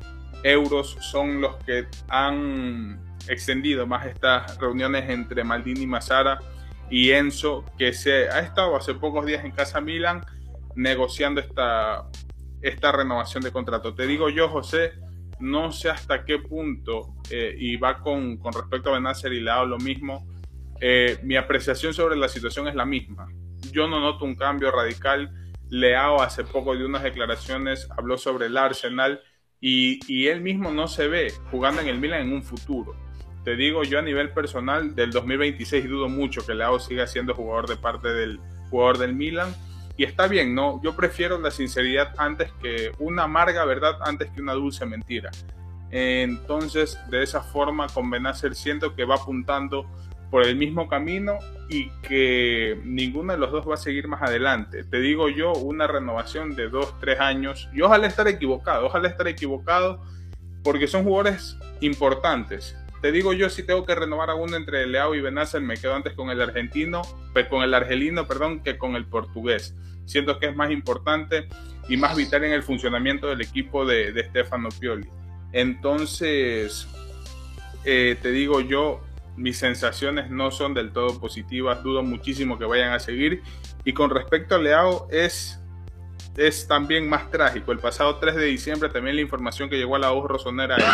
euros 0.43 0.97
son 1.01 1.43
los 1.43 1.57
que 1.57 1.87
han 2.09 2.99
extendido 3.29 3.87
más 3.87 4.07
estas 4.07 4.57
reuniones 4.59 5.11
entre 5.11 5.45
Maldini 5.45 5.83
y 5.83 5.87
Mazara 5.87 6.39
y 6.89 7.11
Enzo, 7.11 7.67
que 7.77 7.93
se 7.93 8.31
ha 8.31 8.41
estado 8.41 8.77
hace 8.77 8.95
pocos 8.95 9.27
días 9.27 9.45
en 9.45 9.51
Casa 9.51 9.81
Milan 9.81 10.25
negociando 10.75 11.43
esta, 11.43 12.07
esta 12.63 12.93
renovación 12.93 13.43
de 13.43 13.51
contrato. 13.51 13.95
Te 13.95 14.07
digo 14.07 14.31
yo, 14.31 14.49
José, 14.49 14.93
no 15.39 15.71
sé 15.71 15.91
hasta 15.91 16.25
qué 16.25 16.39
punto, 16.39 17.15
eh, 17.31 17.55
y 17.59 17.77
va 17.77 17.99
con, 17.99 18.39
con, 18.39 18.55
respecto 18.55 18.89
a 18.89 18.95
Benacer 18.95 19.35
y 19.35 19.41
Leao 19.41 19.67
lo 19.67 19.77
mismo, 19.77 20.27
eh, 20.81 21.19
mi 21.23 21.37
apreciación 21.37 21.93
sobre 21.93 22.17
la 22.17 22.29
situación 22.29 22.69
es 22.69 22.75
la 22.75 22.87
misma. 22.87 23.29
Yo 23.77 23.87
no 23.87 24.01
noto 24.01 24.25
un 24.25 24.37
cambio 24.37 24.71
radical. 24.71 25.31
Leao 25.69 26.23
hace 26.23 26.45
poco 26.45 26.75
de 26.75 26.87
unas 26.87 27.03
declaraciones 27.03 27.87
habló 27.95 28.17
sobre 28.17 28.47
el 28.47 28.57
Arsenal 28.57 29.21
y, 29.61 30.27
él 30.29 30.41
mismo 30.41 30.71
no 30.71 30.89
se 30.89 31.09
ve 31.09 31.31
jugando 31.51 31.83
en 31.83 31.89
el 31.89 31.99
Milan 31.99 32.23
en 32.23 32.33
un 32.33 32.43
futuro. 32.43 32.97
Te 33.45 33.55
digo 33.55 33.83
yo 33.83 33.99
a 33.99 34.03
nivel 34.03 34.31
personal, 34.31 34.95
del 34.95 35.11
2026 35.11 35.91
dudo 35.91 36.09
mucho 36.09 36.47
que 36.47 36.55
Leao 36.55 36.81
siga 36.81 37.07
siendo 37.07 37.35
jugador 37.35 37.69
de 37.69 37.77
parte 37.77 38.09
del 38.09 38.41
jugador 38.71 38.97
del 38.97 39.15
Milan. 39.15 39.55
Y 39.99 40.05
está 40.05 40.27
bien, 40.27 40.55
¿no? 40.55 40.81
Yo 40.83 40.97
prefiero 40.97 41.39
la 41.39 41.51
sinceridad 41.51 42.15
antes 42.17 42.51
que 42.63 42.93
una 42.99 43.25
amarga 43.25 43.67
verdad, 43.67 43.99
antes 44.01 44.31
que 44.31 44.41
una 44.41 44.55
dulce 44.55 44.87
mentira. 44.87 45.31
Entonces, 45.91 46.99
de 47.11 47.23
esa 47.23 47.43
forma, 47.43 47.89
con 47.89 48.09
Benacer 48.09 48.55
siento 48.55 48.95
que 48.95 49.05
va 49.05 49.17
apuntando 49.17 49.85
por 50.31 50.45
el 50.45 50.57
mismo 50.57 50.89
camino 50.89 51.39
y 51.69 51.91
que 52.03 52.81
ninguno 52.85 53.33
de 53.33 53.39
los 53.39 53.53
dos 53.53 53.69
va 53.69 53.75
a 53.75 53.79
seguir 53.79 54.09
más 54.09 54.23
adelante. 54.23 54.85
Te 54.85 55.01
digo 55.01 55.29
yo, 55.29 55.53
una 55.53 55.87
renovación 55.87 56.55
de 56.55 56.69
dos, 56.69 56.99
tres 57.01 57.21
años, 57.21 57.69
y 57.73 57.81
ojalá 57.81 58.07
estar 58.07 58.29
equivocado, 58.29 58.87
ojalá 58.87 59.09
estar 59.09 59.29
equivocado, 59.29 60.03
porque 60.63 60.87
son 60.87 61.05
jugadores 61.05 61.57
importantes. 61.81 62.77
Te 63.03 63.13
digo 63.13 63.33
yo, 63.33 63.51
si 63.51 63.63
tengo 63.63 63.85
que 63.85 63.95
renovar 63.95 64.31
a 64.31 64.35
uno 64.35 64.57
entre 64.57 64.87
Leao 64.87 65.15
y 65.15 65.21
Benacer, 65.21 65.61
me 65.61 65.77
quedo 65.77 65.95
antes 65.95 66.15
con 66.15 66.31
el 66.31 66.41
argentino, 66.41 67.03
con 67.49 67.63
el 67.63 67.75
argelino, 67.75 68.27
perdón, 68.27 68.61
que 68.61 68.79
con 68.79 68.97
el 68.97 69.07
portugués. 69.07 69.75
Siento 70.07 70.39
que 70.39 70.47
es 70.47 70.57
más 70.57 70.71
importante 70.71 71.49
y 71.89 71.97
más 71.97 72.17
vital 72.17 72.45
en 72.45 72.53
el 72.53 72.63
funcionamiento 72.63 73.29
del 73.29 73.43
equipo 73.43 73.85
de, 73.85 74.13
de 74.13 74.25
Stefano 74.25 74.71
Pioli. 74.81 75.09
Entonces, 75.53 76.89
eh, 77.85 78.17
te 78.21 78.31
digo 78.31 78.61
yo, 78.61 79.01
mis 79.37 79.59
sensaciones 79.59 80.31
no 80.31 80.51
son 80.51 80.75
del 80.75 80.93
todo 80.93 81.21
positivas, 81.21 81.83
dudo 81.83 82.03
muchísimo 82.03 82.59
que 82.59 82.65
vayan 82.65 82.93
a 82.93 82.99
seguir. 82.99 83.43
Y 83.85 83.93
con 83.93 84.11
respecto 84.11 84.55
a 84.55 84.59
Leao, 84.59 85.09
es, 85.11 85.61
es 86.37 86.67
también 86.67 87.09
más 87.09 87.31
trágico. 87.31 87.73
El 87.73 87.79
pasado 87.79 88.17
3 88.17 88.35
de 88.35 88.45
diciembre 88.47 88.89
también 88.89 89.17
la 89.17 89.23
información 89.23 89.69
que 89.69 89.77
llegó 89.77 89.97
a 89.97 89.99
la 89.99 90.11
voz 90.11 90.27
rosonera 90.27 90.77
es, 90.77 90.85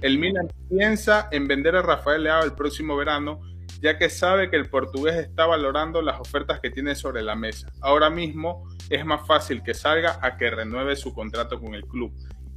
el 0.00 0.18
Milan 0.18 0.48
piensa 0.68 1.28
en 1.30 1.46
vender 1.46 1.76
a 1.76 1.82
Rafael 1.82 2.22
Leao 2.24 2.44
el 2.44 2.52
próximo 2.52 2.96
verano, 2.96 3.40
ya 3.80 3.98
que 3.98 4.08
sabe 4.08 4.48
que 4.48 4.56
el 4.56 4.70
portugués 4.70 5.16
está 5.16 5.46
valorando 5.46 6.02
las 6.02 6.20
ofertas 6.20 6.60
que 6.60 6.70
tiene 6.70 6.94
sobre 6.94 7.22
la 7.22 7.34
mesa. 7.34 7.68
Ahora 7.80 8.10
mismo 8.10 8.68
es 8.88 9.04
más 9.04 9.26
fácil 9.26 9.62
que 9.62 9.74
salga 9.74 10.18
a 10.22 10.36
que 10.36 10.50
renueve 10.50 10.96
su 10.96 11.12
contrato 11.12 11.60
con 11.60 11.74
el 11.74 11.84
club. 11.84 12.12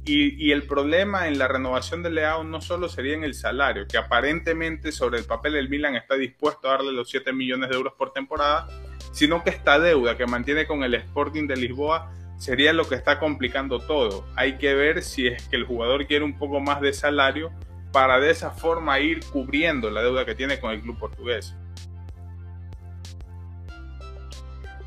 Y, 0.08 0.52
el 0.52 0.62
problema 0.62 1.26
en 1.26 1.36
la 1.36 1.48
renovación 1.48 2.04
de 2.04 2.10
Leao 2.10 2.44
no 2.44 2.60
solo 2.60 2.88
sería 2.88 3.14
en 3.14 3.24
el 3.24 3.34
salario, 3.34 3.88
que 3.88 3.98
aparentemente 3.98 4.92
sobre 4.92 5.18
el 5.18 5.24
papel 5.24 5.56
el 5.56 5.68
Milan 5.68 5.96
está 5.96 6.14
dispuesto 6.14 6.68
a 6.68 6.72
darle 6.72 6.92
los 6.92 7.10
7 7.10 7.32
millones 7.32 7.70
de 7.70 7.74
euros 7.74 7.92
por 7.94 8.12
temporada, 8.12 8.68
sino 9.12 9.42
que 9.42 9.50
esta 9.50 9.80
deuda 9.80 10.16
que 10.16 10.24
mantiene 10.26 10.64
con 10.64 10.84
el 10.84 10.94
Sporting 10.94 11.48
de 11.48 11.56
Lisboa 11.56 12.12
sería 12.38 12.72
lo 12.72 12.88
que 12.88 12.94
está 12.94 13.18
complicando 13.18 13.80
todo. 13.80 14.24
Hay 14.36 14.58
que 14.58 14.74
ver 14.74 15.02
si 15.02 15.26
es 15.26 15.48
que 15.48 15.56
el 15.56 15.64
jugador 15.64 16.06
quiere 16.06 16.24
un 16.24 16.38
poco 16.38 16.60
más 16.60 16.80
de 16.80 16.92
salario 16.92 17.50
para 17.90 18.20
de 18.20 18.30
esa 18.30 18.52
forma 18.52 19.00
ir 19.00 19.24
cubriendo 19.32 19.90
la 19.90 20.02
deuda 20.02 20.24
que 20.24 20.36
tiene 20.36 20.60
con 20.60 20.70
el 20.70 20.82
club 20.82 21.00
portugués. 21.00 21.56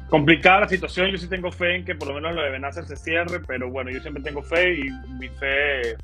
Complicada 0.10 0.62
la 0.62 0.70
situación. 0.70 1.12
Yo 1.12 1.18
sí 1.18 1.28
tengo 1.28 1.52
fe 1.52 1.78
en 1.78 1.86
que 1.86 1.96
por 1.96 2.10
lo 2.10 2.16
menos 2.16 2.36
lo 2.36 2.42
de 2.42 2.52
Benacer 2.52 2.86
se 2.86 2.96
cierre, 2.96 3.40
pero 3.48 3.70
bueno, 3.70 3.92
yo 3.92 4.00
siempre 4.02 4.24
tengo 4.24 4.42
fe 4.42 4.80
y 4.80 4.90
mi 5.20 5.30
fe 5.30 5.96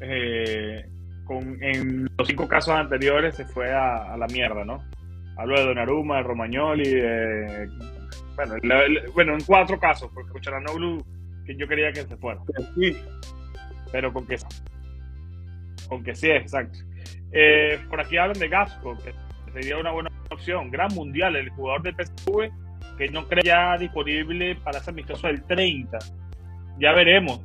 eh, 0.00 0.84
con, 1.24 1.62
en 1.62 2.08
los 2.16 2.26
cinco 2.26 2.48
casos 2.48 2.74
anteriores 2.74 3.36
se 3.36 3.44
fue 3.44 3.72
a, 3.72 4.16
la 4.16 4.26
mierda, 4.26 4.64
¿no? 4.64 4.82
Hablo 5.36 5.58
de 5.58 5.66
Donnarumma, 5.66 6.16
de 6.18 6.22
Romagnoli, 6.22 6.94
de, 6.94 7.68
bueno, 8.36 8.54
bueno, 9.14 9.34
en 9.34 9.44
cuatro 9.44 9.78
casos, 9.78 10.10
porque 10.14 10.30
Cucharanoglu, 10.30 11.04
que 11.44 11.56
yo 11.56 11.66
quería 11.66 11.92
que 11.92 12.02
se 12.02 12.16
fuera. 12.16 12.40
Sí. 12.74 12.96
Pero 13.92 14.12
con 14.12 14.26
que 14.26 14.36
con 15.88 16.02
que 16.02 16.14
sí, 16.14 16.30
exacto. 16.30 16.78
Eh, 17.32 17.78
por 17.90 18.00
aquí 18.00 18.16
hablan 18.16 18.38
de 18.38 18.48
Gasco, 18.48 18.96
que 18.98 19.12
sería 19.52 19.76
una 19.76 19.90
buena 19.90 20.10
opción. 20.30 20.70
Gran 20.70 20.92
mundial, 20.94 21.36
el 21.36 21.50
jugador 21.50 21.82
del 21.82 21.94
PSV 21.94 22.63
que 22.96 23.08
no 23.08 23.26
cree 23.26 23.42
ya 23.44 23.76
disponible 23.76 24.56
para 24.56 24.78
ese 24.78 24.90
amistoso 24.90 25.26
del 25.26 25.42
30. 25.42 25.98
Ya 26.78 26.92
veremos, 26.92 27.40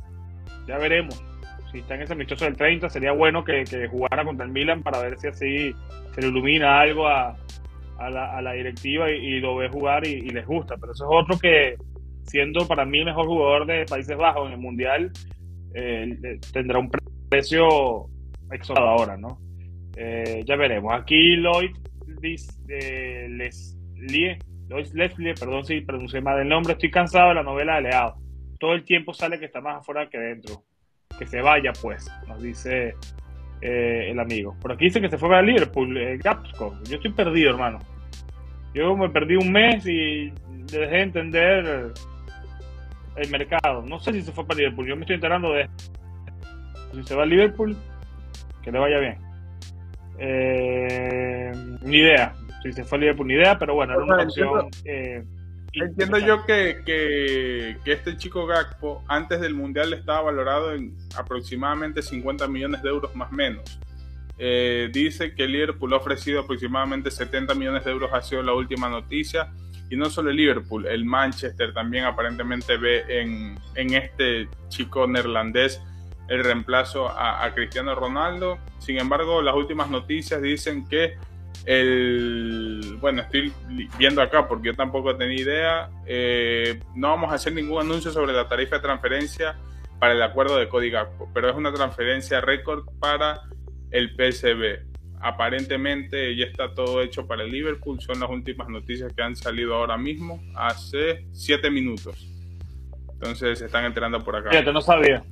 ya 0.67 0.77
veremos. 0.77 1.23
Si 1.71 1.79
está 1.79 1.95
en 1.95 2.01
ese 2.01 2.13
amistoso 2.13 2.45
del 2.45 2.57
30, 2.57 2.89
sería 2.89 3.11
bueno 3.11 3.43
que, 3.43 3.63
jugara 3.89 4.25
contra 4.25 4.45
el 4.45 4.51
Milan 4.51 4.81
para 4.81 5.01
ver 5.01 5.19
si 5.19 5.27
así 5.27 5.75
se 6.13 6.21
le 6.21 6.27
ilumina 6.27 6.79
algo 6.79 7.07
a, 7.07 7.37
la, 7.99 8.53
directiva 8.53 9.11
y, 9.11 9.39
lo 9.39 9.57
ve 9.57 9.69
jugar 9.69 10.07
y, 10.07 10.29
les 10.29 10.45
gusta. 10.45 10.75
Pero 10.77 10.93
eso 10.93 11.05
es 11.05 11.09
otro 11.11 11.37
que, 11.37 11.75
siendo 12.23 12.67
para 12.67 12.85
mí 12.85 12.99
el 12.99 13.05
mejor 13.05 13.27
jugador 13.27 13.65
de 13.67 13.85
Países 13.85 14.17
Bajos 14.17 14.47
en 14.47 14.53
el 14.53 14.59
Mundial, 14.59 15.11
eh, 15.75 16.39
tendrá 16.51 16.79
un 16.79 16.89
precio 17.29 18.07
exorbitante 18.51 18.89
ahora, 18.89 19.17
¿no? 19.17 19.39
Eh, 19.95 20.43
ya 20.45 20.55
veremos. 20.55 20.93
Aquí 20.93 21.35
Lloyd 21.35 21.71
eh, 22.69 23.27
les 23.29 23.77
lie 23.95 24.39
Lois 24.69 24.93
Leslie, 24.93 25.33
perdón 25.33 25.65
si 25.65 25.81
pronuncié 25.81 26.21
mal 26.21 26.39
el 26.39 26.47
nombre, 26.47 26.73
estoy 26.73 26.91
cansado 26.91 27.29
de 27.29 27.35
la 27.35 27.43
novela 27.43 27.75
de 27.75 27.81
Leao. 27.81 28.15
Todo 28.59 28.73
el 28.73 28.83
tiempo 28.83 29.13
sale 29.13 29.39
que 29.39 29.45
está 29.45 29.61
más 29.61 29.77
afuera 29.77 30.07
que 30.09 30.19
dentro. 30.19 30.63
Que 31.17 31.25
se 31.25 31.41
vaya, 31.41 31.73
pues, 31.81 32.09
nos 32.27 32.41
dice 32.41 32.93
eh, 33.61 34.07
el 34.11 34.19
amigo. 34.19 34.55
Por 34.61 34.71
aquí 34.71 34.85
dice 34.85 35.01
que 35.01 35.09
se 35.09 35.17
fue 35.17 35.35
a 35.35 35.41
Liverpool, 35.41 35.97
eh, 35.97 36.17
Gapsco. 36.17 36.77
Yo 36.83 36.97
estoy 36.97 37.11
perdido, 37.11 37.49
hermano. 37.49 37.79
Yo 38.75 38.95
me 38.95 39.09
perdí 39.09 39.35
un 39.35 39.51
mes 39.51 39.85
y 39.87 40.31
dejé 40.71 40.97
de 40.97 41.01
entender 41.01 41.93
el 43.15 43.29
mercado. 43.31 43.81
No 43.81 43.99
sé 43.99 44.13
si 44.13 44.21
se 44.21 44.31
fue 44.31 44.45
para 44.45 44.59
Liverpool. 44.59 44.87
Yo 44.87 44.95
me 44.95 45.01
estoy 45.01 45.15
enterando 45.15 45.51
de 45.51 45.67
Si 46.93 47.03
se 47.03 47.15
va 47.15 47.23
a 47.23 47.25
Liverpool, 47.25 47.75
que 48.61 48.71
le 48.71 48.77
vaya 48.77 48.99
bien. 48.99 49.17
Eh, 50.19 51.51
ni 51.81 51.97
idea 51.97 52.35
si 52.63 52.73
se 52.73 52.83
fue 52.83 52.97
a 52.97 53.01
Liverpool 53.01 53.27
ni 53.27 53.33
idea, 53.35 53.57
pero 53.57 53.75
bueno, 53.75 53.93
era 53.93 54.03
una 54.03 54.23
opción. 54.23 54.69
Eh, 54.85 55.23
entiendo 55.73 56.17
yo 56.17 56.45
que, 56.45 56.81
que, 56.85 57.77
este 57.85 58.17
chico 58.17 58.45
Gakpo 58.45 59.03
antes 59.07 59.39
del 59.41 59.53
Mundial 59.53 59.93
estaba 59.93 60.21
valorado 60.21 60.73
en 60.73 60.95
aproximadamente 61.17 62.01
50 62.01 62.47
millones 62.47 62.81
de 62.81 62.89
euros 62.89 63.15
más 63.15 63.31
menos. 63.31 63.79
Eh, 64.37 64.89
dice 64.91 65.35
que 65.35 65.47
Liverpool 65.47 65.93
ha 65.93 65.97
ofrecido 65.97 66.41
aproximadamente 66.41 67.11
70 67.11 67.53
millones 67.55 67.83
de 67.83 67.91
euros, 67.91 68.11
ha 68.13 68.21
sido 68.21 68.41
la 68.41 68.53
última 68.53 68.89
noticia. 68.89 69.51
Y 69.91 69.95
no 69.95 70.07
solo 70.09 70.29
el 70.29 70.35
Liverpool, 70.35 70.85
el 70.85 71.03
Manchester 71.03 71.73
también 71.73 72.05
aparentemente 72.05 72.77
ve 72.77 73.03
en, 73.09 73.57
en 73.73 73.93
este 73.95 74.47
chico 74.67 75.07
neerlandés 75.07 75.81
el 76.27 76.43
reemplazo 76.43 77.09
a, 77.09 77.43
a 77.43 77.55
Cristiano 77.55 77.95
Ronaldo. 77.95 78.59
Sin 78.77 78.99
embargo, 78.99 79.41
las 79.41 79.55
últimas 79.55 79.89
noticias 79.89 80.43
dicen 80.43 80.87
que 80.87 81.17
el, 81.65 82.97
bueno, 82.99 83.21
estoy 83.21 83.53
viendo 83.97 84.21
acá 84.21 84.47
porque 84.47 84.67
yo 84.67 84.73
tampoco 84.75 85.15
tenía 85.15 85.41
idea. 85.41 85.89
Eh, 86.05 86.79
no 86.95 87.09
vamos 87.09 87.31
a 87.31 87.35
hacer 87.35 87.53
ningún 87.53 87.81
anuncio 87.81 88.11
sobre 88.11 88.33
la 88.33 88.47
tarifa 88.47 88.77
de 88.77 88.81
transferencia 88.81 89.57
para 89.99 90.13
el 90.13 90.21
acuerdo 90.21 90.57
de 90.57 90.69
Cody 90.69 90.91
pero 91.33 91.49
es 91.49 91.55
una 91.55 91.73
transferencia 91.73 92.41
récord 92.41 92.85
para 92.99 93.41
el 93.91 94.15
PSB. 94.15 94.87
Aparentemente 95.21 96.35
ya 96.37 96.45
está 96.45 96.73
todo 96.73 97.01
hecho 97.01 97.27
para 97.27 97.43
el 97.43 97.51
Liverpool. 97.51 97.99
Son 97.99 98.19
las 98.19 98.29
últimas 98.29 98.69
noticias 98.69 99.13
que 99.13 99.21
han 99.21 99.35
salido 99.35 99.75
ahora 99.75 99.97
mismo, 99.97 100.41
hace 100.55 101.25
siete 101.33 101.69
minutos. 101.69 102.25
Entonces 103.13 103.59
se 103.59 103.65
están 103.65 103.83
enterando 103.83 104.23
por 104.23 104.37
acá. 104.37 104.49
Fíjate, 104.49 104.71
no 104.71 104.81
sabía. 104.81 105.23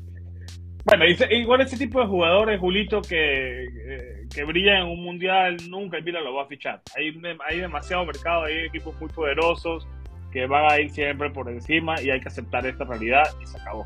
Bueno, 0.83 1.05
igual 1.05 1.61
ese 1.61 1.77
tipo 1.77 1.99
de 1.99 2.07
jugadores, 2.07 2.59
Julito, 2.59 3.01
que, 3.01 3.63
eh, 3.63 4.16
que 4.33 4.43
brillan 4.43 4.83
en 4.83 4.87
un 4.87 5.03
mundial, 5.03 5.57
nunca 5.69 5.97
el 5.97 6.03
Milan 6.03 6.23
lo 6.23 6.35
va 6.35 6.43
a 6.43 6.47
fichar. 6.47 6.81
Hay, 6.95 7.19
hay 7.47 7.59
demasiado 7.59 8.05
mercado, 8.05 8.43
hay 8.43 8.65
equipos 8.65 8.99
muy 8.99 9.09
poderosos 9.09 9.87
que 10.31 10.45
van 10.45 10.71
a 10.71 10.79
ir 10.79 10.89
siempre 10.91 11.29
por 11.29 11.49
encima 11.49 12.01
y 12.01 12.09
hay 12.09 12.19
que 12.19 12.27
aceptar 12.27 12.65
esta 12.65 12.83
realidad 12.83 13.23
y 13.41 13.45
se 13.45 13.59
acabó. 13.59 13.85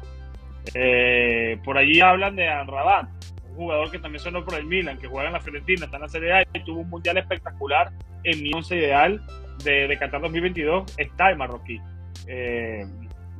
Eh, 0.73 1.59
por 1.63 1.77
allí 1.77 2.01
hablan 2.01 2.35
de 2.35 2.47
Anrabat, 2.47 3.09
un 3.49 3.55
jugador 3.55 3.91
que 3.91 3.99
también 3.99 4.23
sonó 4.23 4.43
por 4.43 4.55
el 4.55 4.65
Milan, 4.65 4.97
que 4.97 5.07
juega 5.07 5.27
en 5.27 5.33
la 5.33 5.41
Fiorentina, 5.41 5.85
está 5.85 5.97
en 5.97 6.01
la 6.03 6.09
Serie 6.09 6.33
A 6.33 6.41
y 6.53 6.63
tuvo 6.63 6.81
un 6.81 6.89
mundial 6.89 7.17
espectacular 7.17 7.91
en 8.23 8.41
mi 8.41 8.51
once 8.53 8.75
ideal 8.75 9.21
de, 9.63 9.87
de 9.87 9.97
Qatar 9.97 10.21
2022, 10.21 10.95
está 10.97 11.29
el 11.29 11.37
marroquí. 11.37 11.79
Eh, 12.27 12.85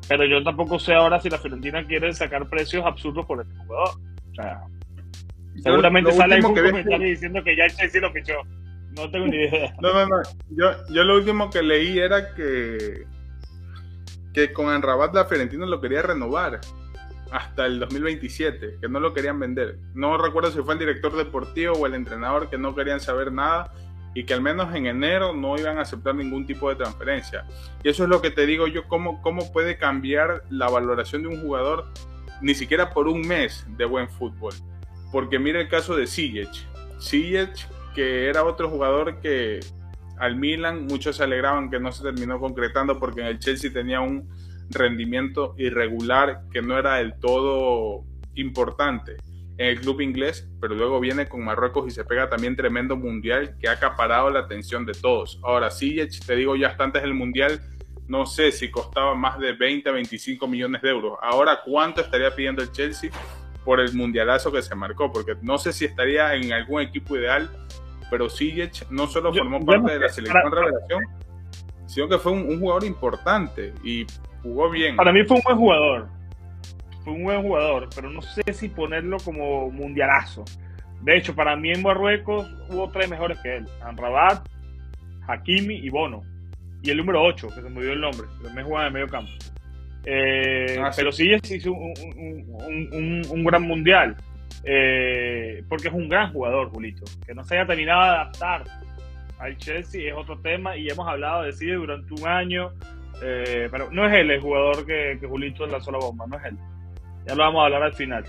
pero 0.07 0.25
yo 0.25 0.43
tampoco 0.43 0.79
sé 0.79 0.93
ahora 0.93 1.19
si 1.19 1.29
la 1.29 1.37
Fiorentina 1.37 1.83
quiere 1.85 2.11
sacar 2.13 2.49
precios 2.49 2.85
absurdos 2.85 3.25
por 3.25 3.41
este 3.41 3.55
jugador. 3.55 3.89
O 4.31 4.35
sea, 4.35 4.63
seguramente 5.59 6.11
sale 6.11 6.35
algún 6.35 6.55
comentario 6.55 7.07
diciendo 7.07 7.43
que 7.43 7.55
ya 7.55 7.65
el 7.65 7.75
Chelsea 7.75 8.01
lo 8.01 8.11
fichó. 8.11 8.33
No 8.95 9.09
tengo 9.09 9.27
ni 9.27 9.37
idea. 9.37 9.73
No, 9.81 9.93
no, 9.93 10.05
no. 10.05 10.21
Yo, 10.49 10.71
yo 10.89 11.03
lo 11.03 11.15
último 11.15 11.49
que 11.49 11.61
leí 11.61 11.97
era 11.97 12.33
que, 12.33 13.05
que 14.33 14.53
con 14.53 14.73
Enrabat 14.73 15.13
la 15.13 15.25
Fiorentina 15.25 15.65
lo 15.65 15.79
quería 15.79 16.01
renovar 16.01 16.59
hasta 17.31 17.65
el 17.65 17.79
2027, 17.79 18.77
que 18.81 18.89
no 18.89 18.99
lo 18.99 19.13
querían 19.13 19.39
vender. 19.39 19.77
No 19.93 20.17
recuerdo 20.17 20.51
si 20.51 20.61
fue 20.61 20.73
el 20.73 20.79
director 20.79 21.15
deportivo 21.15 21.73
o 21.73 21.85
el 21.87 21.95
entrenador 21.95 22.49
que 22.49 22.57
no 22.57 22.75
querían 22.75 22.99
saber 22.99 23.31
nada 23.31 23.71
y 24.13 24.25
que 24.25 24.33
al 24.33 24.41
menos 24.41 24.75
en 24.75 24.87
enero 24.87 25.33
no 25.33 25.57
iban 25.57 25.77
a 25.77 25.81
aceptar 25.81 26.15
ningún 26.15 26.45
tipo 26.45 26.69
de 26.69 26.75
transferencia. 26.75 27.45
Y 27.83 27.89
eso 27.89 28.03
es 28.03 28.09
lo 28.09 28.21
que 28.21 28.31
te 28.31 28.45
digo 28.45 28.67
yo, 28.67 28.87
cómo, 28.87 29.21
cómo 29.21 29.51
puede 29.53 29.77
cambiar 29.77 30.43
la 30.49 30.69
valoración 30.69 31.23
de 31.23 31.29
un 31.29 31.41
jugador 31.41 31.87
ni 32.41 32.53
siquiera 32.53 32.89
por 32.89 33.07
un 33.07 33.21
mes 33.21 33.65
de 33.77 33.85
buen 33.85 34.09
fútbol. 34.09 34.53
Porque 35.11 35.39
mira 35.39 35.59
el 35.59 35.67
caso 35.67 35.95
de 35.95 36.07
Ziyech. 36.07 36.67
Ziyech, 37.01 37.67
que 37.93 38.27
era 38.27 38.43
otro 38.43 38.69
jugador 38.69 39.19
que 39.19 39.59
al 40.17 40.35
Milan 40.35 40.85
muchos 40.85 41.17
se 41.17 41.23
alegraban 41.23 41.69
que 41.69 41.79
no 41.79 41.91
se 41.91 42.03
terminó 42.03 42.39
concretando 42.39 42.99
porque 42.99 43.21
en 43.21 43.27
el 43.27 43.39
Chelsea 43.39 43.73
tenía 43.73 44.01
un 44.01 44.29
rendimiento 44.69 45.55
irregular 45.57 46.43
que 46.51 46.61
no 46.61 46.77
era 46.77 46.95
del 46.95 47.19
todo 47.19 48.05
importante 48.35 49.17
en 49.57 49.67
el 49.67 49.81
club 49.81 50.01
inglés, 50.01 50.49
pero 50.59 50.75
luego 50.75 50.99
viene 50.99 51.27
con 51.27 51.43
Marruecos 51.43 51.87
y 51.87 51.91
se 51.91 52.05
pega 52.05 52.29
también 52.29 52.55
tremendo 52.55 52.95
mundial 52.95 53.57
que 53.59 53.67
ha 53.67 53.73
acaparado 53.73 54.29
la 54.29 54.39
atención 54.39 54.85
de 54.85 54.93
todos. 54.93 55.39
Ahora, 55.43 55.69
Ziyech, 55.69 56.25
te 56.25 56.35
digo 56.35 56.55
ya 56.55 56.69
hasta 56.69 56.83
antes 56.83 57.01
del 57.01 57.13
mundial, 57.13 57.61
no 58.07 58.25
sé 58.25 58.51
si 58.51 58.71
costaba 58.71 59.13
más 59.15 59.39
de 59.39 59.53
20 59.53 59.89
a 59.89 59.93
25 59.93 60.47
millones 60.47 60.81
de 60.81 60.89
euros. 60.89 61.17
Ahora, 61.21 61.61
¿cuánto 61.63 62.01
estaría 62.01 62.33
pidiendo 62.35 62.61
el 62.61 62.71
Chelsea 62.71 63.11
por 63.63 63.79
el 63.79 63.93
mundialazo 63.93 64.51
que 64.51 64.61
se 64.61 64.75
marcó? 64.75 65.11
Porque 65.11 65.35
no 65.41 65.57
sé 65.57 65.73
si 65.73 65.85
estaría 65.85 66.33
en 66.35 66.53
algún 66.53 66.81
equipo 66.81 67.17
ideal, 67.17 67.49
pero 68.09 68.29
Ziyech 68.29 68.89
no 68.89 69.07
solo 69.07 69.33
formó 69.33 69.65
parte 69.65 69.93
de 69.93 69.99
la 69.99 70.09
selección 70.09 70.51
revelación, 70.51 71.03
sino 71.85 72.07
que 72.07 72.17
fue 72.17 72.31
un, 72.31 72.59
jugador 72.59 72.83
importante 72.83 73.73
y 73.83 74.05
jugó 74.43 74.69
bien. 74.69 74.95
Para 74.95 75.11
mí 75.11 75.23
fue 75.25 75.37
un 75.37 75.43
buen 75.43 75.57
jugador. 75.57 76.07
Fue 77.03 77.13
un 77.13 77.23
buen 77.23 77.41
jugador, 77.41 77.89
pero 77.95 78.09
no 78.09 78.21
sé 78.21 78.43
si 78.53 78.69
ponerlo 78.69 79.17
como 79.17 79.71
mundialazo. 79.71 80.45
De 81.01 81.17
hecho, 81.17 81.33
para 81.33 81.55
mí 81.55 81.71
en 81.71 81.81
Marruecos 81.81 82.47
hubo 82.69 82.89
tres 82.91 83.09
mejores 83.09 83.39
que 83.39 83.57
él: 83.57 83.65
Anrabat, 83.81 84.47
Hakimi 85.27 85.75
y 85.75 85.89
Bono 85.89 86.21
y 86.83 86.89
el 86.89 86.97
número 86.97 87.23
8, 87.23 87.49
que 87.49 87.61
se 87.61 87.69
me 87.69 87.81
dio 87.81 87.93
el 87.93 88.01
nombre, 88.01 88.27
también 88.43 88.65
jugaba 88.65 88.87
en 88.87 88.93
medio 88.93 89.07
campo. 89.07 89.31
Eh, 90.05 90.77
ah, 90.79 90.91
pero 90.95 91.11
sí 91.11 91.31
hizo 91.31 91.71
un, 91.71 93.23
un, 93.29 93.43
gran 93.43 93.63
mundial, 93.63 94.15
eh, 94.63 95.63
porque 95.69 95.89
es 95.89 95.93
un 95.93 96.09
gran 96.09 96.33
jugador, 96.33 96.69
Julito. 96.69 97.03
Que 97.25 97.33
no 97.33 97.43
se 97.43 97.55
haya 97.55 97.67
terminado 97.67 98.03
de 98.03 98.09
adaptar 98.09 98.63
al 99.39 99.57
Chelsea 99.57 100.11
es 100.11 100.15
otro 100.15 100.37
tema 100.39 100.77
y 100.77 100.87
hemos 100.87 101.07
hablado 101.07 101.43
de 101.43 101.53
sí 101.53 101.67
durante 101.67 102.13
un 102.13 102.27
año, 102.27 102.71
eh, 103.23 103.67
pero 103.71 103.89
no 103.91 104.07
es 104.07 104.13
él 104.13 104.29
el 104.29 104.39
jugador 104.39 104.85
que, 104.85 105.17
que 105.19 105.27
Julito 105.27 105.65
lanzó 105.65 105.91
la 105.91 105.99
bomba, 105.99 106.25
no 106.27 106.37
es 106.37 106.45
él. 106.45 106.57
Ya 107.27 107.35
lo 107.35 107.43
vamos 107.43 107.61
a 107.61 107.65
hablar 107.65 107.83
al 107.83 107.93
final. 107.93 108.23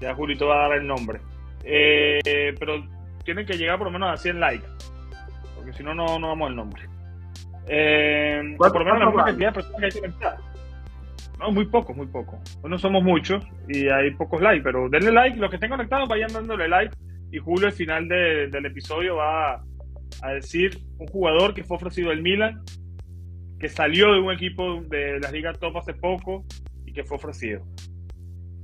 Ya 0.00 0.14
Julito 0.14 0.46
va 0.46 0.66
a 0.66 0.68
dar 0.68 0.78
el 0.78 0.86
nombre. 0.86 1.20
pero 1.62 2.84
tienen 3.24 3.46
que 3.46 3.56
llegar 3.56 3.78
por 3.78 3.86
lo 3.86 3.92
menos 3.92 4.12
a 4.12 4.16
100 4.16 4.40
likes, 4.40 4.66
porque 5.56 5.72
si 5.72 5.82
no, 5.82 5.94
no 5.94 6.06
damos 6.06 6.50
el 6.50 6.56
nombre. 6.56 6.82
Eh, 7.66 8.54
por 8.58 8.84
lo 8.84 8.84
menos 8.84 9.14
la 9.14 9.24
cantidad 9.24 9.48
de 9.48 9.54
personas 9.54 9.94
que 9.94 10.06
hay 10.06 10.12
que. 10.12 10.53
No, 11.44 11.52
muy 11.52 11.66
poco, 11.66 11.92
muy 11.92 12.06
poco. 12.06 12.40
No 12.66 12.78
somos 12.78 13.02
muchos 13.02 13.44
y 13.68 13.86
hay 13.88 14.12
pocos 14.12 14.40
likes, 14.40 14.62
pero 14.62 14.88
denle 14.88 15.12
like. 15.12 15.36
Los 15.36 15.50
que 15.50 15.56
estén 15.56 15.68
conectados 15.68 16.08
vayan 16.08 16.32
dándole 16.32 16.66
like. 16.68 16.96
Y 17.30 17.38
Julio 17.38 17.66
al 17.66 17.74
final 17.74 18.08
del 18.08 18.64
episodio 18.64 19.16
va 19.16 19.62
a, 20.22 20.32
decir 20.32 20.78
un 20.96 21.06
jugador 21.08 21.52
que 21.52 21.62
fue 21.62 21.76
ofrecido 21.76 22.12
el 22.12 22.22
Milan, 22.22 22.62
que 23.58 23.68
salió 23.68 24.14
de 24.14 24.20
un 24.20 24.32
equipo 24.32 24.80
de 24.88 25.20
la 25.20 25.30
Liga 25.30 25.52
Top 25.52 25.76
hace 25.76 25.92
poco 25.92 26.46
y 26.86 26.94
que 26.94 27.04
fue 27.04 27.18
ofrecido. 27.18 27.66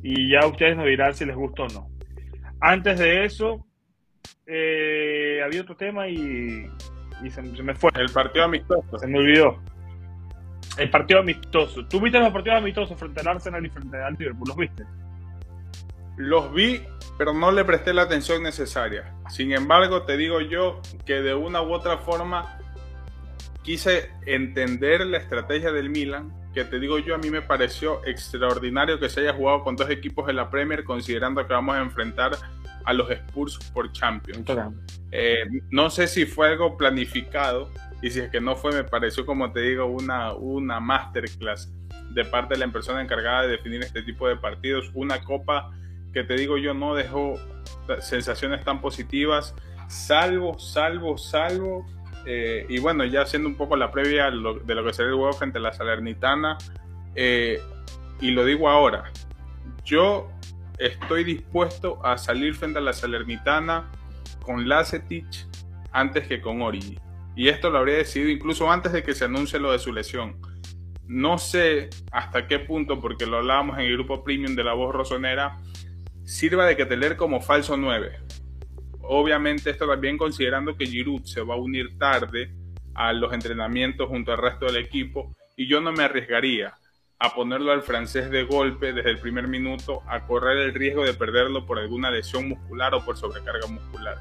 Y 0.03 0.31
ya 0.31 0.47
ustedes 0.47 0.75
nos 0.75 0.87
dirán 0.87 1.13
si 1.13 1.27
les 1.27 1.37
gustó 1.37 1.65
o 1.65 1.69
no. 1.69 1.91
Antes 2.63 2.99
de 2.99 3.27
eso, 3.27 3.67
eh, 4.47 5.43
había 5.45 5.61
otro 5.61 5.77
tema 5.77 6.09
y 6.09 6.67
y 7.23 7.31
se, 7.31 7.43
me 7.43 7.75
fue. 7.75 7.91
El 7.97 8.11
partido 8.11 8.45
amistoso. 8.45 8.99
Se 8.99 9.07
me 9.07 9.19
olvidó. 9.19 9.59
El 10.77 10.91
partido 10.91 11.21
amistoso. 11.21 11.85
¿Tú 11.87 12.01
viste 12.01 12.19
los 12.19 12.33
partidos 12.33 12.59
amistosos 12.59 12.99
frente 12.99 13.21
al 13.21 13.29
Arsenal 13.29 13.65
y 13.65 13.71
frente 13.71 14.03
al 14.03 14.15
Liverpool? 14.15 14.49
¿Los 14.49 14.57
viste? 14.57 14.85
Los 16.17 16.53
vi, 16.53 16.83
pero 17.19 17.33
no 17.33 17.51
le 17.51 17.65
presté 17.65 17.93
la 17.93 18.03
atención 18.03 18.43
necesaria. 18.43 19.15
Sin 19.29 19.53
embargo, 19.53 20.03
te 20.03 20.17
digo 20.17 20.41
yo 20.41 20.81
que 21.07 21.15
de 21.23 21.35
una 21.35 21.63
u 21.63 21.73
otra 21.73 21.99
forma 21.99 22.59
quise 23.63 24.11
entender 24.27 25.07
la 25.07 25.19
estrategia 25.19 25.73
del 25.73 25.91
Milan, 25.91 26.33
que 26.55 26.65
te 26.65 26.81
digo 26.81 26.99
yo, 26.99 27.15
a 27.15 27.19
mí 27.19 27.31
me 27.31 27.43
pareció 27.43 28.05
extraordinario 28.05 28.99
que 28.99 29.09
se 29.09 29.21
haya 29.21 29.33
jugado 29.33 29.63
con 29.63 29.77
dos 29.77 29.89
equipos 29.91 30.29
en 30.29 30.37
la 30.37 30.51
Premier, 30.51 30.85
considerando 30.85 31.47
que 31.47 31.53
vamos 31.53 31.77
a 31.77 31.81
enfrentar 31.81 32.33
a 32.85 32.93
los 32.93 33.11
Spurs 33.11 33.59
por 33.73 33.93
Champions. 33.93 34.45
Eh, 35.13 35.45
no 35.71 35.91
sé 35.91 36.07
si 36.09 36.27
fue 36.27 36.49
algo 36.49 36.77
planificado 36.77 37.71
y 38.03 38.11
si 38.11 38.21
es 38.21 38.31
que 38.31 38.41
no 38.41 38.57
fue, 38.57 38.73
me 38.73 38.85
pareció, 38.85 39.27
como 39.27 39.53
te 39.53 39.61
digo, 39.61 39.87
una, 39.87 40.33
una 40.35 40.81
masterclass 40.81 41.73
de 42.11 42.25
parte 42.25 42.55
de 42.55 42.67
la 42.67 42.73
persona 42.73 43.03
encargada 43.03 43.43
de 43.43 43.49
definir 43.49 43.83
este 43.83 44.03
tipo 44.03 44.27
de 44.27 44.37
partidos. 44.37 44.91
Una 44.95 45.23
copa 45.23 45.71
que 46.13 46.25
te 46.25 46.35
digo 46.35 46.59
yo 46.59 46.75
no 46.75 46.95
dejó 46.95 47.35
sensaciones 48.01 48.65
tan 48.65 48.81
positivas, 48.81 49.55
salvo, 49.89 50.59
salvo, 50.59 51.19
salvo. 51.19 51.87
Eh, 52.27 52.67
y 52.69 52.79
bueno, 52.81 53.05
ya 53.05 53.23
haciendo 53.23 53.49
un 53.49 53.57
poco 53.57 53.77
la 53.77 53.91
previa 53.91 54.31
de 54.31 54.75
lo 54.75 54.85
que 54.85 54.93
será 54.93 55.09
el 55.09 55.15
juego 55.15 55.33
frente 55.33 55.59
a 55.59 55.63
la 55.63 55.73
Salernitana, 55.73 56.59
eh, 57.15 57.61
y 58.21 58.31
lo 58.31 58.45
digo 58.45 58.69
ahora, 58.69 59.05
yo 59.85 60.31
estoy 60.79 61.25
dispuesto 61.25 62.05
a 62.05 62.19
salir 62.19 62.55
frente 62.55 62.79
a 62.79 62.83
la 62.83 62.93
Salernitana 62.93 63.91
con 64.43 64.69
Lacetich 64.69 65.47
antes 65.93 66.27
que 66.27 66.41
con 66.41 66.63
Origi. 66.63 66.99
Y 67.37 67.49
esto 67.49 67.71
lo 67.71 67.79
habría 67.79 67.97
decidido 67.97 68.31
incluso 68.31 68.71
antes 68.71 68.93
de 68.93 69.03
que 69.03 69.15
se 69.15 69.25
anuncie 69.25 69.59
lo 69.59 69.73
de 69.73 69.79
su 69.79 69.93
lesión. 69.93 70.41
No 71.07 71.39
sé 71.39 71.91
hasta 72.13 72.47
qué 72.47 72.59
punto, 72.59 73.01
porque 73.01 73.27
lo 73.27 73.39
hablábamos 73.39 73.79
en 73.79 73.87
el 73.87 73.95
grupo 73.95 74.23
premium 74.23 74.55
de 74.55 74.65
la 74.65 74.75
voz 74.75 74.95
rosonera, 74.95 75.57
sirva 76.25 76.67
de 76.67 76.77
que 76.77 76.87
tener 76.87 77.17
como 77.17 77.41
falso 77.41 77.77
9. 77.77 78.19
Obviamente 79.03 79.71
esto 79.71 79.89
también 79.89 80.17
considerando 80.17 80.77
que 80.77 80.87
Giroud 80.87 81.25
se 81.25 81.43
va 81.43 81.55
a 81.55 81.59
unir 81.59 81.99
tarde 81.99 82.55
a 82.95 83.13
los 83.13 83.33
entrenamientos 83.33 84.09
junto 84.09 84.31
al 84.31 84.39
resto 84.39 84.67
del 84.67 84.77
equipo 84.77 85.35
y 85.57 85.67
yo 85.67 85.81
no 85.81 85.93
me 85.93 86.05
arriesgaría 86.05 86.75
a 87.19 87.35
ponerlo 87.35 87.73
al 87.73 87.83
francés 87.83 88.31
de 88.31 88.45
golpe 88.45 88.93
desde 88.93 89.11
el 89.11 89.19
primer 89.19 89.47
minuto, 89.47 90.03
a 90.07 90.27
correr 90.27 90.57
el 90.59 90.75
riesgo 90.75 91.05
de 91.05 91.13
perderlo 91.13 91.67
por 91.67 91.79
alguna 91.79 92.11
lesión 92.11 92.49
muscular 92.49 92.95
o 92.95 93.05
por 93.05 93.17
sobrecarga 93.17 93.67
muscular. 93.67 94.19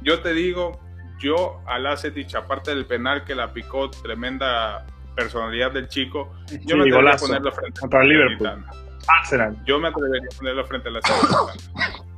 Yo 0.00 0.20
te 0.20 0.32
digo, 0.32 0.80
yo 1.20 1.60
al 1.66 1.86
Acetich, 1.86 2.34
aparte 2.34 2.74
del 2.74 2.86
penal 2.86 3.24
que 3.24 3.34
la 3.34 3.52
picó, 3.52 3.90
tremenda 3.90 4.86
personalidad 5.14 5.72
del 5.72 5.88
chico, 5.88 6.32
yo 6.64 6.76
me 6.76 6.84
atrevería 6.84 7.12
a 7.12 7.16
ponerlo 7.16 7.52
frente 7.52 7.80
a 7.96 8.02
Liverpool. 8.02 8.64
Yo 9.66 9.78
me 9.78 9.88
atrevería 9.88 10.28
a 10.32 10.36
ponerlo 10.36 10.64
frente 10.66 10.88
a 10.88 10.92
la 10.92 11.00
Salernitana. 11.02 12.10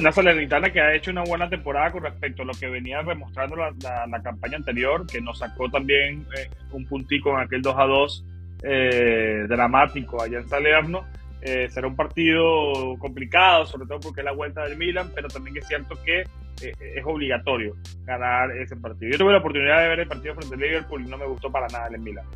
Una 0.00 0.12
Salernitana 0.12 0.72
que 0.72 0.80
ha 0.80 0.94
hecho 0.94 1.10
una 1.10 1.24
buena 1.24 1.50
temporada 1.50 1.92
con 1.92 2.04
respecto 2.04 2.42
a 2.42 2.46
lo 2.46 2.54
que 2.54 2.68
venía 2.68 3.02
demostrando 3.02 3.54
la, 3.54 3.74
la, 4.06 4.22
campaña 4.22 4.56
anterior, 4.56 5.06
que 5.06 5.20
nos 5.20 5.38
sacó 5.38 5.68
también 5.68 6.26
eh, 6.38 6.48
un 6.70 6.86
puntico 6.86 7.30
en 7.30 7.40
aquel 7.40 7.60
2 7.60 7.74
a 7.76 7.84
2 7.84 8.24
eh, 8.62 9.44
dramático 9.46 10.22
allá 10.22 10.38
en 10.38 10.48
Salerno. 10.48 11.04
Eh, 11.42 11.68
será 11.68 11.86
un 11.86 11.96
partido 11.96 12.96
complicado, 12.98 13.66
sobre 13.66 13.86
todo 13.86 14.00
porque 14.00 14.22
es 14.22 14.24
la 14.24 14.32
vuelta 14.32 14.62
del 14.62 14.78
Milan, 14.78 15.10
pero 15.14 15.28
también 15.28 15.58
es 15.58 15.66
cierto 15.66 16.02
que 16.02 16.24
es 16.60 17.04
obligatorio 17.04 17.74
ganar 18.04 18.50
ese 18.52 18.76
partido. 18.76 19.12
Yo 19.12 19.18
tuve 19.18 19.32
la 19.32 19.38
oportunidad 19.38 19.82
de 19.82 19.88
ver 19.88 20.00
el 20.00 20.08
partido 20.08 20.34
frente 20.34 20.54
al 20.54 20.60
Liverpool 20.60 21.02
y 21.02 21.10
no 21.10 21.18
me 21.18 21.26
gustó 21.26 21.50
para 21.50 21.66
nada 21.68 21.88
el 21.88 22.00
Milan. 22.00 22.26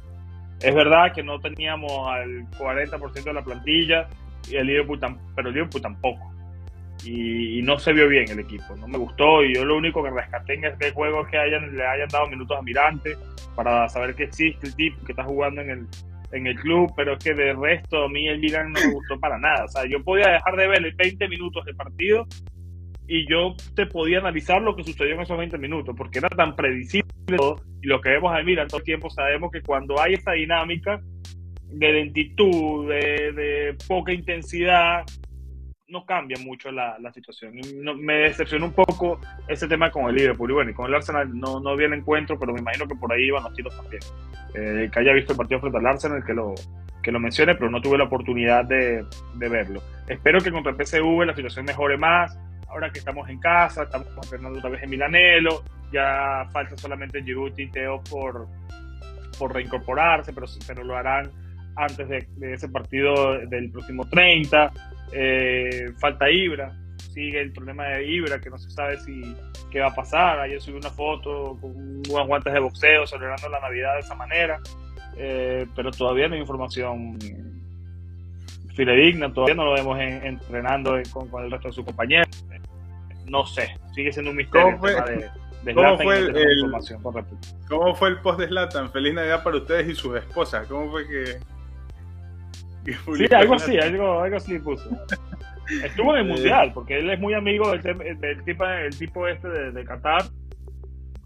Es 0.60 0.74
verdad 0.74 1.12
que 1.14 1.22
no 1.22 1.40
teníamos 1.40 1.92
al 2.08 2.48
40% 2.50 3.22
de 3.22 3.32
la 3.32 3.44
plantilla 3.44 4.08
y 4.50 4.56
el 4.56 4.66
Liverpool, 4.66 4.98
pero 5.34 5.48
el 5.48 5.54
Liverpool 5.54 5.82
tampoco 5.82 6.38
y, 7.04 7.62
no 7.62 7.78
se 7.78 7.92
vio 7.92 8.08
bien 8.08 8.28
el 8.30 8.40
equipo, 8.40 8.76
no 8.76 8.88
me 8.88 8.98
gustó 8.98 9.44
y 9.44 9.54
yo 9.54 9.64
lo 9.64 9.76
único 9.76 10.02
que 10.02 10.10
rescaté 10.10 10.54
en 10.54 10.64
este 10.64 10.90
juego 10.92 11.22
es 11.22 11.28
que 11.28 11.38
hayan, 11.38 11.76
le 11.76 11.86
hayan 11.86 12.08
dado 12.08 12.28
minutos 12.28 12.56
a 12.58 12.62
Mirante 12.62 13.16
para 13.54 13.88
saber 13.88 14.14
que 14.14 14.24
existe 14.24 14.66
el 14.66 14.74
tipo 14.74 15.04
que 15.04 15.12
está 15.12 15.24
jugando 15.24 15.60
en 15.60 15.70
el, 15.70 15.86
en 16.32 16.46
el 16.46 16.56
club, 16.56 16.92
pero 16.96 17.14
es 17.14 17.24
que 17.24 17.34
de 17.34 17.52
resto 17.52 18.04
a 18.04 18.08
mí 18.08 18.28
el 18.28 18.38
Milan 18.38 18.72
no 18.72 18.80
me 18.80 18.92
gustó 18.92 19.18
para 19.20 19.38
nada, 19.38 19.64
o 19.64 19.68
sea, 19.68 19.84
yo 19.86 20.02
podía 20.02 20.28
dejar 20.28 20.56
de 20.56 20.68
ver 20.68 20.94
20 20.94 21.28
minutos 21.28 21.64
de 21.64 21.74
partido 21.74 22.26
y 23.08 23.28
yo 23.28 23.56
te 23.74 23.86
podía 23.86 24.18
analizar 24.18 24.60
lo 24.60 24.76
que 24.76 24.84
sucedió 24.84 25.14
en 25.14 25.22
esos 25.22 25.36
20 25.36 25.56
minutos, 25.58 25.94
porque 25.96 26.18
era 26.18 26.28
tan 26.28 26.54
predecible 26.54 27.08
todo, 27.36 27.62
y 27.82 27.86
lo 27.86 28.00
que 28.00 28.10
vemos 28.10 28.36
a 28.36 28.42
Milan 28.42 28.68
todo 28.68 28.78
el 28.78 28.84
tiempo 28.84 29.08
sabemos 29.08 29.50
que 29.50 29.62
cuando 29.62 30.00
hay 30.00 30.14
esta 30.14 30.32
dinámica 30.32 31.00
de 31.70 31.92
lentitud, 31.92 32.88
de, 32.88 33.32
de 33.32 33.76
poca 33.88 34.12
intensidad, 34.12 35.04
no 35.88 36.04
cambia 36.04 36.36
mucho 36.44 36.70
la, 36.70 36.98
la 36.98 37.10
situación. 37.12 37.54
me 37.98 38.14
decepcionó 38.14 38.66
un 38.66 38.72
poco 38.72 39.20
ese 39.48 39.66
tema 39.66 39.90
con 39.90 40.06
el 40.08 40.16
Liverpool. 40.16 40.50
Y 40.50 40.54
bueno, 40.54 40.70
y 40.70 40.74
con 40.74 40.86
el 40.86 40.94
Arsenal 40.94 41.30
no, 41.38 41.60
no 41.60 41.72
el 41.72 41.92
encuentro, 41.94 42.38
pero 42.38 42.52
me 42.52 42.60
imagino 42.60 42.86
que 42.86 42.94
por 42.94 43.12
ahí 43.12 43.24
iban 43.24 43.42
los 43.42 43.54
tiros 43.54 43.74
también. 43.74 44.02
Eh, 44.54 44.90
que 44.92 45.00
haya 45.00 45.12
visto 45.12 45.32
el 45.32 45.38
partido 45.38 45.60
frente 45.60 45.78
al 45.78 45.86
Arsenal, 45.86 46.22
que 46.24 46.34
lo, 46.34 46.54
que 47.02 47.10
lo 47.10 47.20
mencione, 47.20 47.54
pero 47.54 47.70
no 47.70 47.80
tuve 47.80 47.96
la 47.96 48.04
oportunidad 48.04 48.66
de, 48.66 49.04
de 49.34 49.48
verlo. 49.48 49.82
Espero 50.08 50.40
que 50.40 50.52
contra 50.52 50.72
el 50.72 50.84
PSV 50.84 51.24
la 51.24 51.34
situación 51.34 51.64
mejore 51.64 51.96
más. 51.96 52.38
Ahora 52.68 52.90
que 52.90 52.98
estamos 52.98 53.28
en 53.28 53.38
casa, 53.38 53.84
estamos 53.84 54.08
entrenando 54.22 54.58
otra 54.58 54.70
vez 54.70 54.82
en 54.82 54.90
Milanelo, 54.90 55.64
ya 55.92 56.46
falta 56.52 56.76
solamente 56.76 57.22
Giroud 57.22 57.58
y 57.58 57.70
Teo 57.70 58.02
por, 58.10 58.46
por 59.38 59.54
reincorporarse, 59.54 60.32
pero, 60.32 60.46
pero 60.66 60.84
lo 60.84 60.96
harán 60.96 61.30
antes 61.76 62.08
de, 62.08 62.52
ese 62.52 62.68
partido 62.68 63.38
del 63.46 63.70
próximo 63.70 64.06
30. 64.08 64.72
Eh, 65.12 65.92
falta 65.98 66.30
Ibra, 66.30 66.72
sigue 67.12 67.40
el 67.40 67.52
problema 67.52 67.84
de 67.86 68.06
Ibra, 68.06 68.40
que 68.40 68.50
no 68.50 68.58
se 68.58 68.70
sabe 68.70 68.98
si 68.98 69.34
qué 69.70 69.80
va 69.80 69.88
a 69.88 69.94
pasar. 69.94 70.40
Ayer 70.40 70.60
subí 70.60 70.76
una 70.76 70.90
foto 70.90 71.56
con 71.60 71.72
unos 71.76 72.26
guantes 72.26 72.52
de 72.52 72.60
boxeo 72.60 73.06
celebrando 73.06 73.48
la 73.48 73.60
Navidad 73.60 73.94
de 73.94 74.00
esa 74.00 74.14
manera, 74.14 74.60
eh, 75.16 75.66
pero 75.74 75.90
todavía 75.90 76.28
no 76.28 76.34
hay 76.34 76.40
información 76.40 77.18
fidedigna, 78.78 79.32
todavía 79.32 79.56
no 79.56 79.64
lo 79.64 79.72
vemos 79.72 79.98
entrenando 80.00 80.92
con, 81.12 81.44
el 81.44 81.50
resto 81.50 81.68
de 81.68 81.74
sus 81.74 81.84
compañeros. 81.84 82.28
No 83.26 83.44
sé, 83.44 83.76
sigue 83.92 84.12
siendo 84.12 84.30
un 84.30 84.36
misterio. 84.36 84.66
¿Cómo 84.66 84.78
fue, 84.78 84.94
de, 85.64 85.74
¿cómo 85.74 85.98
fue 85.98 86.18
el, 86.18 86.72
¿Cómo 87.68 87.94
fue 87.96 88.08
el 88.10 88.18
post 88.20 88.38
de 88.38 88.46
Slatan? 88.46 88.92
Feliz 88.92 89.14
Navidad 89.14 89.42
para 89.42 89.56
ustedes 89.56 89.88
y 89.88 89.94
sus 89.96 90.16
esposas. 90.16 90.66
¿Cómo 90.68 90.92
fue 90.92 91.08
que.? 91.08 92.94
sí, 93.16 93.34
algo 93.34 93.54
así, 93.54 93.76
algo, 93.78 94.20
algo 94.20 94.36
así 94.36 94.58
puso. 94.60 94.88
Estuvo 95.84 96.14
en 96.14 96.20
el 96.20 96.28
mundial, 96.28 96.70
porque 96.72 97.00
él 97.00 97.10
es 97.10 97.18
muy 97.18 97.34
amigo 97.34 97.72
del, 97.72 97.82
del 98.20 98.44
tipo, 98.44 98.64
el 98.64 98.96
tipo 98.96 99.26
este 99.26 99.48
de, 99.48 99.84
Qatar, 99.84 100.22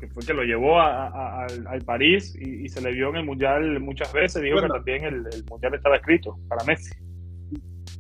que 0.00 0.08
fue 0.08 0.24
que 0.24 0.32
lo 0.32 0.42
llevó 0.42 0.80
a, 0.80 1.44
al, 1.44 1.82
París 1.82 2.34
y, 2.34 2.66
se 2.68 2.80
le 2.80 2.92
vio 2.92 3.10
en 3.10 3.16
el 3.16 3.24
mundial 3.24 3.78
muchas 3.78 4.10
veces. 4.12 4.42
Dijo 4.42 4.60
que 4.62 4.68
también 4.68 5.04
el, 5.04 5.26
el 5.32 5.44
mundial 5.44 5.74
estaba 5.74 5.96
escrito 5.96 6.38
para 6.48 6.64
Messi 6.64 6.92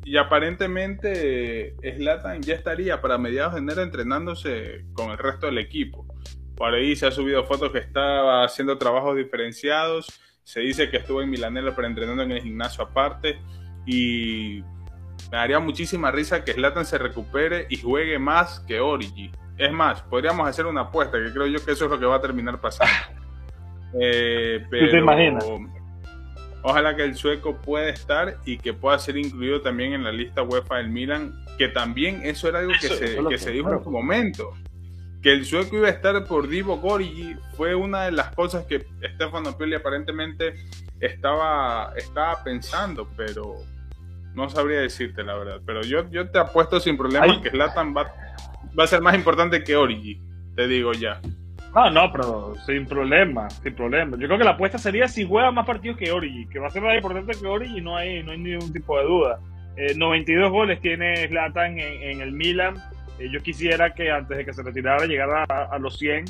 y 0.04 0.16
aparentemente 0.16 1.74
Slatan 1.82 2.42
ya 2.42 2.54
estaría 2.54 3.00
para 3.00 3.18
mediados 3.18 3.54
de 3.54 3.60
enero 3.60 3.82
entrenándose 3.82 4.84
con 4.94 5.10
el 5.10 5.18
resto 5.18 5.46
del 5.46 5.58
equipo. 5.58 6.06
Por 6.56 6.74
ahí 6.74 6.96
se 6.96 7.06
ha 7.06 7.10
subido 7.10 7.44
fotos 7.44 7.70
que 7.70 7.78
estaba 7.78 8.44
haciendo 8.44 8.78
trabajos 8.78 9.16
diferenciados. 9.16 10.06
Se 10.42 10.60
dice 10.60 10.90
que 10.90 10.98
estuvo 10.98 11.22
en 11.22 11.30
Milanela 11.30 11.74
para 11.74 11.88
entrenando 11.88 12.22
en 12.22 12.32
el 12.32 12.42
gimnasio 12.42 12.84
aparte. 12.84 13.38
Y 13.86 14.62
me 15.30 15.38
daría 15.38 15.60
muchísima 15.60 16.10
risa 16.10 16.44
que 16.44 16.52
Slatan 16.52 16.84
se 16.84 16.98
recupere 16.98 17.66
y 17.70 17.76
juegue 17.76 18.18
más 18.18 18.60
que 18.60 18.80
Origi. 18.80 19.30
Es 19.56 19.72
más, 19.72 20.02
podríamos 20.02 20.48
hacer 20.48 20.66
una 20.66 20.82
apuesta, 20.82 21.18
que 21.18 21.32
creo 21.32 21.46
yo 21.46 21.64
que 21.64 21.72
eso 21.72 21.84
es 21.84 21.90
lo 21.90 21.98
que 21.98 22.06
va 22.06 22.16
a 22.16 22.20
terminar 22.20 22.60
pasando. 22.60 22.92
Eh, 24.00 24.64
pero, 24.70 24.90
¿Te 24.90 24.98
imaginas? 25.00 25.44
Ojalá 26.62 26.94
que 26.94 27.04
el 27.04 27.16
sueco 27.16 27.56
pueda 27.56 27.88
estar 27.88 28.38
y 28.44 28.58
que 28.58 28.72
pueda 28.72 28.98
ser 28.98 29.16
incluido 29.16 29.60
también 29.62 29.94
en 29.94 30.04
la 30.04 30.12
lista 30.12 30.42
UEFA 30.42 30.76
del 30.76 30.90
Milan, 30.90 31.44
que 31.58 31.68
también 31.68 32.20
eso 32.24 32.48
era 32.48 32.60
algo 32.60 32.72
que, 32.80 32.88
se, 32.88 33.18
que 33.28 33.38
se 33.38 33.50
dijo 33.50 33.72
en 33.72 33.82
su 33.82 33.90
momento. 33.90 34.52
Que 35.22 35.32
el 35.32 35.44
sueco 35.44 35.76
iba 35.76 35.88
a 35.88 35.90
estar 35.90 36.24
por 36.24 36.48
Divo 36.48 36.78
Gorigi 36.78 37.36
fue 37.56 37.74
una 37.74 38.04
de 38.04 38.12
las 38.12 38.34
cosas 38.34 38.64
que 38.66 38.86
Stefano 39.14 39.56
Pioli 39.56 39.74
aparentemente 39.74 40.54
estaba, 41.00 41.92
estaba 41.96 42.42
pensando, 42.42 43.08
pero 43.16 43.56
no 44.34 44.48
sabría 44.48 44.80
decirte 44.80 45.22
la 45.22 45.36
verdad. 45.36 45.60
Pero 45.66 45.82
yo, 45.82 46.08
yo 46.10 46.30
te 46.30 46.38
apuesto 46.38 46.80
sin 46.80 46.96
problema 46.96 47.40
que 47.40 47.50
Zlatan 47.50 47.94
va, 47.96 48.12
va 48.78 48.84
a 48.84 48.86
ser 48.86 49.00
más 49.00 49.14
importante 49.14 49.62
que 49.64 49.76
Origi, 49.76 50.20
te 50.54 50.66
digo 50.66 50.92
ya. 50.92 51.20
No, 51.74 51.90
no, 51.90 52.12
pero 52.12 52.54
sin 52.66 52.84
problema, 52.84 53.48
sin 53.48 53.74
problema. 53.74 54.18
Yo 54.18 54.26
creo 54.26 54.38
que 54.38 54.44
la 54.44 54.50
apuesta 54.50 54.76
sería 54.76 55.08
si 55.08 55.26
juega 55.26 55.50
más 55.50 55.66
partidos 55.66 55.96
que 55.96 56.12
Origi, 56.12 56.46
que 56.46 56.58
va 56.58 56.66
a 56.66 56.70
ser 56.70 56.82
más 56.82 56.94
importante 56.94 57.32
que 57.38 57.46
Origi, 57.46 57.80
no 57.80 57.96
hay, 57.96 58.22
no 58.22 58.32
hay 58.32 58.38
ningún 58.38 58.72
tipo 58.72 58.98
de 58.98 59.04
duda. 59.04 59.40
92 59.96 60.46
eh, 60.46 60.50
goles 60.50 60.80
tiene 60.80 61.26
Zlatan 61.28 61.78
en, 61.78 62.20
el 62.20 62.32
Milan. 62.32 62.74
Eh, 63.18 63.28
yo 63.30 63.40
quisiera 63.40 63.94
que 63.94 64.10
antes 64.10 64.36
de 64.36 64.44
que 64.44 64.52
se 64.52 64.62
retirara 64.62 65.06
llegara 65.06 65.44
a, 65.44 65.78
los 65.78 65.98
100. 65.98 66.24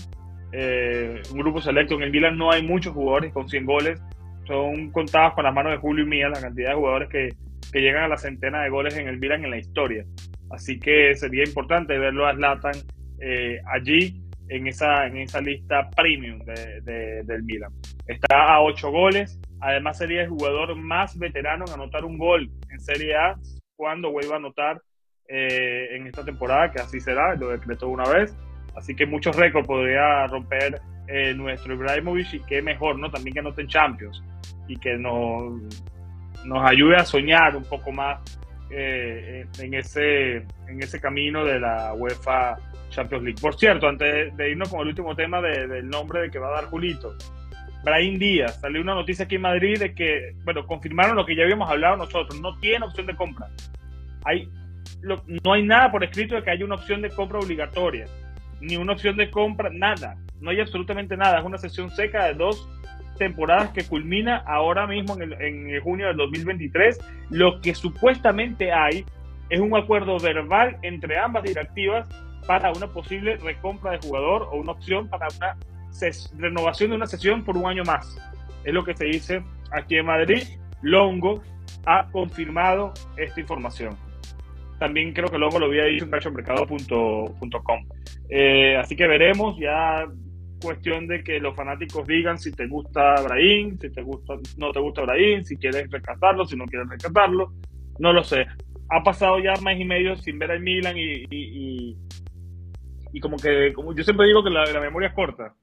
Eh, 0.53 1.22
un 1.32 1.38
grupo 1.38 1.61
selecto. 1.61 1.97
En 1.97 2.03
el 2.03 2.12
Milan 2.12 2.38
no 2.38 2.53
hay 2.53 2.62
muchos 2.62 2.95
jugadores 2.95 3.32
con 3.32 3.49
100 3.49 3.66
goles. 3.66 4.03
Son 4.47 4.90
contados 4.90 5.34
con 5.34 5.45
las 5.45 5.55
manos 5.55 5.72
de 5.72 5.78
Julio 5.78 6.05
y 6.05 6.09
Mía 6.09 6.28
la 6.28 6.40
cantidad 6.40 6.70
de 6.70 6.76
jugadores 6.76 7.09
que, 7.09 7.30
que 7.72 7.80
llegan 7.80 8.05
a 8.05 8.09
la 8.09 8.16
centena 8.16 8.62
de 8.62 8.70
goles 8.70 8.97
en 8.97 9.09
el 9.09 9.18
Milan 9.18 9.45
en 9.45 9.51
la 9.51 9.59
historia. 9.59 10.05
Así 10.51 10.78
que 10.78 11.16
sería 11.16 11.43
importante 11.43 11.99
verlo 11.99 12.26
a 12.26 12.34
Zlatan 12.34 12.74
allí 13.72 14.22
en 14.53 14.66
esa, 14.66 15.07
en 15.07 15.16
esa 15.16 15.40
lista 15.40 15.88
premium 15.96 16.38
de, 16.40 17.22
del 17.24 17.42
Milan. 17.42 17.72
Está 18.07 18.55
a 18.55 18.61
8 18.61 18.90
goles, 18.90 19.40
además 19.61 19.96
sería 19.96 20.22
el 20.22 20.28
jugador 20.28 20.76
más 20.76 21.18
veterano 21.18 21.64
en 21.66 21.72
anotar 21.72 22.05
un 22.05 22.18
gol 22.18 22.50
en 22.70 22.78
Serie 22.78 23.16
A 23.16 23.36
cuando 23.76 24.11
vuelva 24.11 24.34
a 24.34 24.38
anotar 24.38 24.82
eh, 25.26 25.96
en 25.96 26.07
esta 26.07 26.22
temporada, 26.22 26.70
que 26.70 26.82
así 26.82 27.00
será, 27.00 27.34
lo 27.34 27.48
decretó 27.48 27.88
una 27.88 28.05
vez. 28.05 28.36
Así 28.76 28.94
que 28.94 29.07
muchos 29.07 29.34
récords 29.36 29.66
podría 29.66 30.26
romper 30.26 30.80
eh, 31.09 31.32
nuestro 31.34 31.72
Ibrahimovic 31.72 32.34
y 32.34 32.40
qué 32.40 32.61
mejor, 32.61 32.98
¿no? 32.98 33.11
También 33.11 33.32
que 33.32 33.40
anoten 33.40 33.68
Champions 33.68 34.22
y 34.68 34.76
que 34.76 34.98
nos, 34.98 35.55
nos 36.44 36.70
ayude 36.70 36.96
a 36.96 37.05
soñar 37.05 37.57
un 37.57 37.64
poco 37.64 37.90
más 37.90 38.20
eh, 38.70 39.46
en, 39.59 39.74
ese, 39.74 40.36
en 40.68 40.82
ese 40.82 41.00
camino 41.00 41.42
de 41.42 41.59
la 41.59 41.94
UEFA 41.94 42.57
Champions 42.93 43.24
League. 43.24 43.40
Por 43.40 43.55
cierto, 43.57 43.88
antes 43.88 44.36
de 44.36 44.51
irnos 44.51 44.68
con 44.68 44.80
el 44.80 44.88
último 44.88 45.16
tema 45.16 45.40
del 45.40 45.88
nombre 45.88 46.22
de 46.22 46.30
que 46.30 46.38
va 46.38 46.49
a 46.49 46.62
dar 46.62 46.64
Julito, 46.66 47.16
Brahim 47.84 48.18
Díaz, 48.18 48.61
salió 48.61 48.80
una 48.80 48.95
noticia 48.95 49.24
aquí 49.24 49.34
en 49.34 49.43
Madrid 49.43 49.78
de 49.78 49.95
que, 49.95 50.34
bueno, 50.45 50.64
confirmaron 50.66 51.16
lo 51.16 51.26
que 51.26 51.34
ya 51.34 51.43
habíamos 51.43 51.68
hablado 51.68 51.97
nosotros, 51.97 52.40
no 52.40 52.57
tiene 52.61 52.84
opción 52.84 53.07
de 53.07 53.16
compra. 53.16 53.49
Hay, 54.24 54.49
no 55.03 55.53
hay 55.53 55.64
nada 55.64 55.90
por 55.90 56.05
escrito 56.05 56.36
de 56.36 56.45
que 56.45 56.51
haya 56.51 56.64
una 56.64 56.76
opción 56.76 57.03
de 57.03 57.11
compra 57.11 57.40
obligatoria, 57.40 58.07
ni 58.61 58.76
una 58.76 58.93
opción 58.93 59.16
de 59.16 59.30
compra, 59.30 59.68
nada, 59.70 60.16
no 60.40 60.51
hay 60.51 60.61
absolutamente 60.61 61.16
nada, 61.16 61.40
es 61.40 61.45
una 61.45 61.59
sesión 61.59 61.90
seca 61.90 62.26
de 62.26 62.34
dos 62.34 62.68
temporadas 63.18 63.70
que 63.70 63.84
culmina 63.84 64.38
ahora 64.47 64.86
mismo 64.86 65.16
en, 65.20 65.32
en 65.40 65.80
junio 65.80 66.07
del 66.09 66.16
2023. 66.16 66.99
Lo 67.30 67.61
que 67.61 67.74
supuestamente 67.74 68.72
hay 68.72 69.05
es 69.51 69.61
un 69.61 69.76
acuerdo 69.76 70.18
verbal 70.18 70.78
entre 70.82 71.18
ambas 71.18 71.43
directivas 71.43 72.07
para 72.47 72.72
una 72.72 72.86
posible 72.88 73.36
recompra 73.36 73.93
de 73.93 73.99
jugador 73.99 74.49
o 74.51 74.57
una 74.57 74.72
opción 74.72 75.09
para 75.09 75.28
una 75.36 75.57
renovación 76.38 76.90
de 76.90 76.97
una 76.97 77.07
sesión 77.07 77.45
por 77.45 77.57
un 77.57 77.66
año 77.66 77.84
más. 77.84 78.16
Es 78.64 78.72
lo 78.72 78.84
que 78.84 78.97
se 78.97 79.05
dice 79.07 79.43
aquí 79.70 79.97
en 79.97 80.07
Madrid. 80.07 80.43
Longo 80.82 81.43
ha 81.86 82.09
confirmado 82.11 82.93
esta 83.16 83.40
información. 83.40 83.97
También 84.78 85.12
creo 85.12 85.28
que 85.28 85.38
Longo 85.38 85.59
lo 85.59 85.66
había 85.66 85.84
dicho 85.84 86.05
en 86.05 86.34
mercado.com. 86.34 87.86
Eh, 88.28 88.76
así 88.76 88.97
que 88.97 89.07
veremos 89.07 89.57
ya 89.61 90.07
cuestión 90.62 91.07
de 91.09 91.22
que 91.22 91.40
los 91.40 91.55
fanáticos 91.57 92.07
digan 92.07 92.38
si 92.38 92.53
te 92.53 92.66
gusta 92.66 93.20
Brahim, 93.22 93.76
si 93.78 93.90
te 93.90 94.03
gusta, 94.03 94.34
no 94.57 94.72
te 94.72 94.80
gusta 94.80 95.03
Brahim, 95.03 95.43
si 95.45 95.57
quieres 95.57 95.90
rescatarlo, 95.90 96.47
si 96.47 96.57
no 96.57 96.66
quieres 96.66 96.88
rescatarlo, 96.88 97.53
no 97.99 98.12
lo 98.12 98.22
sé. 98.22 98.47
Ha 98.88 99.03
pasado 99.03 99.38
ya 99.40 99.55
mes 99.62 99.80
y 99.80 99.84
medio 99.84 100.16
sin 100.16 100.38
ver 100.38 100.53
al 100.53 100.61
Milan 100.61 100.97
y, 100.97 101.24
y 101.30 101.97
como 103.20 103.36
que, 103.36 103.72
como 103.72 103.94
yo 103.94 104.04
siempre 104.04 104.26
digo 104.26 104.42
que 104.42 104.50
la, 104.50 104.80
memoria 104.80 105.08
es 105.08 105.14
corta. 105.14 105.54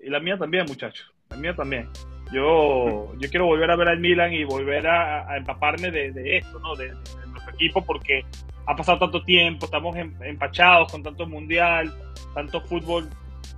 Y 0.00 0.10
la 0.10 0.20
mía 0.20 0.36
también, 0.36 0.66
muchachos. 0.66 1.12
La 1.30 1.36
mía 1.36 1.54
también. 1.54 1.88
Yo, 2.32 3.14
yo 3.18 3.30
quiero 3.30 3.46
volver 3.46 3.70
a 3.70 3.76
ver 3.76 3.88
al 3.88 4.00
Milan 4.00 4.32
y 4.32 4.44
volver 4.44 4.86
a, 4.86 5.36
empaparme 5.36 5.90
de, 5.90 6.36
esto, 6.36 6.58
¿no? 6.58 6.74
De, 6.74 6.92
nuestro 7.28 7.54
equipo, 7.54 7.84
porque 7.84 8.24
ha 8.66 8.76
pasado 8.76 8.98
tanto 8.98 9.22
tiempo, 9.22 9.66
estamos 9.66 9.96
em, 9.96 10.14
empachados 10.22 10.90
con 10.92 11.02
tanto 11.02 11.26
mundial, 11.26 11.92
tanto 12.34 12.60
fútbol 12.60 13.08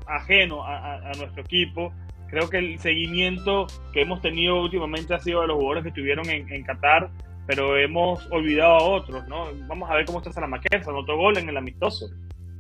ajeno 0.06 0.64
a, 0.64 1.12
nuestro 1.18 1.42
equipo. 1.42 1.92
Creo 2.28 2.48
que 2.48 2.58
el 2.58 2.78
seguimiento 2.78 3.66
que 3.92 4.02
hemos 4.02 4.20
tenido 4.20 4.60
últimamente 4.60 5.14
ha 5.14 5.18
sido 5.18 5.40
de 5.40 5.48
los 5.48 5.56
jugadores 5.56 5.82
que 5.82 5.88
estuvieron 5.88 6.28
en, 6.30 6.52
en 6.52 6.62
Qatar, 6.62 7.10
pero 7.46 7.76
hemos 7.76 8.24
olvidado 8.30 8.76
a 8.76 8.82
otros, 8.82 9.26
¿no? 9.26 9.48
Vamos 9.66 9.90
a 9.90 9.94
ver 9.94 10.04
cómo 10.04 10.18
está 10.18 10.32
Salamaquer, 10.32 10.82
anotó 10.86 11.16
gol 11.16 11.36
en 11.38 11.48
el 11.48 11.56
amistoso. 11.56 12.06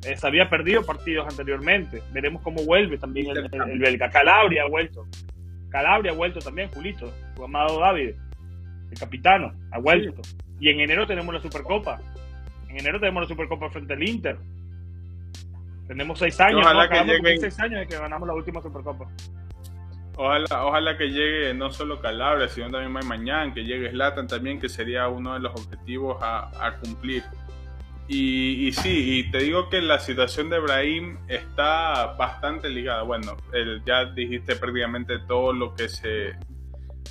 Eh, 0.04 0.16
se 0.16 0.26
había 0.26 0.48
perdido 0.48 0.84
partidos 0.84 1.26
anteriormente. 1.28 2.02
Veremos 2.12 2.42
cómo 2.42 2.64
vuelve 2.64 2.96
también 2.96 3.26
el, 3.36 3.78
belga. 3.78 4.10
Calabria 4.10 4.62
ha 4.62 4.68
vuelto. 4.68 5.06
Calabria 5.68 6.12
ha 6.12 6.14
vuelto 6.14 6.40
también, 6.40 6.68
Julito, 6.70 7.12
su 7.36 7.44
amado 7.44 7.78
David, 7.78 8.14
el 8.90 8.98
capitano, 8.98 9.52
ha 9.70 9.78
vuelto. 9.78 10.20
Y 10.58 10.68
en 10.68 10.80
enero 10.80 11.06
tenemos 11.06 11.32
la 11.32 11.40
Supercopa. 11.40 12.00
En 12.68 12.78
enero 12.78 12.98
tenemos 12.98 13.22
la 13.22 13.28
Supercopa 13.28 13.70
frente 13.70 13.92
al 13.92 14.08
Inter. 14.08 14.36
Tenemos 15.86 16.18
seis 16.18 16.40
años, 16.40 16.60
ojalá 16.62 16.88
que 16.88 17.04
llegue... 17.04 17.38
seis 17.38 17.58
años 17.60 17.80
de 17.80 17.86
que 17.86 17.98
ganamos 17.98 18.26
la 18.26 18.34
última 18.34 18.60
Supercopa. 18.60 19.06
Ojalá, 20.16 20.66
ojalá 20.66 20.98
que 20.98 21.08
llegue 21.08 21.54
no 21.54 21.70
solo 21.70 22.00
Calabria, 22.00 22.48
sino 22.48 22.70
también 22.70 22.92
mañana, 23.06 23.52
que 23.54 23.64
llegue 23.64 23.90
Slatan 23.90 24.26
también, 24.26 24.60
que 24.60 24.68
sería 24.68 25.08
uno 25.08 25.34
de 25.34 25.40
los 25.40 25.52
objetivos 25.52 26.18
a, 26.20 26.50
a 26.66 26.76
cumplir. 26.76 27.22
Y, 28.12 28.72
sí, 28.72 29.20
y 29.20 29.30
te 29.30 29.38
digo 29.38 29.68
que 29.68 29.80
la 29.80 30.00
situación 30.00 30.50
de 30.50 30.58
Brahim 30.58 31.18
está 31.28 32.16
bastante 32.18 32.68
ligada. 32.68 33.04
Bueno, 33.04 33.36
ya 33.86 34.04
dijiste 34.06 34.56
prácticamente 34.56 35.20
todo 35.28 35.52
lo 35.52 35.76
que 35.76 35.88
se 35.88 36.32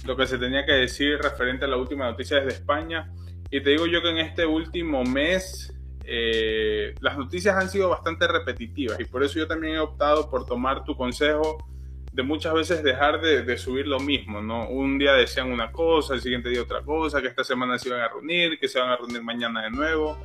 lo 0.06 0.18
que 0.18 0.28
se 0.28 0.38
tenía 0.38 0.66
que 0.66 0.74
decir 0.74 1.18
referente 1.20 1.64
a 1.64 1.68
la 1.70 1.78
última 1.78 2.04
noticia 2.04 2.42
desde 2.42 2.60
España. 2.60 3.14
Y 3.50 3.62
te 3.62 3.70
digo 3.70 3.88
yo 3.88 4.02
que 4.02 4.10
en 4.10 4.18
este 4.18 4.46
último 4.46 5.06
mes 5.06 5.74
eh, 6.04 6.94
las 7.00 7.18
noticias 7.18 7.56
han 7.56 7.70
sido 7.70 7.88
bastante 7.88 8.28
repetitivas 8.28 9.00
y 9.00 9.06
por 9.06 9.24
eso 9.24 9.40
yo 9.40 9.48
también 9.48 9.76
he 9.76 9.80
optado 9.80 10.30
por 10.30 10.46
tomar 10.46 10.84
tu 10.84 10.98
consejo 10.98 11.66
de 12.12 12.24
muchas 12.24 12.54
veces 12.54 12.84
dejar 12.84 13.22
de, 13.22 13.58
subir 13.58 13.88
lo 13.88 14.02
mismo, 14.02 14.42
¿no? 14.42 14.68
Un 14.68 14.98
día 14.98 15.14
decían 15.14 15.50
una 15.50 15.72
cosa, 15.72 16.14
el 16.14 16.22
siguiente 16.22 16.50
día 16.50 16.62
otra 16.62 16.82
cosa, 16.82 17.22
que 17.22 17.30
esta 17.30 17.46
semana 17.46 17.80
se 17.80 17.88
iban 17.88 18.02
a 18.02 18.10
reunir, 18.10 18.60
que 18.60 18.68
se 18.68 18.80
van 18.80 18.90
a 18.90 18.98
reunir 18.98 19.24
mañana 19.24 19.64
de 19.64 19.70
nuevo. 19.70 20.18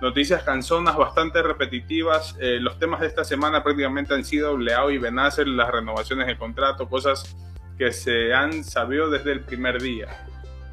Noticias 0.00 0.42
canzonas 0.42 0.96
bastante 0.96 1.42
repetitivas. 1.42 2.36
Eh, 2.40 2.58
los 2.60 2.78
temas 2.78 3.00
de 3.00 3.06
esta 3.06 3.22
semana 3.22 3.62
prácticamente 3.62 4.14
han 4.14 4.24
sido 4.24 4.56
Leao 4.56 4.90
y 4.90 4.98
Benacer, 4.98 5.46
las 5.46 5.70
renovaciones 5.70 6.26
de 6.26 6.38
contrato, 6.38 6.88
cosas 6.88 7.36
que 7.76 7.92
se 7.92 8.32
han 8.32 8.64
sabido 8.64 9.10
desde 9.10 9.32
el 9.32 9.40
primer 9.40 9.80
día. 9.80 10.08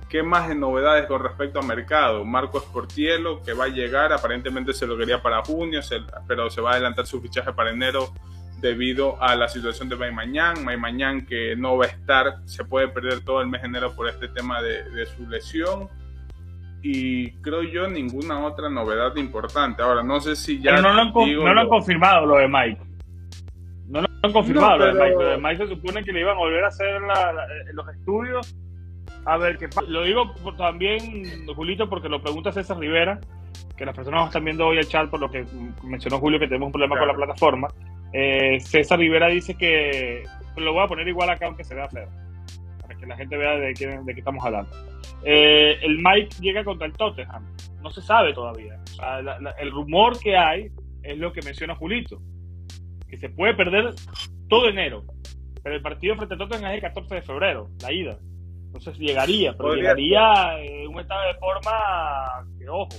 ¿Qué 0.09 0.23
más 0.23 0.47
de 0.47 0.55
novedades 0.55 1.05
con 1.05 1.21
respecto 1.21 1.59
al 1.59 1.67
mercado? 1.67 2.23
Marcos 2.23 2.63
Portielo, 2.63 3.43
que 3.43 3.51
va 3.51 3.65
a 3.65 3.69
llegar, 3.69 4.13
aparentemente 4.13 4.71
se 4.71 4.87
lo 4.87 4.97
quería 4.97 5.21
para 5.21 5.43
junio, 5.43 5.81
pero 6.25 6.49
se 6.49 6.61
va 6.61 6.71
a 6.71 6.73
adelantar 6.73 7.05
su 7.05 7.21
fichaje 7.21 7.51
para 7.51 7.71
enero 7.71 8.13
debido 8.61 9.21
a 9.21 9.35
la 9.35 9.49
situación 9.49 9.89
de 9.89 9.97
Maymañán. 9.97 10.63
Maymañán 10.63 11.25
que 11.25 11.55
no 11.57 11.77
va 11.77 11.85
a 11.85 11.89
estar, 11.89 12.37
se 12.45 12.63
puede 12.63 12.87
perder 12.87 13.23
todo 13.25 13.41
el 13.41 13.47
mes 13.47 13.61
de 13.61 13.67
enero 13.67 13.93
por 13.95 14.07
este 14.07 14.29
tema 14.29 14.61
de, 14.61 15.05
su 15.07 15.27
lesión. 15.27 15.89
Y 16.81 17.31
creo 17.41 17.63
yo 17.63 17.87
ninguna 17.87 18.45
otra 18.45 18.69
novedad 18.69 19.15
importante. 19.15 19.81
Ahora, 19.81 20.03
no 20.03 20.19
sé 20.19 20.35
si 20.35 20.61
ya... 20.61 20.81
no 20.81 20.93
lo 20.93 21.01
han, 21.01 21.13
no 21.13 21.53
lo 21.53 21.61
han 21.61 21.69
confirmado 21.69 22.25
lo 22.25 22.37
de 22.37 22.47
Mike. 22.47 22.81
No 23.87 24.01
lo 24.01 24.07
han 24.21 24.31
confirmado 24.31 24.77
lo 24.77 24.85
de 24.85 24.93
Mike. 24.93 25.15
Lo 25.15 25.29
de 25.29 25.37
Mike 25.37 25.57
se 25.57 25.67
supone 25.67 26.03
que 26.03 26.13
le 26.13 26.21
iban 26.21 26.35
a 26.35 26.39
volver 26.39 26.63
a 26.63 26.67
hacer 26.67 27.01
los 27.73 27.87
estudios. 27.89 28.55
A 29.25 29.37
ver, 29.37 29.57
qué 29.57 29.67
lo 29.87 30.03
digo 30.03 30.33
también, 30.57 31.45
Julito, 31.53 31.89
porque 31.89 32.07
lo 32.07 32.21
pregunta 32.21 32.51
César 32.51 32.77
Rivera, 32.77 33.19
que 33.75 33.85
las 33.85 33.95
personas 33.95 34.27
están 34.27 34.45
viendo 34.45 34.65
hoy 34.65 34.77
el 34.77 34.87
chat 34.87 35.09
por 35.09 35.19
lo 35.19 35.29
que 35.29 35.45
mencionó 35.83 36.19
Julio, 36.19 36.39
que 36.39 36.47
tenemos 36.47 36.67
un 36.67 36.71
problema 36.71 36.97
con 36.97 37.07
la 37.07 37.13
plataforma. 37.13 37.67
Eh, 38.13 38.57
César 38.61 38.99
Rivera 38.99 39.27
dice 39.27 39.55
que 39.55 40.23
lo 40.55 40.73
voy 40.73 40.83
a 40.83 40.87
poner 40.87 41.07
igual 41.07 41.29
acá 41.29 41.47
aunque 41.47 41.63
se 41.63 41.75
vea 41.75 41.89
feo, 41.89 42.07
la 43.07 43.17
gente 43.17 43.37
vea 43.37 43.57
de 43.57 43.73
qué, 43.73 43.87
de 43.87 44.13
qué 44.13 44.19
estamos 44.19 44.43
hablando. 44.43 44.69
Eh, 45.23 45.79
el 45.81 45.97
Mike 45.97 46.37
llega 46.41 46.63
contra 46.63 46.87
el 46.87 46.93
Tottenham, 46.93 47.45
no 47.81 47.89
se 47.91 48.01
sabe 48.01 48.33
todavía. 48.33 48.79
el 49.59 49.71
rumor 49.71 50.19
que 50.19 50.37
hay 50.37 50.71
es 51.03 51.17
lo 51.17 51.31
que 51.31 51.41
menciona 51.41 51.75
Julito, 51.75 52.19
que 53.07 53.17
se 53.17 53.29
puede 53.29 53.53
perder 53.53 53.93
todo 54.49 54.67
enero, 54.67 55.03
pero 55.63 55.75
el 55.75 55.81
partido 55.81 56.15
frente 56.15 56.35
a 56.35 56.37
Tottenham 56.37 56.71
es 56.71 56.75
el 56.75 56.81
14 56.81 57.15
de 57.15 57.21
febrero, 57.21 57.69
la 57.81 57.91
ida. 57.91 58.17
Entonces 58.67 58.97
llegaría, 58.99 59.53
pero 59.53 59.75
llegaría 59.75 60.59
en 60.61 60.89
un 60.89 60.99
estado 60.99 61.21
de 61.27 61.39
forma 61.39 62.47
que, 62.59 62.69
ojo, 62.69 62.89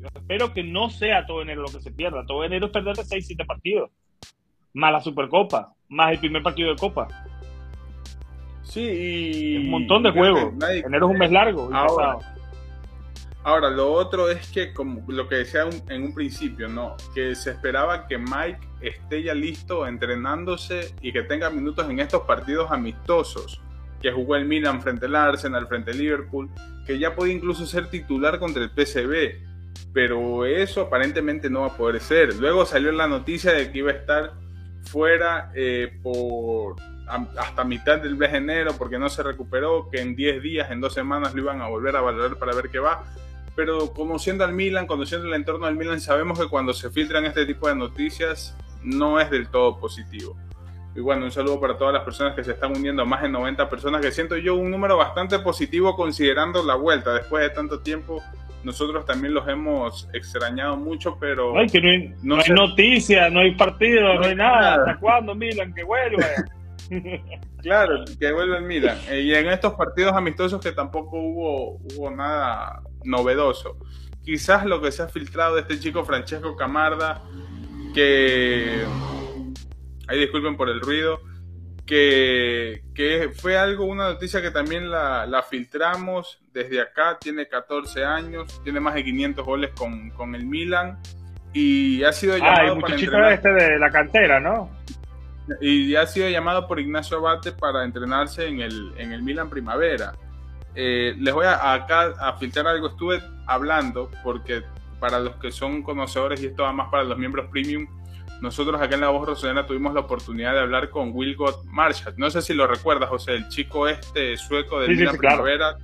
yo 0.00 0.08
espero 0.14 0.52
que 0.52 0.62
no 0.62 0.90
sea 0.90 1.26
todo 1.26 1.42
enero 1.42 1.62
lo 1.62 1.68
que 1.68 1.80
se 1.80 1.92
pierda. 1.92 2.24
Todo 2.24 2.44
enero 2.44 2.66
es 2.66 2.72
perder 2.72 2.96
6-7 2.96 3.46
partidos 3.46 3.90
más 4.74 4.92
la 4.92 5.00
Supercopa, 5.00 5.74
más 5.88 6.12
el 6.12 6.18
primer 6.18 6.42
partido 6.42 6.70
de 6.70 6.76
Copa. 6.76 7.08
Sí, 8.68 8.82
y... 8.82 9.56
un 9.56 9.70
montón 9.70 10.02
de 10.02 10.10
juegos. 10.10 10.52
Enero 10.70 11.06
es 11.06 11.12
un 11.12 11.18
mes 11.18 11.32
largo. 11.32 11.70
Ahora, 11.72 12.18
ahora, 13.42 13.70
lo 13.70 13.92
otro 13.92 14.30
es 14.30 14.50
que, 14.50 14.74
como 14.74 15.02
lo 15.08 15.26
que 15.26 15.36
decía 15.36 15.62
en 15.88 16.02
un 16.02 16.14
principio, 16.14 16.68
¿no? 16.68 16.94
Que 17.14 17.34
se 17.34 17.50
esperaba 17.50 18.06
que 18.06 18.18
Mike 18.18 18.60
esté 18.82 19.22
ya 19.22 19.34
listo 19.34 19.86
entrenándose 19.86 20.94
y 21.00 21.12
que 21.12 21.22
tenga 21.22 21.48
minutos 21.48 21.88
en 21.88 21.98
estos 21.98 22.22
partidos 22.22 22.70
amistosos. 22.70 23.60
Que 24.02 24.12
jugó 24.12 24.36
el 24.36 24.44
Milan 24.44 24.80
frente 24.82 25.06
al 25.06 25.16
Arsenal, 25.16 25.66
frente 25.66 25.90
al 25.90 25.98
Liverpool, 25.98 26.50
que 26.86 26.98
ya 26.98 27.16
puede 27.16 27.32
incluso 27.32 27.66
ser 27.66 27.88
titular 27.88 28.38
contra 28.38 28.62
el 28.62 28.70
PSV. 28.70 29.48
Pero 29.94 30.44
eso 30.44 30.82
aparentemente 30.82 31.48
no 31.48 31.62
va 31.62 31.68
a 31.68 31.76
poder 31.76 32.00
ser. 32.00 32.36
Luego 32.36 32.66
salió 32.66 32.92
la 32.92 33.08
noticia 33.08 33.52
de 33.52 33.72
que 33.72 33.78
iba 33.78 33.90
a 33.90 33.94
estar 33.94 34.34
fuera 34.84 35.50
eh, 35.54 35.98
por 36.02 36.76
hasta 37.36 37.64
mitad 37.64 37.98
del 37.98 38.16
mes 38.16 38.32
de 38.32 38.38
enero 38.38 38.74
porque 38.76 38.98
no 38.98 39.08
se 39.08 39.22
recuperó, 39.22 39.88
que 39.90 40.00
en 40.00 40.14
10 40.14 40.42
días, 40.42 40.70
en 40.70 40.80
dos 40.80 40.94
semanas 40.94 41.34
lo 41.34 41.42
iban 41.42 41.60
a 41.60 41.68
volver 41.68 41.96
a 41.96 42.00
valorar 42.00 42.36
para 42.36 42.54
ver 42.54 42.68
qué 42.70 42.78
va. 42.78 43.04
Pero 43.56 43.92
conociendo 43.92 44.44
al 44.44 44.52
Milan, 44.52 44.86
conociendo 44.86 45.26
el 45.26 45.34
entorno 45.34 45.66
del 45.66 45.76
Milan, 45.76 46.00
sabemos 46.00 46.38
que 46.38 46.46
cuando 46.48 46.72
se 46.72 46.90
filtran 46.90 47.24
este 47.24 47.44
tipo 47.44 47.68
de 47.68 47.74
noticias 47.74 48.56
no 48.82 49.20
es 49.20 49.30
del 49.30 49.48
todo 49.48 49.78
positivo. 49.78 50.36
Y 50.94 51.00
bueno, 51.00 51.24
un 51.24 51.32
saludo 51.32 51.60
para 51.60 51.76
todas 51.76 51.94
las 51.94 52.04
personas 52.04 52.34
que 52.34 52.44
se 52.44 52.52
están 52.52 52.76
uniendo, 52.76 53.04
más 53.04 53.22
de 53.22 53.28
90 53.28 53.68
personas, 53.68 54.00
que 54.00 54.10
siento 54.10 54.36
yo 54.36 54.54
un 54.54 54.70
número 54.70 54.96
bastante 54.96 55.38
positivo 55.38 55.96
considerando 55.96 56.62
la 56.62 56.74
vuelta 56.74 57.14
después 57.14 57.42
de 57.42 57.50
tanto 57.50 57.80
tiempo 57.80 58.22
nosotros 58.64 59.06
también 59.06 59.34
los 59.34 59.46
hemos 59.48 60.08
extrañado 60.12 60.76
mucho, 60.76 61.16
pero... 61.18 61.54
no, 62.22 62.36
hay, 62.36 62.50
noticias, 62.50 63.32
no 63.32 63.40
hay 63.40 63.54
partido, 63.54 64.14
no, 64.14 64.26
hay 64.26 64.34
nada. 64.34 64.74
¿Hasta 64.74 64.98
cuándo 64.98 65.34
Milan 65.34 65.72
que 65.72 65.84
vuelva? 65.84 66.24
claro, 67.62 68.04
que 68.18 68.32
vuelva 68.32 68.58
el 68.58 68.64
Milan. 68.64 68.98
Eh, 69.08 69.20
y 69.20 69.34
en 69.34 69.48
estos 69.48 69.74
partidos 69.74 70.14
amistosos 70.14 70.60
que 70.60 70.72
tampoco 70.72 71.18
hubo, 71.18 71.76
hubo 71.94 72.10
nada 72.10 72.82
novedoso. 73.04 73.78
Quizás 74.24 74.64
lo 74.64 74.80
que 74.80 74.92
se 74.92 75.02
ha 75.02 75.08
filtrado 75.08 75.54
de 75.54 75.62
este 75.62 75.78
chico 75.78 76.04
Francesco 76.04 76.56
Camarda, 76.56 77.22
que... 77.94 78.84
Ahí 80.06 80.18
disculpen 80.18 80.56
por 80.56 80.70
el 80.70 80.80
ruido 80.80 81.20
que, 81.88 83.30
fue 83.36 83.56
algo, 83.56 83.84
una 83.86 84.04
noticia 84.04 84.42
que 84.42 84.50
también 84.50 84.90
la, 84.90 85.44
filtramos 85.48 86.40
desde 86.52 86.80
acá, 86.80 87.18
tiene 87.20 87.48
14 87.48 88.04
años, 88.04 88.60
tiene 88.62 88.80
más 88.80 88.94
de 88.94 89.04
500 89.04 89.44
goles 89.44 89.70
con, 89.74 90.34
el 90.34 90.44
Milan 90.44 90.98
y 91.52 92.02
ha 92.04 92.12
sido 92.12 92.36
llamado 92.36 92.76
ah, 92.76 92.80
para 92.80 92.94
entrenar. 92.94 93.32
este 93.32 93.48
de 93.48 93.78
la 93.78 93.90
cantera, 93.90 94.38
¿no? 94.38 94.70
Y 95.60 95.94
ha 95.94 96.06
sido 96.06 96.28
llamado 96.28 96.66
por 96.66 96.80
Ignacio 96.80 97.18
Abate 97.18 97.52
para 97.52 97.84
entrenarse 97.84 98.46
en 98.46 98.60
el, 98.60 98.92
en 98.96 99.12
el 99.12 99.22
Milan 99.22 99.50
Primavera. 99.50 100.14
Eh, 100.74 101.14
les 101.18 101.34
voy 101.34 101.46
a, 101.46 101.72
acá 101.72 102.14
a 102.20 102.36
filtrar 102.38 102.66
algo, 102.66 102.88
estuve 102.88 103.22
hablando 103.46 104.10
porque 104.22 104.62
para 105.00 105.18
los 105.20 105.36
que 105.36 105.50
son 105.50 105.82
conocedores 105.82 106.42
y 106.42 106.46
esto 106.46 106.64
va 106.64 106.72
más 106.72 106.88
para 106.90 107.04
los 107.04 107.18
miembros 107.18 107.48
premium, 107.50 107.86
nosotros 108.40 108.80
acá 108.80 108.94
en 108.94 109.00
La 109.00 109.08
Voz 109.08 109.26
Rosonera 109.26 109.66
tuvimos 109.66 109.94
la 109.94 110.00
oportunidad 110.00 110.52
de 110.52 110.60
hablar 110.60 110.90
con 110.90 111.10
Wilgot 111.12 111.64
Marshall. 111.64 112.14
No 112.16 112.30
sé 112.30 112.40
si 112.40 112.54
lo 112.54 112.66
recuerdas, 112.66 113.08
José, 113.08 113.34
el 113.34 113.48
chico 113.48 113.88
este 113.88 114.36
sueco 114.36 114.80
de 114.80 114.94
la 114.94 115.12
Primavera. 115.12 115.76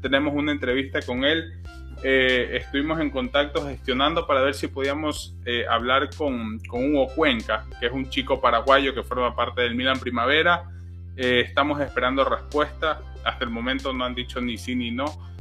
Tenemos, 0.00 0.34
una, 0.34 0.52
entrevista 0.52 1.00
con 1.02 1.24
él. 1.24 1.62
Eh, 2.02 2.58
estuvimos 2.60 3.00
en 3.00 3.10
contacto 3.10 3.66
gestionando 3.66 4.26
para 4.26 4.42
ver 4.42 4.54
si 4.54 4.68
podíamos 4.68 5.36
eh, 5.46 5.64
hablar 5.68 6.10
con, 6.16 6.58
con, 6.60 6.94
Hugo 6.94 7.08
Cuenca, 7.14 7.66
que 7.80 7.86
es 7.86 7.92
un 7.92 8.08
chico 8.10 8.40
paraguayo 8.40 8.94
que 8.94 9.02
forma 9.02 9.34
parte 9.34 9.62
del 9.62 9.74
Milan 9.74 9.98
Primavera. 9.98 10.70
Eh, 11.16 11.44
estamos 11.46 11.80
esperando 11.80 12.24
respuesta. 12.24 13.00
Hasta 13.24 13.44
el 13.44 13.50
momento 13.50 13.92
no 13.92 14.04
han 14.04 14.14
dicho 14.14 14.40
ni 14.40 14.58
sí 14.58 14.74
ni 14.74 14.90
no 14.90 15.34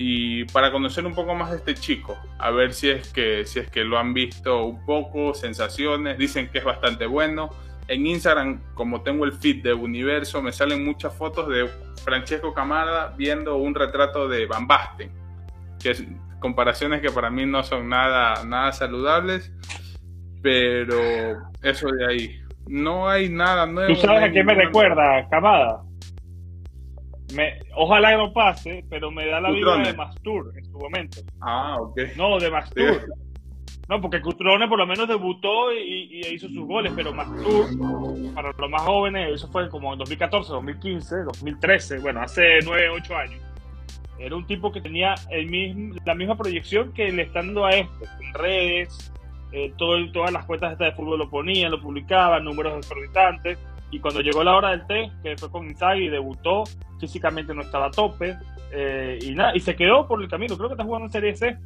y 0.00 0.44
para 0.44 0.70
conocer 0.70 1.04
un 1.04 1.12
poco 1.12 1.34
más 1.34 1.50
de 1.50 1.56
este 1.56 1.74
chico, 1.74 2.16
a 2.38 2.52
ver 2.52 2.72
si 2.72 2.88
es 2.88 3.12
que 3.12 3.44
si 3.44 3.58
es 3.58 3.68
que 3.68 3.82
lo 3.82 3.98
han 3.98 4.14
visto 4.14 4.64
un 4.64 4.86
poco, 4.86 5.34
sensaciones, 5.34 6.16
dicen 6.16 6.48
que 6.50 6.58
es 6.58 6.64
bastante 6.64 7.04
bueno. 7.04 7.50
En 7.88 8.06
Instagram, 8.06 8.60
como 8.74 9.02
tengo 9.02 9.24
el 9.24 9.32
feed 9.32 9.64
de 9.64 9.74
Universo, 9.74 10.40
me 10.40 10.52
salen 10.52 10.84
muchas 10.84 11.12
fotos 11.12 11.48
de 11.48 11.68
Francesco 12.04 12.54
Camada 12.54 13.12
viendo 13.18 13.56
un 13.56 13.74
retrato 13.74 14.28
de 14.28 14.46
Van 14.46 14.68
Basten, 14.68 15.10
que 15.82 15.90
es 15.90 16.04
comparaciones 16.40 17.00
que 17.00 17.10
para 17.10 17.30
mí 17.30 17.46
no 17.46 17.62
son 17.62 17.88
nada 17.88 18.44
nada 18.44 18.72
saludables, 18.72 19.52
pero 20.42 20.98
eso 21.62 21.88
de 21.88 22.06
ahí. 22.06 22.40
No 22.66 23.08
hay 23.08 23.28
nada 23.28 23.66
nuevo. 23.66 23.94
¿Tú 23.94 24.00
sabes 24.00 24.24
a 24.24 24.30
qué 24.30 24.44
me 24.44 24.54
recuerda, 24.54 25.26
Camada? 25.30 25.82
Me, 27.34 27.60
ojalá 27.74 28.16
no 28.16 28.32
pase, 28.32 28.84
pero 28.88 29.10
me 29.10 29.26
da 29.26 29.40
la 29.40 29.50
vida 29.50 29.78
de 29.78 29.92
Mastur 29.94 30.52
en 30.56 30.64
su 30.64 30.78
momento. 30.78 31.20
Ah, 31.40 31.76
ok. 31.80 32.00
No, 32.16 32.38
de 32.38 32.50
Mastur. 32.50 33.06
No, 33.88 34.02
porque 34.02 34.20
Cutrone 34.20 34.68
por 34.68 34.78
lo 34.78 34.86
menos 34.86 35.08
debutó 35.08 35.72
y, 35.72 36.20
hizo 36.34 36.46
sus 36.48 36.66
goles, 36.66 36.92
pero 36.94 37.12
Mastur, 37.12 37.66
para 38.34 38.52
los 38.52 38.70
más 38.70 38.82
jóvenes, 38.82 39.34
eso 39.34 39.48
fue 39.48 39.68
como 39.70 39.94
en 39.94 39.98
2014, 40.00 40.52
2015, 40.52 41.16
2013, 41.24 41.98
bueno, 42.00 42.20
hace 42.20 42.58
9, 42.64 42.90
8 42.90 43.16
años. 43.16 43.47
Era 44.18 44.36
un 44.36 44.46
tipo 44.46 44.72
que 44.72 44.80
tenía 44.80 45.14
el 45.30 45.46
mismo, 45.48 45.94
la 46.04 46.14
misma 46.14 46.36
proyección 46.36 46.92
que 46.92 47.10
le 47.12 47.22
está 47.22 47.40
dando 47.40 47.66
a 47.66 47.70
este, 47.70 48.04
en 48.20 48.34
redes, 48.34 49.12
eh, 49.52 49.72
todo, 49.76 49.96
todas 50.12 50.32
las 50.32 50.44
cuentas 50.44 50.76
de 50.78 50.92
fútbol 50.92 51.20
lo 51.20 51.30
ponían, 51.30 51.70
lo 51.70 51.80
publicaban, 51.80 52.44
números 52.44 52.78
exorbitantes 52.78 53.58
y 53.90 54.00
cuando 54.00 54.20
llegó 54.20 54.44
la 54.44 54.56
hora 54.56 54.70
del 54.70 54.86
test, 54.86 55.22
que 55.22 55.36
fue 55.36 55.50
con 55.50 55.66
Inzaghi, 55.66 56.08
debutó, 56.08 56.64
físicamente 57.00 57.54
no 57.54 57.62
estaba 57.62 57.86
a 57.86 57.90
tope, 57.90 58.36
eh, 58.70 59.18
y 59.22 59.34
nada, 59.34 59.56
y 59.56 59.60
se 59.60 59.74
quedó 59.74 60.06
por 60.06 60.22
el 60.22 60.28
camino. 60.28 60.56
Creo 60.56 60.68
que 60.68 60.74
está 60.74 60.84
jugando 60.84 61.06
en 61.06 61.12
Serie 61.12 61.34
C 61.34 61.56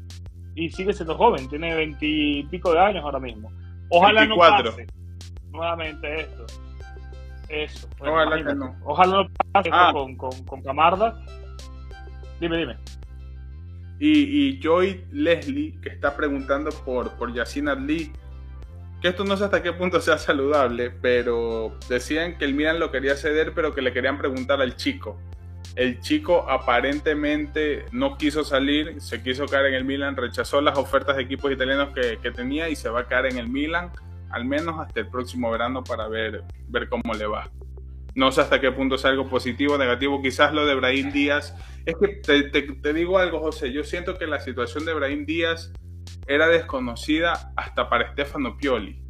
y 0.55 0.71
sigue 0.71 0.93
siendo 0.93 1.17
joven, 1.17 1.49
tiene 1.49 1.75
veintipico 1.75 2.73
de 2.73 2.79
años 2.79 3.05
ahora 3.05 3.19
mismo. 3.19 3.51
Ojalá 3.91 4.25
no 4.27 4.37
pase 4.37 4.87
nuevamente 5.51 6.21
esto. 6.21 6.47
Eso. 7.49 7.89
Ojalá 8.01 8.37
que 8.37 8.55
no. 8.55 8.75
Ojalá 8.85 9.23
no 9.23 9.29
pase 9.53 9.71
ah. 9.73 9.91
con, 9.93 10.17
con, 10.17 10.63
Camarda. 10.63 11.21
Dime, 12.43 12.57
dime. 12.57 12.77
Y, 14.01 14.49
y 14.49 14.61
Joy 14.61 15.05
Leslie, 15.13 15.79
que 15.81 15.91
está 15.91 16.17
preguntando 16.17 16.71
por, 16.85 17.13
por 17.13 17.33
Yacine 17.33 17.71
Adli, 17.71 18.13
que 19.01 19.09
esto 19.09 19.23
no 19.23 19.37
sé 19.37 19.45
hasta 19.45 19.63
qué 19.63 19.73
punto 19.73 20.01
sea 20.01 20.19
saludable, 20.19 20.91
pero 20.91 21.79
decían 21.89 22.37
que 22.39 22.45
el 22.45 22.55
Milan 22.55 22.81
lo 22.81 22.91
quería 22.91 23.15
ceder, 23.15 23.53
pero 23.55 23.77
que 23.77 23.81
le 23.81 23.93
querían 23.93 24.19
preguntar 24.19 24.61
al 24.61 24.75
chico. 24.75 25.21
El 25.77 26.01
chico 26.01 26.51
aparentemente 26.51 27.85
no 27.93 28.19
quiso 28.19 28.43
salir, 28.43 29.01
se 29.01 29.23
quiso 29.23 29.47
caer 29.47 29.67
en 29.67 29.75
el 29.75 29.85
Milan, 29.85 30.17
rechazó 30.17 30.61
las 30.61 30.77
ofertas 30.77 31.17
de 31.17 31.23
equipos 31.23 31.53
italianos 31.53 31.95
que, 31.95 32.31
tenía 32.33 32.69
y 32.69 32.75
se 32.75 32.89
va 32.89 33.03
a 33.03 33.07
caer 33.07 33.27
en 33.27 33.39
el 33.39 33.49
Milan, 33.49 33.93
al 34.31 34.45
menos 34.45 34.81
hasta 34.81 34.99
el 34.99 35.07
próximo 35.07 35.49
verano 35.53 35.85
para 35.85 36.09
ver, 36.09 36.43
ver 36.67 36.89
cómo 36.89 37.15
le 37.15 37.27
va. 37.27 37.49
No 38.15 38.31
sé 38.31 38.43
hasta 38.43 38.61
qué 38.61 38.71
punto 38.73 38.97
es 38.97 39.05
algo 39.05 39.29
positivo 39.29 39.75
o 39.75 39.79
negativo. 39.79 40.21
Quizás 40.21 40.53
lo 40.53 40.67
de 40.67 40.75
Brahim 40.75 41.13
Díaz. 41.13 41.55
Es 41.87 41.95
que 41.97 42.09
te, 42.09 42.63
te, 42.63 42.93
digo 42.93 43.19
algo, 43.19 43.41
José. 43.41 43.73
Yo 43.73 43.85
siento 43.85 44.19
que 44.19 44.27
la 44.27 44.41
situación 44.41 44.85
de 44.85 44.93
Brahim 44.93 45.25
Díaz 45.25 45.73
era 46.27 46.49
desconocida 46.49 47.53
hasta 47.57 47.89
para 47.89 48.13
Stefano 48.13 48.57
Pioli. 48.57 49.03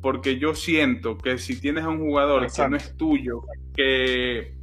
Porque 0.00 0.38
yo 0.38 0.54
siento 0.54 1.18
que 1.18 1.38
si 1.38 1.60
tienes 1.60 1.84
a 1.84 1.88
un 1.88 1.98
jugador 1.98 2.46
que 2.50 2.68
no 2.68 2.76
es 2.76 2.96
tuyo, 2.96 3.42
que, 3.74 4.56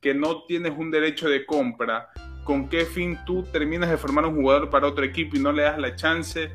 que 0.00 0.14
no 0.14 0.44
tienes 0.46 0.72
un 0.76 0.90
derecho 0.90 1.28
de 1.28 1.44
compra, 1.44 2.08
¿con 2.44 2.68
qué 2.68 2.86
fin 2.86 3.18
tú 3.26 3.42
terminas 3.42 3.90
de 3.90 3.98
formar 3.98 4.24
un 4.24 4.36
jugador 4.36 4.70
para 4.70 4.86
otro 4.86 5.04
equipo 5.04 5.36
y 5.36 5.40
no 5.40 5.52
le 5.52 5.64
das 5.64 5.78
la 5.78 5.94
chance 5.94 6.52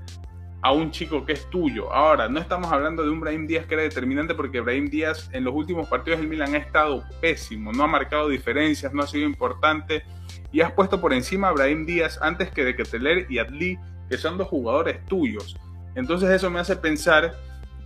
a 0.61 0.71
un 0.71 0.91
chico 0.91 1.25
que 1.25 1.33
es 1.33 1.49
tuyo? 1.49 1.91
Ahora, 1.91 2.27
no 2.29 2.39
estamos 2.39 2.71
hablando 2.71 3.03
de 3.03 3.09
un 3.09 3.19
Brahim 3.19 3.47
Díaz 3.47 3.65
que 3.65 3.73
era 3.73 3.83
determinante 3.83 4.35
porque 4.35 4.61
Brahim 4.61 4.89
Díaz 4.89 5.29
en 5.33 5.43
los 5.43 5.53
últimos 5.53 5.87
partidos 5.87 6.19
del 6.19 6.29
Milan 6.29 6.53
ha 6.55 6.59
estado 6.59 7.03
pésimo, 7.19 7.71
no 7.71 7.83
ha 7.83 7.87
marcado 7.87 8.29
diferencias, 8.29 8.93
no 8.93 9.03
ha 9.03 9.07
sido 9.07 9.25
importante 9.25 10.03
y 10.51 10.61
has 10.61 10.71
puesto 10.71 11.01
por 11.01 11.13
encima 11.13 11.49
a 11.49 11.51
Brahim 11.53 11.85
Díaz 11.85 12.19
antes 12.21 12.51
que 12.51 12.63
de 12.63 12.75
Keteler 12.75 13.25
y 13.29 13.39
Adli 13.39 13.79
que 14.09 14.17
son 14.17 14.37
dos 14.37 14.49
jugadores 14.49 15.05
tuyos. 15.05 15.55
Entonces 15.95 16.29
eso 16.29 16.49
me 16.49 16.59
hace 16.59 16.75
pensar 16.75 17.33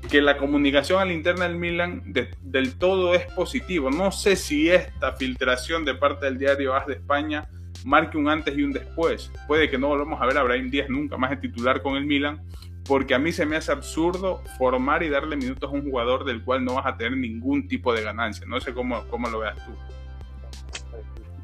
que 0.09 0.21
la 0.21 0.37
comunicación 0.37 1.01
a 1.01 1.05
la 1.05 1.13
interna 1.13 1.47
del 1.47 1.55
Milan 1.55 2.03
del 2.41 2.77
todo 2.77 3.15
es 3.15 3.25
positivo. 3.33 3.89
No 3.89 4.11
sé 4.11 4.35
si 4.35 4.69
esta 4.69 5.13
filtración 5.13 5.85
de 5.85 5.95
parte 5.95 6.25
del 6.25 6.37
diario 6.37 6.75
AS 6.75 6.87
de 6.87 6.93
España 6.93 7.47
marque 7.83 8.17
un 8.17 8.29
antes 8.29 8.57
y 8.57 8.63
un 8.63 8.71
después. 8.71 9.31
Puede 9.47 9.69
que 9.69 9.77
no 9.77 9.87
volvamos 9.87 10.21
a 10.21 10.25
ver 10.25 10.37
a 10.37 10.43
Brahim 10.43 10.69
Díaz 10.69 10.89
nunca 10.89 11.17
más 11.17 11.29
de 11.31 11.37
titular 11.37 11.81
con 11.81 11.95
el 11.95 12.05
Milan, 12.05 12.41
porque 12.87 13.15
a 13.15 13.19
mí 13.19 13.31
se 13.31 13.45
me 13.45 13.55
hace 13.55 13.71
absurdo 13.71 14.41
formar 14.57 15.03
y 15.03 15.09
darle 15.09 15.35
minutos 15.35 15.69
a 15.69 15.73
un 15.73 15.83
jugador 15.83 16.23
del 16.25 16.43
cual 16.43 16.63
no 16.63 16.75
vas 16.75 16.85
a 16.85 16.97
tener 16.97 17.17
ningún 17.17 17.67
tipo 17.67 17.93
de 17.93 18.03
ganancia. 18.03 18.45
No 18.47 18.59
sé 18.59 18.73
cómo, 18.73 19.03
cómo 19.09 19.27
lo 19.29 19.39
veas 19.39 19.57
tú. 19.65 19.71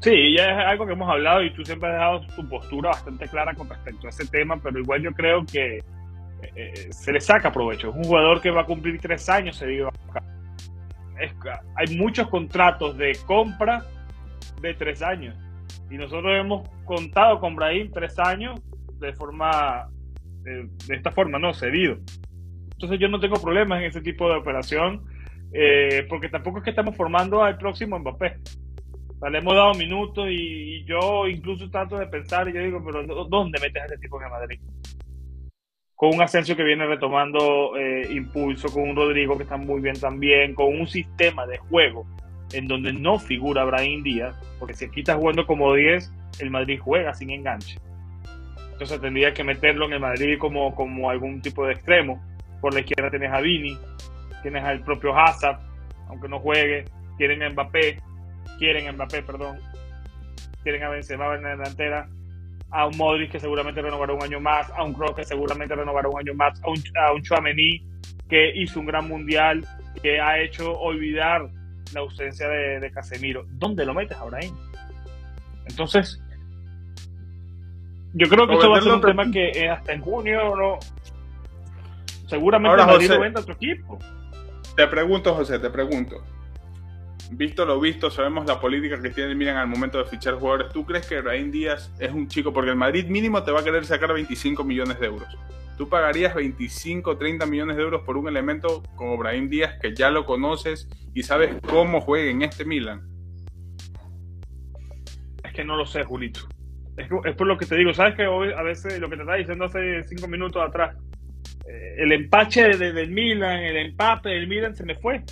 Sí, 0.00 0.34
ya 0.36 0.50
es 0.50 0.66
algo 0.66 0.84
que 0.84 0.94
hemos 0.94 1.08
hablado 1.08 1.44
y 1.44 1.52
tú 1.52 1.64
siempre 1.64 1.88
has 1.90 1.98
dado 1.98 2.20
tu 2.34 2.48
postura 2.48 2.90
bastante 2.90 3.28
clara 3.28 3.54
con 3.54 3.68
respecto 3.68 4.06
a 4.06 4.10
ese 4.10 4.26
tema, 4.26 4.56
pero 4.56 4.80
igual 4.80 5.00
yo 5.00 5.12
creo 5.12 5.44
que 5.46 5.76
eh, 5.76 5.82
eh, 6.56 6.92
se 6.92 7.12
le 7.12 7.20
saca 7.20 7.52
provecho. 7.52 7.90
Es 7.90 7.94
un 7.94 8.04
jugador 8.04 8.40
que 8.40 8.50
va 8.50 8.62
a 8.62 8.66
cumplir 8.66 9.00
tres 9.00 9.28
años, 9.28 9.56
se 9.56 9.66
digo. 9.66 9.90
hay 11.76 11.96
muchos 11.96 12.28
contratos 12.28 12.96
de 12.98 13.16
compra 13.26 13.84
de 14.60 14.74
tres 14.74 15.02
años 15.02 15.36
y 15.88 15.96
nosotros 15.96 16.32
hemos 16.36 16.68
contado 16.84 17.38
con 17.38 17.54
Brahim 17.54 17.90
tres 17.92 18.18
años 18.18 18.60
de 18.98 19.12
forma, 19.12 19.88
de, 20.42 20.68
esta 20.88 21.10
forma, 21.10 21.38
no, 21.38 21.54
cedido. 21.54 21.98
Entonces 22.72 22.98
yo 22.98 23.08
no 23.08 23.20
tengo 23.20 23.40
problemas 23.40 23.80
en 23.80 23.86
ese 23.86 24.00
tipo 24.00 24.28
de 24.28 24.36
operación 24.36 25.04
eh, 25.52 26.06
porque 26.08 26.28
tampoco 26.28 26.58
es 26.58 26.64
que 26.64 26.70
estamos 26.70 26.96
formando 26.96 27.42
al 27.42 27.58
próximo 27.58 27.98
Mbappé 27.98 28.38
le 29.30 29.38
hemos 29.38 29.54
dado 29.54 29.74
minutos 29.74 30.26
y, 30.28 30.84
yo 30.84 31.28
incluso 31.28 31.70
trato 31.70 31.96
de 31.96 32.06
pensar 32.06 32.48
y 32.48 32.54
yo 32.54 32.62
digo, 32.62 32.82
pero 32.84 33.04
¿dónde 33.26 33.60
metes 33.60 33.82
a 33.82 33.86
este 33.86 33.98
tipo 33.98 34.20
en 34.20 34.30
Madrid? 34.30 34.60
Con 35.94 36.14
un 36.14 36.22
ascenso 36.22 36.56
que 36.56 36.64
viene 36.64 36.86
retomando 36.86 37.76
eh, 37.76 38.08
impulso, 38.12 38.72
con 38.72 38.88
un 38.88 38.96
Rodrigo 38.96 39.36
que 39.36 39.44
está 39.44 39.56
muy 39.56 39.80
bien 39.80 39.98
también, 39.98 40.54
con 40.54 40.66
un 40.66 40.88
sistema 40.88 41.46
de 41.46 41.58
juego 41.58 42.04
en 42.52 42.66
donde 42.66 42.92
no 42.92 43.18
figura 43.18 43.64
Brahim 43.64 44.02
Díaz, 44.02 44.36
porque 44.58 44.74
si 44.74 44.86
aquí 44.86 45.00
está 45.00 45.14
jugando 45.14 45.46
como 45.46 45.72
10, 45.72 46.12
el 46.40 46.50
Madrid 46.50 46.80
juega 46.80 47.14
sin 47.14 47.30
enganche. 47.30 47.78
Entonces 48.82 49.00
tendría 49.00 49.32
que 49.32 49.44
meterlo 49.44 49.86
en 49.86 49.92
el 49.92 50.00
Madrid 50.00 50.36
como, 50.40 50.74
como 50.74 51.08
algún 51.08 51.40
tipo 51.40 51.64
de 51.64 51.74
extremo. 51.74 52.20
Por 52.60 52.74
la 52.74 52.80
izquierda 52.80 53.10
tienes 53.10 53.30
a 53.30 53.40
Vini, 53.40 53.78
tienes 54.42 54.64
al 54.64 54.80
propio 54.80 55.16
Hazard, 55.16 55.60
aunque 56.08 56.28
no 56.28 56.40
juegue, 56.40 56.84
tienen 57.16 57.44
a 57.44 57.50
Mbappé, 57.50 58.00
quieren 58.58 58.88
a 58.88 58.92
Mbappé, 58.92 59.22
perdón, 59.22 59.60
quieren 60.64 60.82
a 60.82 60.88
Benzema 60.88 61.32
en 61.36 61.44
la 61.44 61.50
delantera, 61.50 62.08
a 62.70 62.88
un 62.88 62.96
Modric 62.96 63.30
que 63.30 63.38
seguramente 63.38 63.80
renovará 63.80 64.14
un 64.14 64.22
año 64.24 64.40
más, 64.40 64.68
a 64.70 64.82
un 64.82 64.94
Kroos 64.94 65.14
que 65.14 65.22
seguramente 65.22 65.76
renovará 65.76 66.08
un 66.08 66.18
año 66.18 66.34
más, 66.34 66.60
a 66.64 66.68
un, 66.68 66.82
a 67.06 67.12
un 67.12 67.22
Chouameni 67.22 67.86
que 68.28 68.50
hizo 68.56 68.80
un 68.80 68.86
gran 68.86 69.06
mundial, 69.06 69.64
que 70.02 70.20
ha 70.20 70.40
hecho 70.40 70.72
olvidar 70.72 71.48
la 71.94 72.00
ausencia 72.00 72.48
de, 72.48 72.90
Casemiro. 72.90 73.44
¿Dónde 73.52 73.84
lo 73.84 73.94
metes 73.94 74.16
ahora 74.16 74.38
ahí? 74.38 74.50
Entonces, 75.66 76.20
yo 78.14 78.28
creo 78.28 78.46
que 78.46 78.54
esto 78.54 78.70
va 78.70 78.78
a 78.78 78.82
ser 78.82 78.92
un 78.92 79.00
tema 79.00 79.30
que 79.30 79.68
hasta 79.68 79.92
en 79.92 80.00
junio 80.00 80.56
no, 80.56 80.78
seguramente 82.26 82.70
ahora, 82.70 82.86
Madrid 82.86 83.10
venda 83.18 83.40
a 83.40 83.42
otro 83.42 83.54
equipo. 83.54 83.98
Te 84.76 84.86
pregunto, 84.86 85.34
José, 85.34 85.58
te 85.58 85.70
pregunto 85.70 86.22
visto 87.36 87.64
lo 87.64 87.80
visto, 87.80 88.10
sabemos 88.10 88.46
la 88.46 88.60
política 88.60 89.00
que 89.00 89.10
tiene 89.10 89.34
Milan 89.34 89.56
al 89.56 89.66
momento 89.66 89.98
de 89.98 90.04
fichar 90.04 90.34
jugadores. 90.34 90.72
¿Tú 90.72 90.84
crees 90.84 91.06
que 91.06 91.20
Raín 91.20 91.50
Díaz 91.50 91.92
es 91.98 92.12
un 92.12 92.28
chico? 92.28 92.52
Porque 92.52 92.70
el 92.70 92.76
Madrid 92.76 93.06
mínimo 93.06 93.42
te 93.42 93.50
va 93.50 93.60
a 93.60 93.64
querer 93.64 93.84
sacar 93.84 94.12
25 94.12 94.64
millones 94.64 95.00
de 95.00 95.06
euros. 95.06 95.28
¿Tú 95.78 95.88
pagarías 95.88 96.34
25, 96.34 97.16
30 97.16 97.46
millones 97.46 97.76
de 97.76 97.82
euros 97.82 98.02
por 98.02 98.16
un 98.16 98.28
elemento 98.28 98.82
como 98.96 99.16
Brahim 99.16 99.48
Díaz 99.48 99.78
que 99.80 99.94
ya 99.94 100.10
lo 100.10 100.26
conoces 100.26 100.88
y 101.14 101.22
sabes 101.22 101.56
cómo 101.68 102.00
juega 102.00 102.30
en 102.30 102.42
este 102.42 102.64
Milan? 102.64 103.08
Es 105.42 105.52
que 105.52 105.64
no 105.64 105.76
lo 105.76 105.86
sé, 105.86 106.04
Julito. 106.04 106.40
Es, 106.96 107.34
por 107.36 107.46
lo 107.46 107.56
que 107.56 107.66
te 107.66 107.76
digo. 107.76 107.94
¿Sabes 107.94 108.14
que 108.14 108.26
hoy, 108.26 108.52
a 108.52 108.62
veces 108.62 108.98
lo 109.00 109.08
que 109.08 109.16
te 109.16 109.22
estaba 109.22 109.38
diciendo 109.38 109.64
hace 109.64 110.02
cinco 110.04 110.28
minutos 110.28 110.62
atrás? 110.62 110.96
Eh, 111.66 111.96
el 111.98 112.12
empache 112.12 112.68
del 112.76 113.10
Milan, 113.10 113.60
el 113.60 113.76
empape 113.76 114.30
del 114.30 114.48
Milan 114.48 114.74
se 114.74 114.84
me 114.84 114.96
fue. 114.96 115.22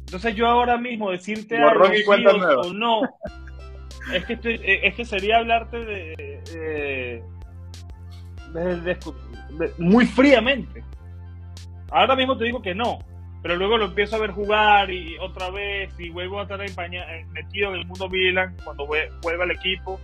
Entonces 0.00 0.34
yo 0.34 0.46
ahora 0.46 0.76
mismo 0.76 1.10
decirte 1.10 1.56
algo 1.56 1.86
sí 1.86 2.04
o, 2.06 2.72
no, 2.72 3.00
es 4.12 4.24
que, 4.26 4.80
es 4.82 4.94
que 4.94 5.04
sería 5.04 5.38
hablarte 5.38 5.78
de, 5.78 7.22
muy 9.78 10.06
fríamente. 10.06 10.84
Ahora 11.90 12.14
mismo 12.14 12.36
te 12.36 12.44
digo 12.44 12.60
que 12.60 12.74
no, 12.74 12.98
pero 13.42 13.56
luego 13.56 13.78
lo 13.78 13.86
empiezo 13.86 14.16
a 14.16 14.20
ver 14.20 14.30
jugar 14.30 14.90
y 14.90 15.16
otra 15.18 15.50
vez 15.50 15.92
y 15.98 16.10
vuelvo 16.10 16.38
a 16.38 16.42
estar 16.42 16.60
eh, 16.60 17.26
metido 17.32 17.70
en 17.70 17.80
el 17.80 17.86
mundo 17.86 18.08
Milan 18.08 18.54
cuando 18.62 18.86
vuelva 18.86 19.44
al 19.44 19.50
equipo 19.50 19.98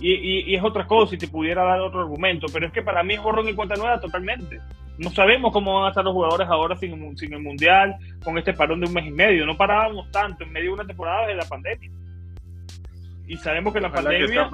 y, 0.00 0.50
y, 0.50 0.54
es 0.54 0.62
otra 0.62 0.86
cosa 0.86 1.14
y 1.14 1.18
te 1.18 1.28
pudiera 1.28 1.64
dar 1.64 1.80
otro 1.80 2.00
argumento, 2.00 2.46
pero 2.52 2.66
es 2.66 2.72
que 2.72 2.82
para 2.82 3.02
mí 3.02 3.14
es 3.14 3.22
borrón 3.22 3.48
y 3.48 3.54
cuenta 3.54 3.76
nueva 3.76 3.98
totalmente. 4.00 4.60
No 4.98 5.10
sabemos 5.10 5.52
cómo 5.52 5.74
van 5.74 5.86
a 5.86 5.88
estar 5.88 6.04
los 6.04 6.12
jugadores 6.12 6.48
ahora 6.48 6.76
sin, 6.76 7.16
sin 7.16 7.32
el 7.32 7.42
Mundial, 7.42 7.96
con 8.24 8.38
este 8.38 8.52
parón 8.54 8.80
de 8.80 8.86
un 8.86 8.94
mes 8.94 9.06
y 9.06 9.10
medio. 9.10 9.44
No 9.46 9.56
parábamos 9.56 10.10
tanto 10.10 10.44
en 10.44 10.52
medio 10.52 10.70
de 10.70 10.74
una 10.74 10.86
temporada 10.86 11.26
de 11.26 11.34
la 11.34 11.44
pandemia. 11.44 11.90
Y 13.26 13.36
sabemos 13.36 13.72
que 13.72 13.80
la 13.80 13.92
pandemia 13.92 14.48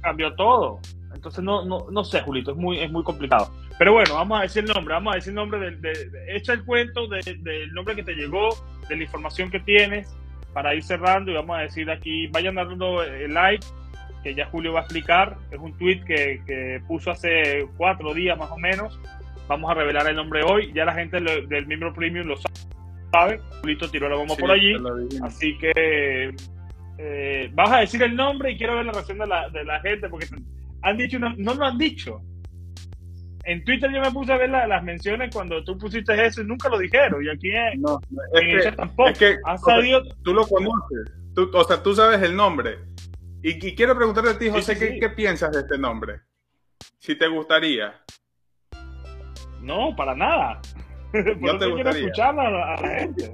cambió 0.00 0.34
todo. 0.34 0.80
Entonces 1.14 1.42
no, 1.42 1.64
no, 1.64 1.86
no 1.90 2.04
sé, 2.04 2.20
Julito, 2.20 2.52
es 2.52 2.56
muy, 2.56 2.78
es 2.78 2.90
muy 2.90 3.02
complicado. 3.02 3.50
Pero 3.78 3.92
bueno, 3.92 4.14
vamos 4.14 4.38
a 4.38 4.42
decir 4.42 4.64
el 4.64 4.72
nombre, 4.72 4.94
vamos 4.94 5.12
a 5.12 5.16
decir 5.16 5.30
el 5.30 5.36
nombre 5.36 5.58
del, 5.60 5.80
de, 5.80 5.92
echa 6.28 6.52
el 6.52 6.64
cuento 6.64 7.06
del 7.06 7.72
nombre 7.72 7.94
que 7.94 8.02
te 8.02 8.14
llegó, 8.14 8.48
de 8.88 8.96
la 8.96 9.02
información 9.02 9.50
que 9.50 9.60
tienes, 9.60 10.14
para 10.52 10.74
ir 10.74 10.82
cerrando 10.82 11.30
y 11.30 11.34
vamos 11.34 11.58
a 11.58 11.60
decir 11.60 11.90
aquí, 11.90 12.26
vayan 12.28 12.56
dando 12.56 13.02
el 13.02 13.32
like, 13.34 13.64
que 14.22 14.34
ya 14.34 14.46
Julio 14.46 14.72
va 14.72 14.80
a 14.80 14.82
explicar. 14.82 15.36
Es 15.50 15.58
un 15.58 15.76
tweet 15.76 16.04
que, 16.04 16.42
que 16.46 16.82
puso 16.86 17.10
hace 17.10 17.66
cuatro 17.76 18.14
días 18.14 18.38
más 18.38 18.50
o 18.50 18.58
menos, 18.58 18.98
Vamos 19.48 19.70
a 19.70 19.74
revelar 19.74 20.06
el 20.08 20.16
nombre 20.16 20.42
hoy. 20.44 20.70
Ya 20.74 20.84
la 20.84 20.92
gente 20.92 21.18
del 21.20 21.66
miembro 21.66 21.92
premium 21.94 22.26
lo 22.26 22.36
sabe. 23.10 23.40
Julito 23.60 23.90
tiró 23.90 24.08
la 24.08 24.16
bomba 24.16 24.36
por 24.36 24.50
allí. 24.50 24.74
Así 25.22 25.56
que 25.56 26.34
eh, 26.98 27.50
vamos 27.54 27.72
a 27.72 27.80
decir 27.80 28.02
el 28.02 28.14
nombre 28.14 28.52
y 28.52 28.58
quiero 28.58 28.76
ver 28.76 28.84
la 28.84 28.92
reacción 28.92 29.18
de 29.18 29.26
la, 29.26 29.80
gente 29.80 30.08
porque 30.10 30.26
han 30.82 30.96
dicho, 30.98 31.18
no, 31.18 31.34
no, 31.38 31.54
lo 31.54 31.64
han 31.64 31.78
dicho. 31.78 32.20
En 33.44 33.64
Twitter 33.64 33.90
yo 33.90 34.02
me 34.02 34.10
puse 34.12 34.32
a 34.32 34.36
ver 34.36 34.50
las 34.50 34.84
menciones 34.84 35.34
cuando 35.34 35.64
tú 35.64 35.78
pusiste 35.78 36.26
eso 36.26 36.42
y 36.42 36.44
nunca 36.44 36.68
lo 36.68 36.76
dijeron. 36.76 37.24
Y 37.24 37.30
aquí 37.30 37.48
en, 37.50 37.80
no, 37.80 37.98
es 38.34 38.64
que, 38.64 38.72
tampoco. 38.72 39.08
Es 39.08 39.18
que, 39.18 39.36
Tú 40.22 40.34
lo 40.34 40.46
conoces. 40.46 41.10
o 41.54 41.64
sea, 41.64 41.82
tú 41.82 41.94
sabes 41.94 42.20
el 42.20 42.36
nombre. 42.36 42.76
Y, 43.42 43.74
quiero 43.74 43.96
preguntarte 43.96 44.30
a 44.30 44.38
ti, 44.38 44.50
José, 44.50 44.78
¿qué, 44.78 44.98
¿qué 44.98 45.10
piensas 45.10 45.52
de 45.52 45.60
este 45.60 45.78
nombre? 45.78 46.20
Si 46.98 47.16
te 47.16 47.28
gustaría. 47.28 47.94
No, 49.60 49.94
para 49.96 50.14
nada. 50.14 50.60
Por 51.12 51.58
te 51.58 51.72
quiero 51.72 51.90
escuchar 51.90 52.38
a 52.38 52.50
la, 52.50 52.76
gente. 52.76 53.32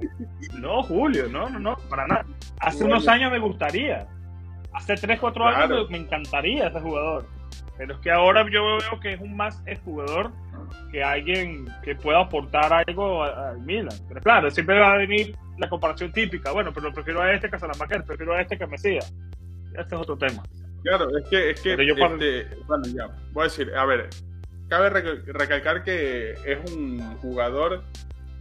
No, 0.53 0.83
Julio, 0.83 1.27
no, 1.29 1.49
no, 1.49 1.59
no, 1.59 1.77
para 1.89 2.07
nada. 2.07 2.25
Hace 2.59 2.83
unos 2.83 3.07
años 3.07 3.31
me 3.31 3.39
gustaría. 3.39 4.07
Hace 4.73 4.95
3, 4.95 5.19
4 5.19 5.45
años 5.45 5.89
me 5.89 5.97
encantaría 5.97 6.67
ese 6.67 6.79
jugador. 6.79 7.27
Pero 7.77 7.95
es 7.95 7.99
que 7.99 8.11
ahora 8.11 8.45
yo 8.49 8.77
veo 8.77 8.99
que 9.01 9.13
es 9.13 9.21
un 9.21 9.35
más 9.35 9.61
jugador 9.83 10.31
que 10.91 11.03
alguien 11.03 11.67
que 11.83 11.95
pueda 11.95 12.21
aportar 12.21 12.71
algo 12.71 13.23
al 13.23 13.59
Milan. 13.61 13.97
Pero 14.07 14.21
claro, 14.21 14.51
siempre 14.51 14.79
va 14.79 14.93
a 14.93 14.97
venir 14.97 15.35
la 15.57 15.69
comparación 15.69 16.11
típica. 16.11 16.51
Bueno, 16.51 16.71
pero 16.73 16.93
prefiero 16.93 17.21
a 17.21 17.33
este 17.33 17.49
que 17.49 17.57
a 17.57 17.59
Salamaker, 17.59 18.03
prefiero 18.05 18.33
a 18.33 18.41
este 18.41 18.57
que 18.57 18.63
a 18.63 18.67
Mesías. 18.67 19.13
Este 19.77 19.95
es 19.95 20.01
otro 20.01 20.17
tema. 20.17 20.43
Claro, 20.83 21.17
es 21.17 21.27
que, 21.27 21.49
es 21.49 21.61
que 21.61 21.73
este, 21.73 22.47
bueno, 22.67 22.85
ya, 22.85 23.07
voy 23.33 23.41
a 23.41 23.43
decir, 23.45 23.73
a 23.75 23.85
ver, 23.85 24.09
cabe 24.67 24.89
recalcar 24.89 25.83
que 25.83 26.33
es 26.45 26.71
un 26.71 26.99
jugador 27.17 27.83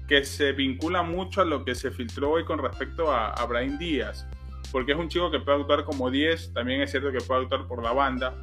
que 0.07 0.25
se 0.25 0.53
vincula 0.53 1.03
mucho 1.03 1.41
a 1.41 1.45
lo 1.47 1.65
que 1.65 1.75
se 1.75 1.91
filtró 1.91 2.33
hoy 2.33 2.45
con 2.45 2.59
respecto 2.59 3.11
a, 3.11 3.31
a 3.31 3.47
Brian 3.47 3.79
Díaz, 3.79 4.27
porque 4.71 4.93
es 4.93 4.99
un 4.99 5.09
chico 5.09 5.31
que 5.31 5.41
puede 5.41 5.61
actuar 5.61 5.85
como 5.85 6.11
10, 6.11 6.53
también 6.53 6.83
es 6.83 6.91
cierto 6.91 7.11
que 7.11 7.21
puede 7.21 7.43
actuar 7.43 7.67
por 7.67 7.83
la 7.83 7.93
banda, 7.93 8.35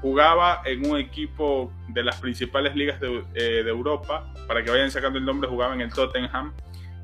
jugaba 0.00 0.62
en 0.64 0.90
un 0.90 0.98
equipo 0.98 1.70
de 1.88 2.02
las 2.02 2.20
principales 2.20 2.74
ligas 2.74 3.00
de, 3.00 3.22
eh, 3.34 3.62
de, 3.62 3.70
Europa, 3.70 4.32
para 4.48 4.64
que 4.64 4.70
vayan 4.70 4.90
sacando 4.90 5.18
el 5.18 5.24
nombre, 5.24 5.48
jugaba 5.48 5.74
en 5.74 5.82
el 5.82 5.92
Tottenham 5.92 6.52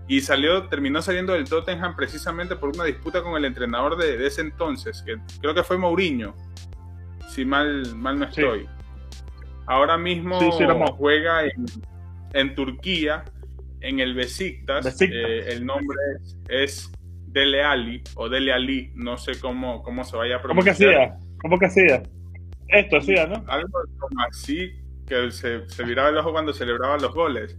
y 0.09 0.23
salió, 0.23 0.69
terminó 0.69 1.03
saliendo 1.03 1.35
del 1.35 1.45
Tottenham 1.45 1.95
precisamente 1.95 2.57
por 2.57 2.71
una 2.71 2.85
disputa 2.85 3.23
con 3.23 3.37
el 3.37 3.45
entrenador 3.45 3.99
de, 3.99 4.27
ese 4.27 4.41
entonces, 4.41 5.03
que 5.03 5.17
creo 5.41 5.55
que 5.55 5.63
fue 5.63 5.77
Mourinho, 5.77 6.35
si 7.29 7.45
mal, 7.45 7.95
mal 7.95 8.19
no 8.19 8.25
estoy. 8.25 8.67
Ahora 9.67 9.99
mismo 9.99 10.41
juega 10.97 11.45
en, 11.45 11.67
en, 12.33 12.55
Turquía, 12.55 13.23
en 13.83 14.01
el 14.01 14.15
Besiktas, 14.15 14.99
eh, 15.03 15.45
el 15.49 15.67
nombre 15.67 15.99
es, 16.49 16.91
Dele 17.27 17.63
Ali 17.63 18.03
o 18.15 18.31
Dele 18.31 18.55
Ali, 18.55 18.91
no 18.95 19.19
sé 19.19 19.39
cómo, 19.39 19.83
cómo 19.83 20.05
se 20.05 20.17
vaya 20.17 20.37
a 20.37 20.43
pronunciar. 20.43 20.75
¿Cómo 20.75 20.89
que 20.89 20.97
hacía? 20.97 21.19
¿Cómo 21.43 21.59
que 21.59 21.67
hacía? 21.67 22.03
Esto 22.69 22.97
hacía, 22.97 23.27
¿no? 23.27 23.45
Algo 23.47 23.79
como 23.99 24.23
así, 24.23 24.73
que 25.07 25.31
se, 25.31 25.69
se 25.69 25.85
viraba 25.85 26.09
el 26.09 26.17
ojo 26.17 26.33
cuando 26.33 26.55
celebraba 26.55 26.97
los 26.97 27.13
goles. 27.13 27.59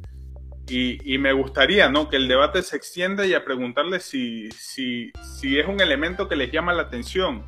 Y, 0.70 1.16
y, 1.16 1.18
me 1.18 1.34
gustaría 1.34 1.90
¿no? 1.90 2.10
que 2.10 2.18
el 2.18 2.28
debate 2.28 2.62
se 2.62 2.78
extienda 2.78 3.26
y 3.26 3.34
a 3.34 3.44
preguntarle 3.44 4.00
si, 4.00 4.52
si, 4.52 5.12
si 5.40 5.58
es 5.58 5.68
un 5.68 5.82
elemento 5.82 6.30
que 6.30 6.36
les 6.36 6.52
llama 6.52 6.74
la 6.74 6.84
atención. 6.84 7.44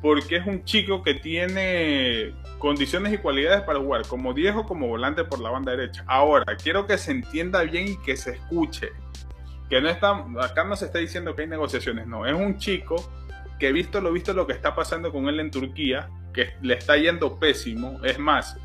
Porque 0.00 0.36
es 0.36 0.46
un 0.46 0.64
chico 0.64 1.02
que 1.02 1.14
tiene 1.14 2.32
condiciones 2.58 3.12
y 3.12 3.18
cualidades 3.18 3.62
para 3.62 3.78
jugar 3.78 4.02
como 4.06 4.32
10 4.32 4.56
o 4.56 4.64
como 4.64 4.88
volante 4.88 5.24
por 5.24 5.40
la 5.40 5.50
banda 5.50 5.72
derecha. 5.72 6.04
Ahora, 6.06 6.56
quiero 6.56 6.86
que 6.86 6.98
se 6.98 7.12
entienda 7.12 7.62
bien 7.62 7.88
y 7.88 7.96
que 7.98 8.16
se 8.16 8.32
escuche. 8.32 8.90
Que 9.68 9.80
no 9.80 9.88
está, 9.88 10.24
acá 10.40 10.64
no 10.64 10.76
se 10.76 10.86
está 10.86 10.98
diciendo 10.98 11.34
que 11.34 11.42
hay 11.42 11.48
negociaciones, 11.48 12.06
no. 12.06 12.24
Es 12.26 12.34
un 12.34 12.56
chico 12.58 12.96
que 13.58 13.72
visto 13.72 14.00
lo 14.00 14.12
visto 14.12 14.32
lo 14.32 14.46
que 14.46 14.52
está 14.52 14.74
pasando 14.74 15.12
con 15.12 15.28
él 15.28 15.40
en 15.40 15.50
Turquía, 15.50 16.08
que 16.32 16.54
le 16.62 16.74
está 16.74 16.96
yendo 16.96 17.38
pésimo. 17.38 17.98
Es 18.04 18.18
más, 18.18 18.56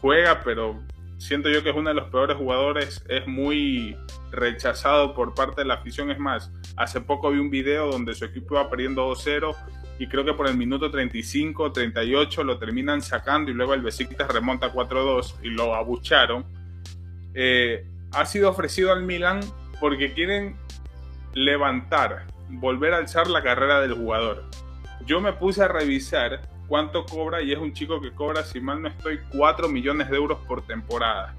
juega, 0.00 0.42
pero 0.42 0.80
siento 1.18 1.48
yo 1.48 1.62
que 1.62 1.70
es 1.70 1.76
uno 1.76 1.90
de 1.90 1.94
los 1.94 2.10
peores 2.10 2.36
jugadores. 2.36 3.04
Es 3.08 3.26
muy 3.26 3.96
rechazado 4.30 5.14
por 5.14 5.34
parte 5.34 5.62
de 5.62 5.66
la 5.66 5.74
afición. 5.74 6.10
Es 6.10 6.18
más, 6.18 6.52
hace 6.76 7.00
poco 7.00 7.30
vi 7.30 7.38
un 7.38 7.50
video 7.50 7.90
donde 7.90 8.14
su 8.14 8.24
equipo 8.24 8.54
iba 8.54 8.68
perdiendo 8.68 9.10
2-0 9.10 9.54
y 9.98 10.08
creo 10.08 10.24
que 10.24 10.34
por 10.34 10.46
el 10.46 10.56
minuto 10.56 10.90
35, 10.90 11.72
38 11.72 12.44
lo 12.44 12.58
terminan 12.58 13.00
sacando 13.00 13.50
y 13.50 13.54
luego 13.54 13.74
el 13.74 13.82
Besiktas 13.82 14.28
remonta 14.28 14.72
4-2 14.72 15.36
y 15.42 15.48
lo 15.48 15.74
abucharon. 15.74 16.44
Eh, 17.34 17.86
ha 18.12 18.26
sido 18.26 18.50
ofrecido 18.50 18.92
al 18.92 19.02
Milan 19.02 19.40
porque 19.80 20.12
quieren 20.12 20.56
levantar, 21.34 22.26
volver 22.48 22.94
a 22.94 22.98
alzar 22.98 23.28
la 23.28 23.42
carrera 23.42 23.80
del 23.80 23.94
jugador. 23.94 24.44
Yo 25.06 25.20
me 25.20 25.32
puse 25.32 25.62
a 25.62 25.68
revisar 25.68 26.42
cuánto 26.68 27.04
cobra 27.04 27.42
y 27.42 27.52
es 27.52 27.58
un 27.58 27.72
chico 27.72 28.00
que 28.00 28.12
cobra, 28.12 28.44
si 28.44 28.60
mal 28.60 28.82
no 28.82 28.88
estoy, 28.88 29.20
4 29.36 29.68
millones 29.68 30.10
de 30.10 30.16
euros 30.16 30.38
por 30.46 30.66
temporada. 30.66 31.34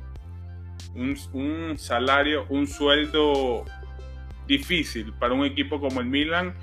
Un, 0.95 1.77
salario, 1.77 2.45
un 2.49 2.65
sueldo 2.65 3.65
difícil 4.47 5.13
para 5.13 5.33
un 5.33 5.45
equipo 5.45 5.79
como 5.79 6.01
el 6.01 6.07
Milan, 6.07 6.55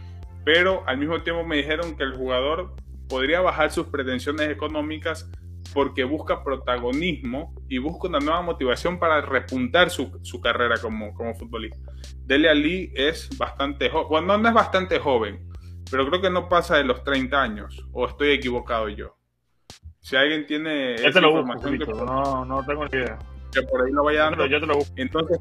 pero 0.44 0.82
al 0.86 0.98
mismo 0.98 1.22
tiempo 1.22 1.44
me 1.44 1.56
dijeron 1.56 1.96
que 1.96 2.02
el 2.02 2.14
jugador 2.14 2.74
podría 3.08 3.40
bajar 3.40 3.70
sus 3.70 3.86
pretensiones 3.86 4.48
económicas 4.48 5.30
porque 5.72 6.04
busca 6.04 6.42
protagonismo 6.42 7.54
y 7.68 7.78
busca 7.78 8.08
una 8.08 8.18
nueva 8.18 8.42
motivación 8.42 8.98
para 8.98 9.20
repuntar 9.20 9.90
su, 9.90 10.40
carrera 10.42 10.76
como, 10.80 11.14
como 11.14 11.34
futbolista. 11.34 11.92
Dele 12.24 12.48
Ali 12.48 12.92
es 12.94 13.28
bastante 13.36 13.90
joven, 13.90 14.08
bueno, 14.08 14.38
no 14.38 14.48
es 14.48 14.54
bastante 14.54 14.98
joven, 14.98 15.48
pero 15.90 16.08
creo 16.08 16.20
que 16.20 16.30
no 16.30 16.48
pasa 16.48 16.76
de 16.76 16.84
los 16.84 17.02
30 17.04 17.40
años, 17.40 17.84
o 17.92 18.06
estoy 18.06 18.30
equivocado 18.30 18.88
yo. 18.88 19.16
Si 20.00 20.16
alguien 20.16 20.46
tiene 20.46 20.94
esa 20.94 21.20
información 21.20 21.78
que 21.78 21.86
no, 21.86 22.44
no 22.44 22.64
tengo 22.66 22.84
ni 22.84 22.98
idea. 22.98 23.18
Que 23.52 23.62
por 23.62 23.82
ahí 23.82 23.92
lo 23.92 24.04
vaya 24.04 24.24
dando. 24.24 24.44
Yo 24.46 24.60
te 24.60 24.66
lo 24.66 24.74
busco. 24.74 24.92
Entonces, 24.96 25.38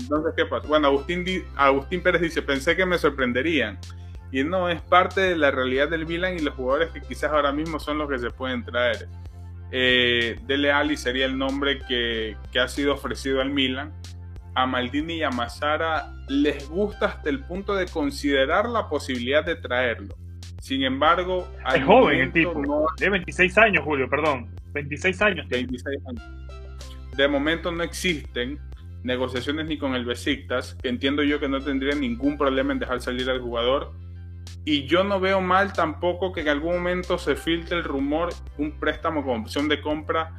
entonces, 0.00 0.34
¿qué 0.36 0.44
pasa? 0.44 0.68
Bueno, 0.68 0.88
Agustín, 0.88 1.24
Agustín 1.56 2.02
Pérez 2.02 2.20
dice, 2.20 2.42
pensé 2.42 2.76
que 2.76 2.84
me 2.84 2.98
sorprenderían. 2.98 3.78
Y 4.32 4.44
no, 4.44 4.68
es 4.68 4.82
parte 4.82 5.20
de 5.20 5.36
la 5.36 5.50
realidad 5.50 5.88
del 5.88 6.04
Milan 6.04 6.36
y 6.36 6.40
los 6.40 6.54
jugadores 6.54 6.90
que 6.90 7.00
quizás 7.00 7.32
ahora 7.32 7.52
mismo 7.52 7.78
son 7.78 7.96
los 7.98 8.10
que 8.10 8.18
se 8.18 8.30
pueden 8.30 8.64
traer. 8.64 9.08
Eh, 9.70 10.38
Dele 10.46 10.72
Ali 10.72 10.96
sería 10.96 11.24
el 11.24 11.38
nombre 11.38 11.80
que, 11.88 12.36
que 12.52 12.58
ha 12.58 12.68
sido 12.68 12.94
ofrecido 12.94 13.40
al 13.40 13.50
Milan 13.50 13.94
a 14.56 14.66
Maldini 14.66 15.18
y 15.18 15.22
a 15.22 15.30
Massara 15.30 16.12
les 16.28 16.68
gusta 16.68 17.06
hasta 17.06 17.28
el 17.28 17.44
punto 17.44 17.74
de 17.74 17.86
considerar 17.86 18.66
la 18.68 18.88
posibilidad 18.88 19.44
de 19.44 19.54
traerlo. 19.54 20.16
Sin 20.62 20.82
embargo, 20.82 21.46
es 21.74 21.84
joven 21.84 22.20
el 22.20 22.32
tipo. 22.32 22.60
No... 22.62 22.86
De 22.98 23.10
26 23.10 23.58
años, 23.58 23.84
Julio, 23.84 24.08
perdón. 24.08 24.48
26 24.72 25.22
años. 25.22 25.48
26 25.48 26.00
años. 26.08 26.22
De 27.16 27.28
momento 27.28 27.70
no 27.70 27.82
existen 27.82 28.58
negociaciones 29.04 29.66
ni 29.66 29.76
con 29.76 29.94
el 29.94 30.06
Besiktas, 30.06 30.74
que 30.82 30.88
entiendo 30.88 31.22
yo 31.22 31.38
que 31.38 31.48
no 31.48 31.60
tendría 31.60 31.94
ningún 31.94 32.38
problema 32.38 32.72
en 32.72 32.78
dejar 32.78 33.02
salir 33.02 33.28
al 33.28 33.40
jugador. 33.40 33.92
Y 34.64 34.86
yo 34.86 35.04
no 35.04 35.20
veo 35.20 35.42
mal 35.42 35.74
tampoco 35.74 36.32
que 36.32 36.40
en 36.40 36.48
algún 36.48 36.76
momento 36.76 37.18
se 37.18 37.36
filtre 37.36 37.76
el 37.76 37.84
rumor, 37.84 38.30
un 38.56 38.72
préstamo 38.80 39.22
con 39.22 39.42
opción 39.42 39.68
de 39.68 39.82
compra, 39.82 40.32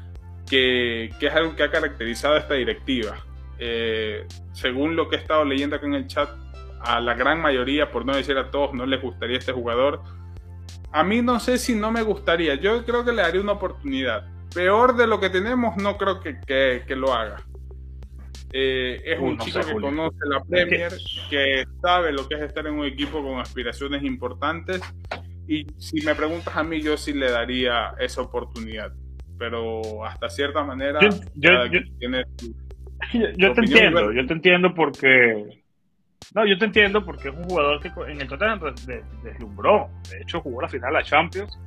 que, 0.50 1.12
que 1.20 1.28
es 1.28 1.34
algo 1.34 1.56
que 1.56 1.64
ha 1.64 1.72
caracterizado 1.72 2.34
a 2.34 2.40
esta 2.40 2.56
directiva. 2.56 3.27
Eh, 3.60 4.26
según 4.52 4.96
lo 4.96 5.10
que 5.10 5.16
he 5.16 5.20
estado 5.20 5.44
leyendo 5.46 5.76
acá 5.76 5.86
en 5.86 5.96
el 5.96 6.08
chat, 6.08 6.30
a 6.82 7.00
la 7.00 7.16
gran 7.16 7.42
mayoría, 7.42 7.92
por 7.92 8.06
no 8.06 8.16
decir 8.16 8.38
a 8.38 8.52
todos, 8.52 8.74
no 8.74 8.86
les 8.86 9.02
gustaría 9.02 9.38
este 9.38 9.52
jugador. 9.52 10.02
A 10.92 11.04
mí 11.04 11.22
no 11.22 11.40
sé 11.40 11.58
si 11.58 11.76
no 11.76 11.92
me 11.92 12.02
gustaría. 12.02 12.56
Yo 12.56 12.86
creo 12.86 13.04
que 13.04 13.12
le 13.12 13.22
daría 13.22 13.42
una 13.42 13.54
oportunidad. 13.54 14.28
Peor 14.54 14.96
de 14.96 15.08
lo 15.08 15.20
que 15.20 15.30
tenemos, 15.30 15.76
no 15.78 15.98
creo 15.98 16.20
que, 16.22 16.40
que, 16.46 16.96
lo 16.96 17.14
haga. 17.14 17.38
Eh, 18.54 19.02
es 19.04 19.20
un 19.20 19.38
chico 19.38 19.60
que 19.60 19.74
conoce 19.74 20.18
la 20.30 20.44
Premier, 20.44 20.94
que 21.30 21.66
sabe 21.82 22.14
lo 22.14 22.28
que 22.28 22.36
es 22.36 22.42
estar 22.42 22.66
en 22.66 22.76
un 22.76 22.86
equipo 22.86 23.22
con 23.22 23.40
aspiraciones 23.40 24.04
importantes. 24.04 24.82
Y 25.48 25.66
si 25.78 26.02
me 26.06 26.16
preguntas 26.16 26.56
a 26.56 26.64
mí, 26.64 26.82
yo 26.82 26.98
sí 26.98 27.14
le 27.14 27.30
daría 27.30 27.94
esa 28.00 28.22
oportunidad. 28.22 28.94
Pero 29.38 30.06
hasta 30.06 30.30
cierta 30.30 30.64
manera, 30.64 31.00
tiene 32.00 32.24
yo, 33.14 33.54
te 33.54 33.62
entiendo, 33.62 34.12
yo 34.12 34.26
te 34.26 34.34
entiendo 34.34 34.74
porque. 34.74 35.62
No, 36.36 36.46
yo 36.46 36.58
te 36.58 36.66
entiendo 36.66 37.06
porque 37.06 37.30
es 37.30 37.36
un 37.36 37.44
jugador 37.44 37.80
que 37.82 37.90
en 38.12 38.22
el 38.22 38.28
Tottenham 38.28 38.60
deslumbró. 39.24 39.90
De 40.12 40.22
hecho, 40.22 40.42
jugó 40.42 40.62
la 40.62 40.68
final 40.68 40.94
la 40.94 41.04
Champions 41.04 41.58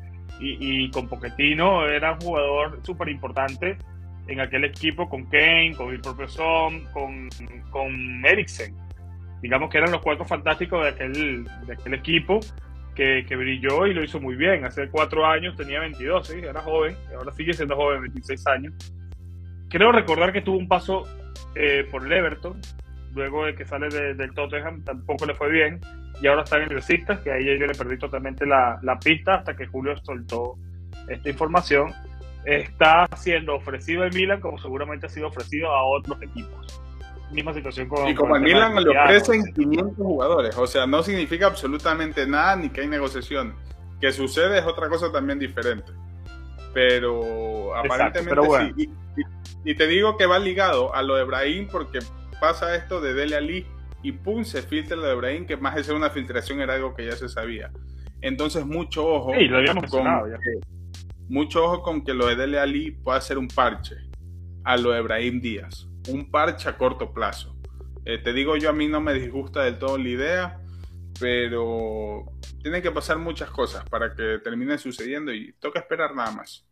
y, 0.40 0.90
con 0.90 1.08
Pochettino 1.08 1.86
era 1.86 2.12
un 2.12 2.20
jugador 2.20 2.80
súper 2.82 3.08
importante 3.08 3.76
en 4.26 4.40
aquel 4.40 4.64
equipo 4.64 5.08
con 5.08 5.26
Kane, 5.26 5.74
con 5.76 5.90
el 5.90 6.00
propio 6.00 6.28
Son, 6.28 6.84
con, 6.92 7.28
con 7.70 8.24
Eriksen. 8.24 8.74
Digamos 9.42 9.70
que 9.70 9.78
eran 9.78 9.90
los 9.90 10.02
cuatro 10.02 10.24
fantásticos 10.24 10.82
de 10.82 10.88
aquel, 10.90 11.44
de 11.66 11.72
aquel 11.72 11.94
equipo 11.94 12.40
que, 12.94 13.24
que, 13.26 13.36
brilló 13.36 13.86
y 13.86 13.94
lo 13.94 14.04
hizo 14.04 14.20
muy 14.20 14.36
bien. 14.36 14.64
Hace 14.64 14.88
cuatro 14.88 15.26
años 15.26 15.56
tenía 15.56 15.80
22, 15.80 16.26
¿sí? 16.26 16.38
era 16.38 16.60
joven, 16.60 16.94
y 17.10 17.14
ahora 17.14 17.32
sigue 17.32 17.52
siendo 17.52 17.76
joven, 17.76 18.02
26 18.02 18.46
años. 18.46 18.74
Creo 19.68 19.92
recordar 19.92 20.32
que 20.32 20.42
tuvo 20.42 20.58
un 20.58 20.68
paso 20.68 21.04
eh, 21.54 21.86
por 21.90 22.06
el 22.06 22.12
Everton, 22.12 22.60
luego 23.14 23.46
de 23.46 23.54
que 23.54 23.64
sale 23.64 23.88
del 23.88 24.34
Tottenham 24.34 24.84
tampoco 24.84 25.26
le 25.26 25.34
fue 25.34 25.50
bien, 25.50 25.80
y 26.20 26.26
ahora 26.26 26.42
está 26.42 26.56
en 26.56 26.64
el 26.64 26.74
Besiktas, 26.74 27.20
que 27.20 27.32
ahí 27.32 27.46
yo 27.58 27.66
le 27.66 27.74
perdí 27.74 27.98
totalmente 27.98 28.46
la, 28.46 28.78
la 28.82 28.98
pista 28.98 29.36
hasta 29.36 29.56
que 29.56 29.66
Julio 29.66 29.96
soltó 30.04 30.56
esta 31.08 31.28
información. 31.28 31.92
Está 32.44 33.06
siendo 33.16 33.56
ofrecido 33.56 34.04
en 34.04 34.14
Milan 34.14 34.40
como 34.40 34.58
seguramente 34.58 35.06
ha 35.06 35.08
sido 35.08 35.28
ofrecido 35.28 35.70
a 35.70 35.82
otros 35.84 36.20
equipos. 36.22 36.80
Misma 37.30 37.54
situación 37.54 37.88
con. 37.88 38.08
Y 38.08 38.14
como 38.14 38.36
el 38.36 38.42
Milan 38.42 38.74
le 38.82 38.90
ofrecen 38.90 39.42
500 39.54 39.96
jugadores, 39.96 40.56
o 40.56 40.66
sea, 40.66 40.86
no 40.86 41.02
significa 41.02 41.46
absolutamente 41.46 42.26
nada 42.26 42.56
ni 42.56 42.70
que 42.70 42.80
hay 42.80 42.88
negociación. 42.88 43.54
Que 44.00 44.12
sucede 44.12 44.58
es 44.58 44.64
otra 44.64 44.88
cosa 44.88 45.12
también 45.12 45.38
diferente. 45.38 45.92
Pero 46.72 47.74
aparentemente 47.76 48.74
sí. 48.76 48.88
Y 49.64 49.74
te 49.74 49.86
digo 49.86 50.16
que 50.16 50.26
va 50.26 50.38
ligado 50.38 50.94
a 50.94 51.02
lo 51.02 51.16
de 51.16 51.24
Brahim 51.24 51.68
porque 51.70 51.98
pasa 52.40 52.74
esto 52.74 53.00
de 53.00 53.12
Dele 53.12 53.36
Ali 53.36 53.66
y 54.02 54.12
pum, 54.12 54.44
se 54.44 54.62
filtra 54.62 54.96
lo 54.96 55.06
de 55.06 55.14
Brahim, 55.14 55.46
que 55.46 55.56
más 55.56 55.74
de 55.74 55.84
ser 55.84 55.94
una 55.94 56.10
filtración 56.10 56.60
era 56.60 56.74
algo 56.74 56.94
que 56.94 57.04
ya 57.04 57.12
se 57.12 57.28
sabía. 57.28 57.70
Entonces, 58.22 58.64
mucho 58.64 59.06
ojo. 59.06 59.32
Sí, 59.34 59.46
lo 59.46 59.58
habíamos 59.58 59.90
con, 59.90 60.04
mucho 61.28 61.64
ojo 61.64 61.82
con 61.82 62.02
que 62.04 62.14
lo 62.14 62.26
de 62.26 62.36
Dele 62.36 62.58
Ali 62.58 62.90
pueda 62.90 63.20
ser 63.20 63.38
un 63.38 63.48
parche 63.48 63.96
a 64.64 64.76
lo 64.76 64.90
de 64.90 65.00
Brahim 65.02 65.40
Díaz, 65.40 65.88
un 66.08 66.30
parche 66.30 66.68
a 66.68 66.76
corto 66.76 67.12
plazo. 67.12 67.54
Eh, 68.06 68.18
te 68.18 68.32
digo 68.32 68.56
yo, 68.56 68.70
a 68.70 68.72
mí 68.72 68.88
no 68.88 69.00
me 69.00 69.12
disgusta 69.12 69.62
del 69.62 69.78
todo 69.78 69.98
la 69.98 70.08
idea, 70.08 70.59
pero 71.20 72.24
tienen 72.62 72.82
que 72.82 72.90
pasar 72.90 73.18
muchas 73.18 73.50
cosas 73.50 73.88
para 73.88 74.14
que 74.14 74.38
termine 74.42 74.78
sucediendo 74.78 75.32
y 75.32 75.52
toca 75.60 75.80
esperar 75.80 76.14
nada 76.14 76.32
más. 76.32 76.66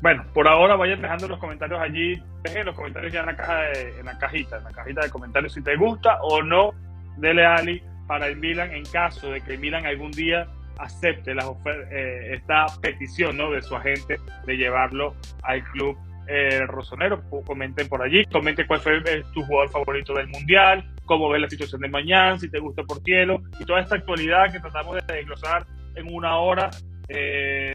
Bueno, 0.00 0.24
por 0.32 0.48
ahora 0.48 0.76
vayan 0.76 1.02
dejando 1.02 1.28
los 1.28 1.38
comentarios 1.38 1.78
allí, 1.78 2.22
dejen 2.42 2.64
los 2.64 2.74
comentarios 2.74 3.12
ya 3.12 3.20
en 3.20 3.26
la 3.26 3.36
caja 3.36 3.72
en 3.72 4.06
la 4.06 4.16
cajita, 4.16 4.56
en 4.56 4.64
la 4.64 4.70
cajita 4.70 5.02
de 5.02 5.10
comentarios 5.10 5.52
si 5.52 5.62
te 5.62 5.76
gusta 5.76 6.18
o 6.22 6.42
no 6.42 6.72
Dele 7.18 7.44
Ali 7.44 7.82
para 8.06 8.28
el 8.28 8.36
Milan 8.36 8.72
en 8.72 8.84
caso 8.84 9.30
de 9.30 9.42
que 9.42 9.54
el 9.54 9.58
Milan 9.58 9.84
algún 9.84 10.10
día 10.12 10.48
acepte 10.78 11.34
la 11.34 11.44
eh, 11.90 12.34
esta 12.34 12.66
petición 12.80 13.36
¿no? 13.36 13.50
de 13.50 13.60
su 13.60 13.76
agente 13.76 14.16
de 14.46 14.56
llevarlo 14.56 15.14
al 15.42 15.62
club 15.64 15.98
eh, 16.32 16.64
rosonero. 16.66 17.22
Comenten 17.44 17.88
por 17.88 18.02
allí, 18.02 18.24
comenten 18.26 18.66
cuál 18.66 18.80
fue 18.80 18.98
eh, 18.98 19.24
tu 19.34 19.42
jugador 19.42 19.70
favorito 19.70 20.14
del 20.14 20.28
Mundial, 20.28 20.84
cómo 21.04 21.28
ves 21.28 21.42
la 21.42 21.50
situación 21.50 21.80
de 21.80 21.88
mañana, 21.88 22.38
si 22.38 22.48
te 22.48 22.60
gusta 22.60 22.84
Portielo 22.84 23.42
y 23.58 23.64
toda 23.64 23.80
esta 23.80 23.96
actualidad 23.96 24.52
que 24.52 24.60
tratamos 24.60 24.94
de 25.06 25.14
desglosar 25.14 25.66
en 25.96 26.14
una 26.14 26.36
hora. 26.38 26.70
Eh, 27.08 27.72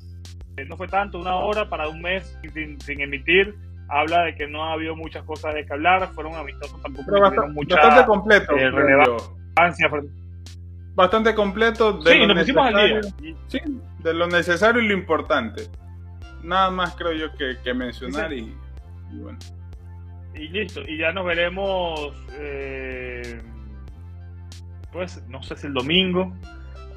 no 0.67 0.77
fue 0.77 0.87
tanto, 0.87 1.19
una 1.19 1.35
hora 1.35 1.67
para 1.67 1.89
un 1.89 2.01
mes 2.01 2.39
sin, 2.53 3.01
emitir. 3.01 3.53
Habla 3.89 4.23
de 4.23 4.35
que 4.35 4.47
no 4.47 4.63
ha 4.63 4.73
habido 4.73 4.95
muchas 4.95 5.23
cosas 5.25 5.53
de 5.53 5.65
que 5.65 5.73
hablar, 5.73 6.07
fueron 6.13 6.33
amistosos 6.35 6.81
tampoco. 6.81 7.19
bastante, 7.19 7.51
mucha, 7.51 7.75
bastante 7.75 8.05
completo. 8.05 8.53
relevancia 8.53 9.89
bastante 10.95 11.35
completo 11.35 11.93
de 11.99 12.25
lo 12.25 12.33
necesario. 12.33 13.01
Sí, 13.47 13.59
de 13.99 14.13
lo 14.13 14.27
necesario 14.27 14.81
y 14.81 14.87
lo 14.87 14.93
importante. 14.93 15.63
Nada 16.45 16.69
más 16.69 16.95
creo 16.95 17.13
yo 17.13 17.27
que, 17.35 17.73
mencionar 17.73 18.31
y, 18.31 18.53
bueno. 19.11 19.39
Y 20.35 20.47
listo, 20.49 20.81
y 20.81 20.97
ya 20.97 21.11
nos 21.11 21.25
veremos, 21.25 22.13
eh, 22.33 23.41
pues 24.91 25.23
no 25.27 25.41
sé 25.41 25.55
si 25.55 25.67
el 25.67 25.73
domingo, 25.73 26.33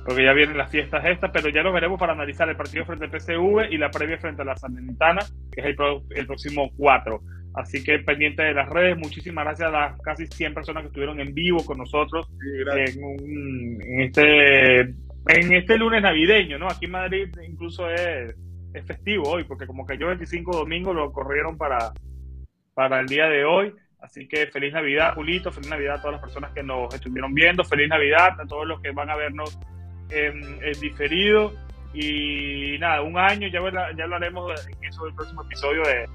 porque 0.04 0.24
ya 0.24 0.32
vienen 0.32 0.58
las 0.58 0.70
fiestas 0.70 1.04
estas, 1.06 1.30
pero 1.30 1.48
ya 1.48 1.62
nos 1.62 1.72
veremos 1.72 1.98
para 1.98 2.12
analizar 2.12 2.48
el 2.48 2.56
partido 2.56 2.84
frente 2.84 3.06
al 3.06 3.10
PSV 3.10 3.70
y 3.70 3.78
la 3.78 3.90
previa 3.90 4.18
frente 4.18 4.42
a 4.42 4.44
la 4.44 4.56
Sanitana, 4.56 5.20
que 5.52 5.60
es 5.60 5.66
el, 5.66 5.76
el 6.10 6.26
próximo 6.26 6.70
4. 6.76 7.20
Así 7.54 7.82
que 7.82 7.98
pendiente 8.00 8.42
de 8.42 8.54
las 8.54 8.68
redes, 8.68 8.96
muchísimas 8.96 9.44
gracias 9.44 9.68
a 9.68 9.72
las 9.72 10.00
casi 10.02 10.26
100 10.26 10.54
personas 10.54 10.82
que 10.82 10.88
estuvieron 10.88 11.20
en 11.20 11.32
vivo 11.34 11.64
con 11.64 11.78
nosotros 11.78 12.28
en, 12.66 14.00
este, 14.00 14.80
en 14.80 15.52
este 15.52 15.78
lunes 15.78 16.02
navideño, 16.02 16.58
¿no? 16.58 16.66
Aquí 16.66 16.84
en 16.84 16.92
Madrid 16.92 17.28
incluso 17.46 17.90
es, 17.90 18.34
festivo 18.86 19.30
hoy, 19.30 19.44
porque 19.44 19.66
como 19.66 19.86
cayó 19.86 20.08
25 20.08 20.56
domingo, 20.56 20.92
lo 20.92 21.12
corrieron 21.12 21.56
para, 21.56 21.92
para 22.74 23.00
el 23.00 23.06
día 23.06 23.26
de 23.28 23.44
hoy. 23.44 23.74
Así 24.00 24.28
que 24.28 24.46
feliz 24.46 24.72
Navidad, 24.72 25.14
Julito, 25.14 25.50
feliz 25.50 25.68
Navidad 25.68 25.96
a 25.96 26.00
todas 26.00 26.12
las 26.12 26.20
personas 26.20 26.52
que 26.52 26.62
nos 26.62 26.94
estuvieron 26.94 27.34
viendo, 27.34 27.64
feliz 27.64 27.88
Navidad 27.88 28.40
a 28.40 28.46
todos 28.46 28.66
los 28.66 28.80
que 28.80 28.92
van 28.92 29.10
a 29.10 29.16
vernos 29.16 29.58
en, 30.10 30.60
diferido. 30.80 31.52
Y 31.92 32.76
nada, 32.78 33.02
un 33.02 33.18
año, 33.18 33.48
ya, 33.48 33.60
ya 33.96 34.06
lo 34.06 34.16
haremos 34.16 34.66
en 34.68 34.84
eso 34.84 35.04
del 35.04 35.14
próximo 35.14 35.42
episodio 35.42 35.82
de, 35.82 36.06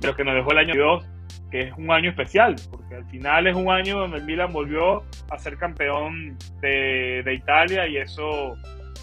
de 0.00 0.06
lo 0.06 0.14
que 0.14 0.24
nos 0.24 0.34
dejó 0.34 0.52
el 0.52 0.58
año 0.58 0.74
2, 0.76 1.06
que 1.50 1.62
es 1.62 1.72
un 1.76 1.90
año 1.90 2.10
especial, 2.10 2.56
porque 2.70 2.96
al 2.96 3.04
final 3.06 3.46
es 3.46 3.56
un 3.56 3.70
año 3.70 3.98
donde 3.98 4.18
el 4.18 4.24
Milan 4.24 4.52
volvió 4.52 5.04
a 5.30 5.38
ser 5.38 5.56
campeón 5.56 6.36
de, 6.60 7.34
Italia 7.34 7.86
y 7.86 7.96
eso, 7.96 8.56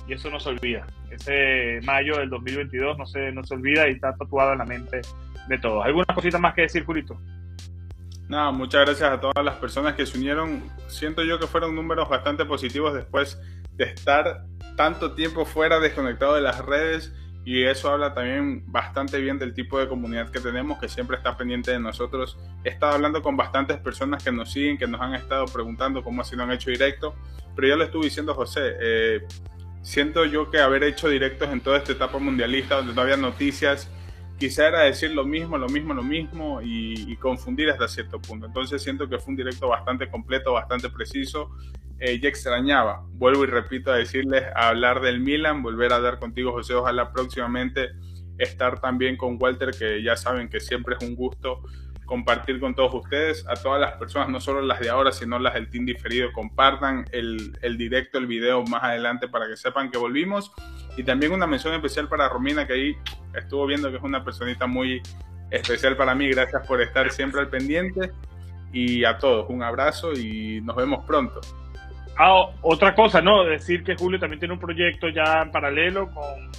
y 0.08 0.14
eso 0.14 0.30
no 0.30 0.40
se 0.40 0.50
olvida. 0.50 0.86
Ese 1.12 1.80
mayo 1.84 2.18
del 2.18 2.30
2022 2.30 2.98
no 2.98 3.06
se, 3.06 3.32
no 3.32 3.44
se 3.44 3.54
olvida 3.56 3.88
y 3.88 3.94
está 3.94 4.16
tatuado 4.16 4.54
en 4.54 4.60
la 4.60 4.66
mente 4.66 5.02
de 5.48 5.58
todos. 5.60 5.86
¿Alguna 5.86 6.06
cosita 6.14 6.38
más 6.38 6.54
que 6.54 6.64
decir, 6.64 6.86
Julito? 6.86 7.20
No, 8.28 8.52
muchas 8.54 8.86
gracias 8.86 9.12
a 9.12 9.20
todas 9.20 9.46
las 9.46 9.56
personas 9.56 9.94
que 9.94 10.06
se 10.06 10.18
unieron. 10.18 10.64
Siento 10.88 11.24
yo 11.24 11.40
que 11.40 11.48
fueron 11.48 11.76
números 11.76 12.10
bastante 12.10 12.46
positivos 12.46 12.94
después 12.94 13.40
de 13.74 13.86
estar 13.86 14.46
tanto 14.76 15.14
tiempo 15.14 15.46
fuera, 15.46 15.80
desconectado 15.80 16.36
de 16.36 16.42
las 16.42 16.66
redes 16.66 17.14
y 17.46 17.64
eso 17.64 17.92
habla 17.92 18.16
también 18.16 18.64
bastante 18.66 19.20
bien 19.22 19.38
del 19.38 19.54
tipo 19.54 19.80
de 19.80 19.88
comunidad 19.88 20.32
que 20.32 20.40
tenemos, 20.40 20.80
que 20.80 20.90
siempre 20.90 21.16
está 21.16 21.38
pendiente 21.38 21.70
de 21.70 21.80
nosotros. 21.80 22.40
He 22.64 22.70
estado 22.70 22.94
hablando 22.94 23.22
con 23.22 23.38
bastantes 23.38 23.78
personas 23.78 24.24
que 24.24 24.32
nos 24.32 24.52
siguen, 24.52 24.80
que 24.80 24.88
nos 24.88 25.00
han 25.00 25.14
estado 25.14 25.46
preguntando 25.46 26.04
cómo 26.04 26.24
así 26.24 26.36
lo 26.36 26.44
han 26.44 26.52
hecho 26.52 26.72
directo, 26.72 27.14
pero 27.56 27.68
yo 27.68 27.76
le 27.78 27.86
estuve 27.86 28.06
diciendo 28.06 28.34
José, 28.34 28.74
eh, 28.82 29.22
siento 29.86 30.26
yo 30.26 30.50
que 30.50 30.60
haber 30.60 30.84
hecho 30.84 31.08
directos 31.08 31.48
en 31.50 31.62
toda 31.62 31.78
esta 31.78 31.92
etapa 31.92 32.18
mundialista 32.18 32.78
donde 32.78 32.96
no 32.96 33.02
había 33.02 33.18
noticias, 33.18 33.88
quizá 34.40 34.68
era 34.68 34.80
decir 34.82 35.12
lo 35.12 35.26
mismo, 35.26 35.60
lo 35.60 35.70
mismo, 35.70 35.94
lo 35.94 36.02
mismo 36.02 36.60
y, 36.62 37.16
confundir 37.18 37.70
hasta 37.70 37.88
cierto 37.88 38.20
punto. 38.20 38.48
Entonces 38.48 38.82
siento 38.82 39.08
que 39.08 39.20
fue 39.20 39.32
un 39.32 39.38
directo 39.38 39.68
bastante 39.68 40.10
completo, 40.10 40.54
bastante 40.54 40.90
preciso 40.90 41.52
eh, 42.00 42.20
ya 42.20 42.30
extrañaba. 42.30 43.04
Vuelvo 43.14 43.44
y 43.44 43.48
repito 43.48 43.92
a 43.92 43.96
decirles, 43.96 44.44
a 44.56 44.70
hablar 44.70 45.02
del 45.02 45.20
Milan, 45.20 45.62
volver 45.62 45.94
a 45.94 45.98
hablar 45.98 46.20
contigo, 46.20 46.52
José. 46.52 46.74
Ojalá 46.74 47.12
próximamente 47.12 47.92
estar 48.40 48.82
también 48.82 49.18
con 49.18 49.38
Walter, 49.40 49.72
que 49.72 50.02
ya 50.04 50.16
saben 50.16 50.50
que 50.50 50.60
siempre 50.60 50.96
es 51.00 51.08
un 51.08 51.16
gusto 51.16 51.62
compartir 52.06 52.60
con 52.60 52.76
todos 52.76 52.94
ustedes, 52.94 53.46
a 53.48 53.56
todas 53.56 53.82
las 53.82 53.94
personas, 53.94 54.30
no 54.30 54.40
solo 54.40 54.62
las 54.62 54.80
de 54.80 54.90
ahora, 54.90 55.12
sino 55.12 55.40
las 55.40 55.54
del 55.56 55.70
team 55.70 55.86
diferido, 55.86 56.32
compartan 56.34 57.06
el, 57.12 57.58
el, 57.62 57.78
directo, 57.78 58.18
el 58.18 58.28
video 58.28 58.64
más 58.64 58.84
adelante 58.84 59.28
para 59.28 59.48
que 59.48 59.58
sepan 59.58 59.92
que 59.92 59.98
volvimos. 59.98 60.54
Y 60.98 61.04
también 61.04 61.34
una 61.34 61.48
mención 61.48 61.74
especial 61.74 62.08
para 62.08 62.30
Romina, 62.30 62.66
que 62.66 62.74
ahí 62.74 62.98
estuvo 63.34 63.66
viendo 63.66 63.90
que 63.90 63.98
es 63.98 64.04
una 64.04 64.24
personita 64.24 64.68
muy 64.68 65.02
especial 65.52 65.98
para 65.98 66.16
mí. 66.16 66.30
Gracias 66.30 66.66
por 66.68 66.82
estar 66.82 67.12
siempre 67.12 67.42
al 67.42 67.50
pendiente. 67.50 68.12
Y 68.72 69.06
a 69.06 69.18
todos, 69.18 69.50
un 69.50 69.64
abrazo 69.64 70.14
y 70.14 70.62
nos 70.62 70.76
vemos 70.76 71.06
pronto. 71.06 71.42
Ah, 72.18 72.50
otra 72.62 72.96
cosa, 72.96 73.22
¿no? 73.22 73.44
Decir 73.44 73.84
que 73.84 73.96
Julio 73.96 74.20
también 74.20 74.40
tiene 74.40 74.54
un 74.54 74.60
proyecto 74.60 75.10
ya 75.10 75.42
en 75.42 75.52
paralelo 75.52 76.10
con, 76.12 76.52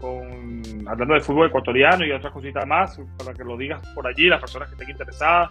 con 0.00 0.62
hablando 0.86 1.14
de 1.14 1.20
fútbol 1.20 1.48
ecuatoriano 1.48 2.04
y 2.04 2.12
otras 2.12 2.32
cositas 2.32 2.66
más, 2.66 2.98
para 3.18 3.34
que 3.34 3.44
lo 3.44 3.56
digas 3.56 3.86
por 3.94 4.06
allí, 4.06 4.28
las 4.28 4.40
personas 4.40 4.68
que 4.68 4.74
estén 4.74 4.90
interesadas. 4.90 5.50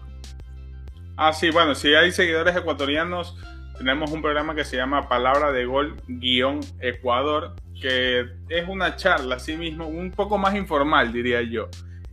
Ah, 1.16 1.34
sí, 1.34 1.50
bueno, 1.50 1.76
si 1.76 1.93
hay 1.93 2.12
seguidores 2.12 2.56
ecuatorianos, 2.56 3.38
tenemos 3.78 4.12
un 4.12 4.22
programa 4.22 4.56
que 4.56 4.64
se 4.64 4.78
llama 4.78 5.08
Palabra 5.08 5.52
de 5.52 5.66
Gol 5.66 5.95
guion 6.08 6.60
Ecuador, 6.80 7.56
que 7.82 8.26
es 8.50 8.68
una 8.68 8.95
charla, 8.95 9.36
así 9.36 9.56
mismo, 9.58 9.88
un 9.88 10.12
poco 10.12 10.38
más 10.38 10.56
informal, 10.56 11.12
diría 11.12 11.41
yo. 11.41 11.70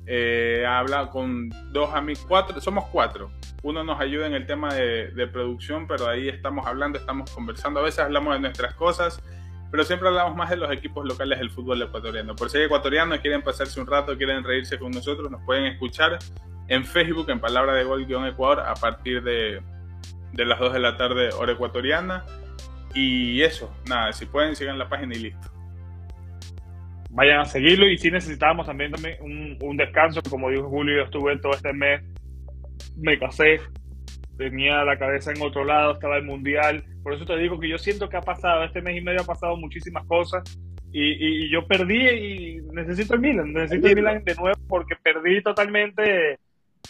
Eh, 0.07 0.65
habla 0.69 1.09
con 1.11 1.51
dos 1.73 1.95
amigos, 1.95 2.25
cuatro, 2.29 2.61
somos 2.61 2.85
cuatro 2.87 3.31
uno 3.65 3.83
nos 3.83 3.99
ayuda 3.99 4.27
en 4.27 4.35
el 4.35 4.47
tema 4.47 4.73
de, 4.75 5.27
producción, 5.33 5.87
pero 5.89 6.07
ahí 6.07 6.29
estamos 6.29 6.67
hablando, 6.67 6.99
estamos 6.99 7.31
conversando, 7.31 7.81
a 7.81 7.83
veces 7.83 8.01
hablamos 8.01 8.35
de 8.35 8.41
nuestras 8.41 8.75
cosas, 8.75 9.21
pero 9.75 9.83
siempre 9.83 10.07
hablamos 10.07 10.37
más 10.37 10.51
de 10.51 10.57
los 10.57 10.71
equipos 10.71 11.05
locales 11.05 11.37
del 11.37 11.51
fútbol 11.51 11.83
ecuatoriano. 11.83 12.37
Por 12.37 12.49
si 12.49 12.59
hay 12.59 12.67
ecuatorianos, 12.67 13.19
quieren 13.19 13.43
pasarse 13.43 13.81
un 13.81 13.89
rato, 13.89 14.17
quieren 14.17 14.45
reírse 14.45 14.79
con 14.79 14.93
nosotros, 14.93 15.29
nos 15.33 15.43
pueden 15.43 15.65
escuchar 15.65 16.17
en 16.69 16.85
Facebook, 16.85 17.29
en 17.29 17.41
Palabra 17.41 17.75
de 17.75 17.83
Gol-Ecuador, 17.83 18.61
a 18.61 18.75
partir 18.75 19.25
de, 19.25 19.61
de 20.31 20.45
las 20.45 20.61
2 20.61 20.75
de 20.75 20.79
la 20.79 20.97
tarde, 20.97 21.31
hora 21.37 21.55
ecuatoriana. 21.55 22.25
Y 22.95 23.43
eso, 23.43 23.75
nada, 23.89 24.13
si 24.13 24.27
pueden, 24.27 24.55
sigan 24.55 24.79
la 24.79 24.89
página 24.89 25.17
y 25.17 25.19
listo 25.19 25.51
vayan 27.11 27.41
a 27.41 27.45
seguirlo 27.45 27.89
y 27.89 27.99
si 27.99 28.13
necesitábamos 28.13 28.67
también, 28.67 28.93
un, 29.61 29.77
descanso, 29.77 30.21
como 30.31 30.51
dijo 30.51 30.69
Julio, 30.69 30.99
yo 30.99 31.03
estuve 31.03 31.37
todo 31.39 31.53
este 31.53 31.73
mes 31.73 32.01
me 32.97 33.19
casé, 33.19 33.61
tenía 34.39 34.85
la 34.85 34.97
cabeza 34.97 35.33
en 35.33 35.43
otro 35.43 35.65
lado, 35.65 35.95
estaba 35.95 36.17
el 36.17 36.25
mundial. 36.25 36.85
Por 37.05 37.15
eso 37.15 37.25
te 37.25 37.37
digo 37.37 37.61
que 37.61 37.69
yo 37.69 37.79
siento 37.79 38.09
que 38.09 38.17
ha 38.17 38.23
pasado, 38.23 38.65
este 38.65 38.81
mes 38.81 38.97
y 38.97 39.03
medio 39.03 39.21
ha 39.21 39.27
pasado 39.27 39.57
muchísimas 39.57 40.05
cosas 40.07 40.43
y, 40.91 41.51
yo 41.51 41.67
perdí 41.67 42.09
y 42.09 42.61
necesito 42.73 43.15
el 43.15 43.21
Milan, 43.21 43.53
necesito 43.53 43.89
el 43.89 43.97
Milan 43.97 44.25
de 44.25 44.35
nuevo 44.35 44.59
porque 44.67 44.97
perdí 44.97 45.43
totalmente 45.43 46.39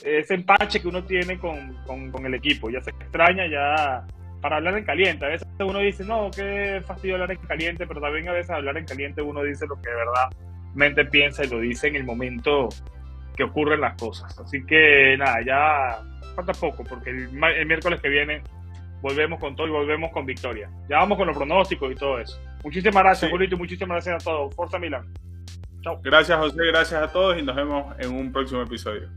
ese 0.03 0.35
empache 0.35 0.81
que 0.81 0.89
uno 0.89 1.05
tiene 1.05 1.39
con, 1.39 1.77
con, 1.85 2.27
el 2.27 2.35
equipo. 2.35 2.71
Ya 2.71 2.81
se 2.81 2.91
extraña, 2.91 3.47
ya 3.47 4.07
para 4.41 4.57
hablar 4.57 4.79
en 4.79 4.85
caliente. 4.85 5.25
A 5.25 5.31
veces 5.31 5.49
uno 5.59 5.81
dice, 5.81 6.05
no, 6.05 6.31
qué 6.31 6.81
fastidio 6.87 7.15
hablar 7.15 7.33
en 7.33 7.39
caliente, 7.39 7.87
pero 7.87 8.01
también 8.01 8.29
a 8.29 8.33
veces 8.33 8.51
hablar 8.51 8.77
en 8.77 8.85
caliente 8.85 9.23
uno 9.23 9.43
dice 9.43 9.67
lo 9.67 9.77
que 9.81 9.91
de 9.91 9.97
verdad 9.97 10.31
mente 10.75 11.05
piensa 11.07 11.45
y 11.45 11.49
lo 11.49 11.61
dice 11.61 11.89
en 11.89 11.97
el 11.97 12.05
momento 12.05 12.69
que 13.37 13.45
ocurren 13.45 13.81
las 13.81 13.97
cosas. 13.97 14.39
Así 14.39 14.65
que 14.67 15.17
nada, 15.19 15.39
ya 15.45 15.99
falta 16.35 16.53
poco, 16.53 16.85
porque 16.85 17.11
el, 17.11 17.31
miércoles 17.31 18.01
que 18.01 18.09
viene 18.09 18.43
volvemos 19.05 19.39
con 19.39 19.55
todo 19.55 19.67
y 19.67 19.71
volvemos 19.71 20.11
con 20.13 20.25
victoria. 20.25 20.71
Ya 20.89 20.97
vamos 20.97 21.19
con 21.19 21.27
los 21.27 21.37
pronósticos 21.37 21.93
y 21.93 21.95
todo 21.95 22.19
eso. 22.19 22.41
Muchísimas 22.65 23.03
gracias, 23.03 23.31
sí. 23.31 23.49
y 23.51 23.55
muchísimas 23.55 23.97
gracias 23.97 24.23
a 24.23 24.31
todos. 24.31 24.55
Forza 24.55 24.79
Milan. 24.79 25.13
Chao. 25.83 26.01
Gracias, 26.03 26.39
José, 26.39 26.65
gracias 26.69 27.03
a 27.03 27.13
todos 27.13 27.39
y 27.39 27.43
nos 27.43 27.55
vemos 27.55 27.95
en 27.99 28.15
un 28.15 28.33
próximo 28.33 28.63
episodio. 28.63 29.11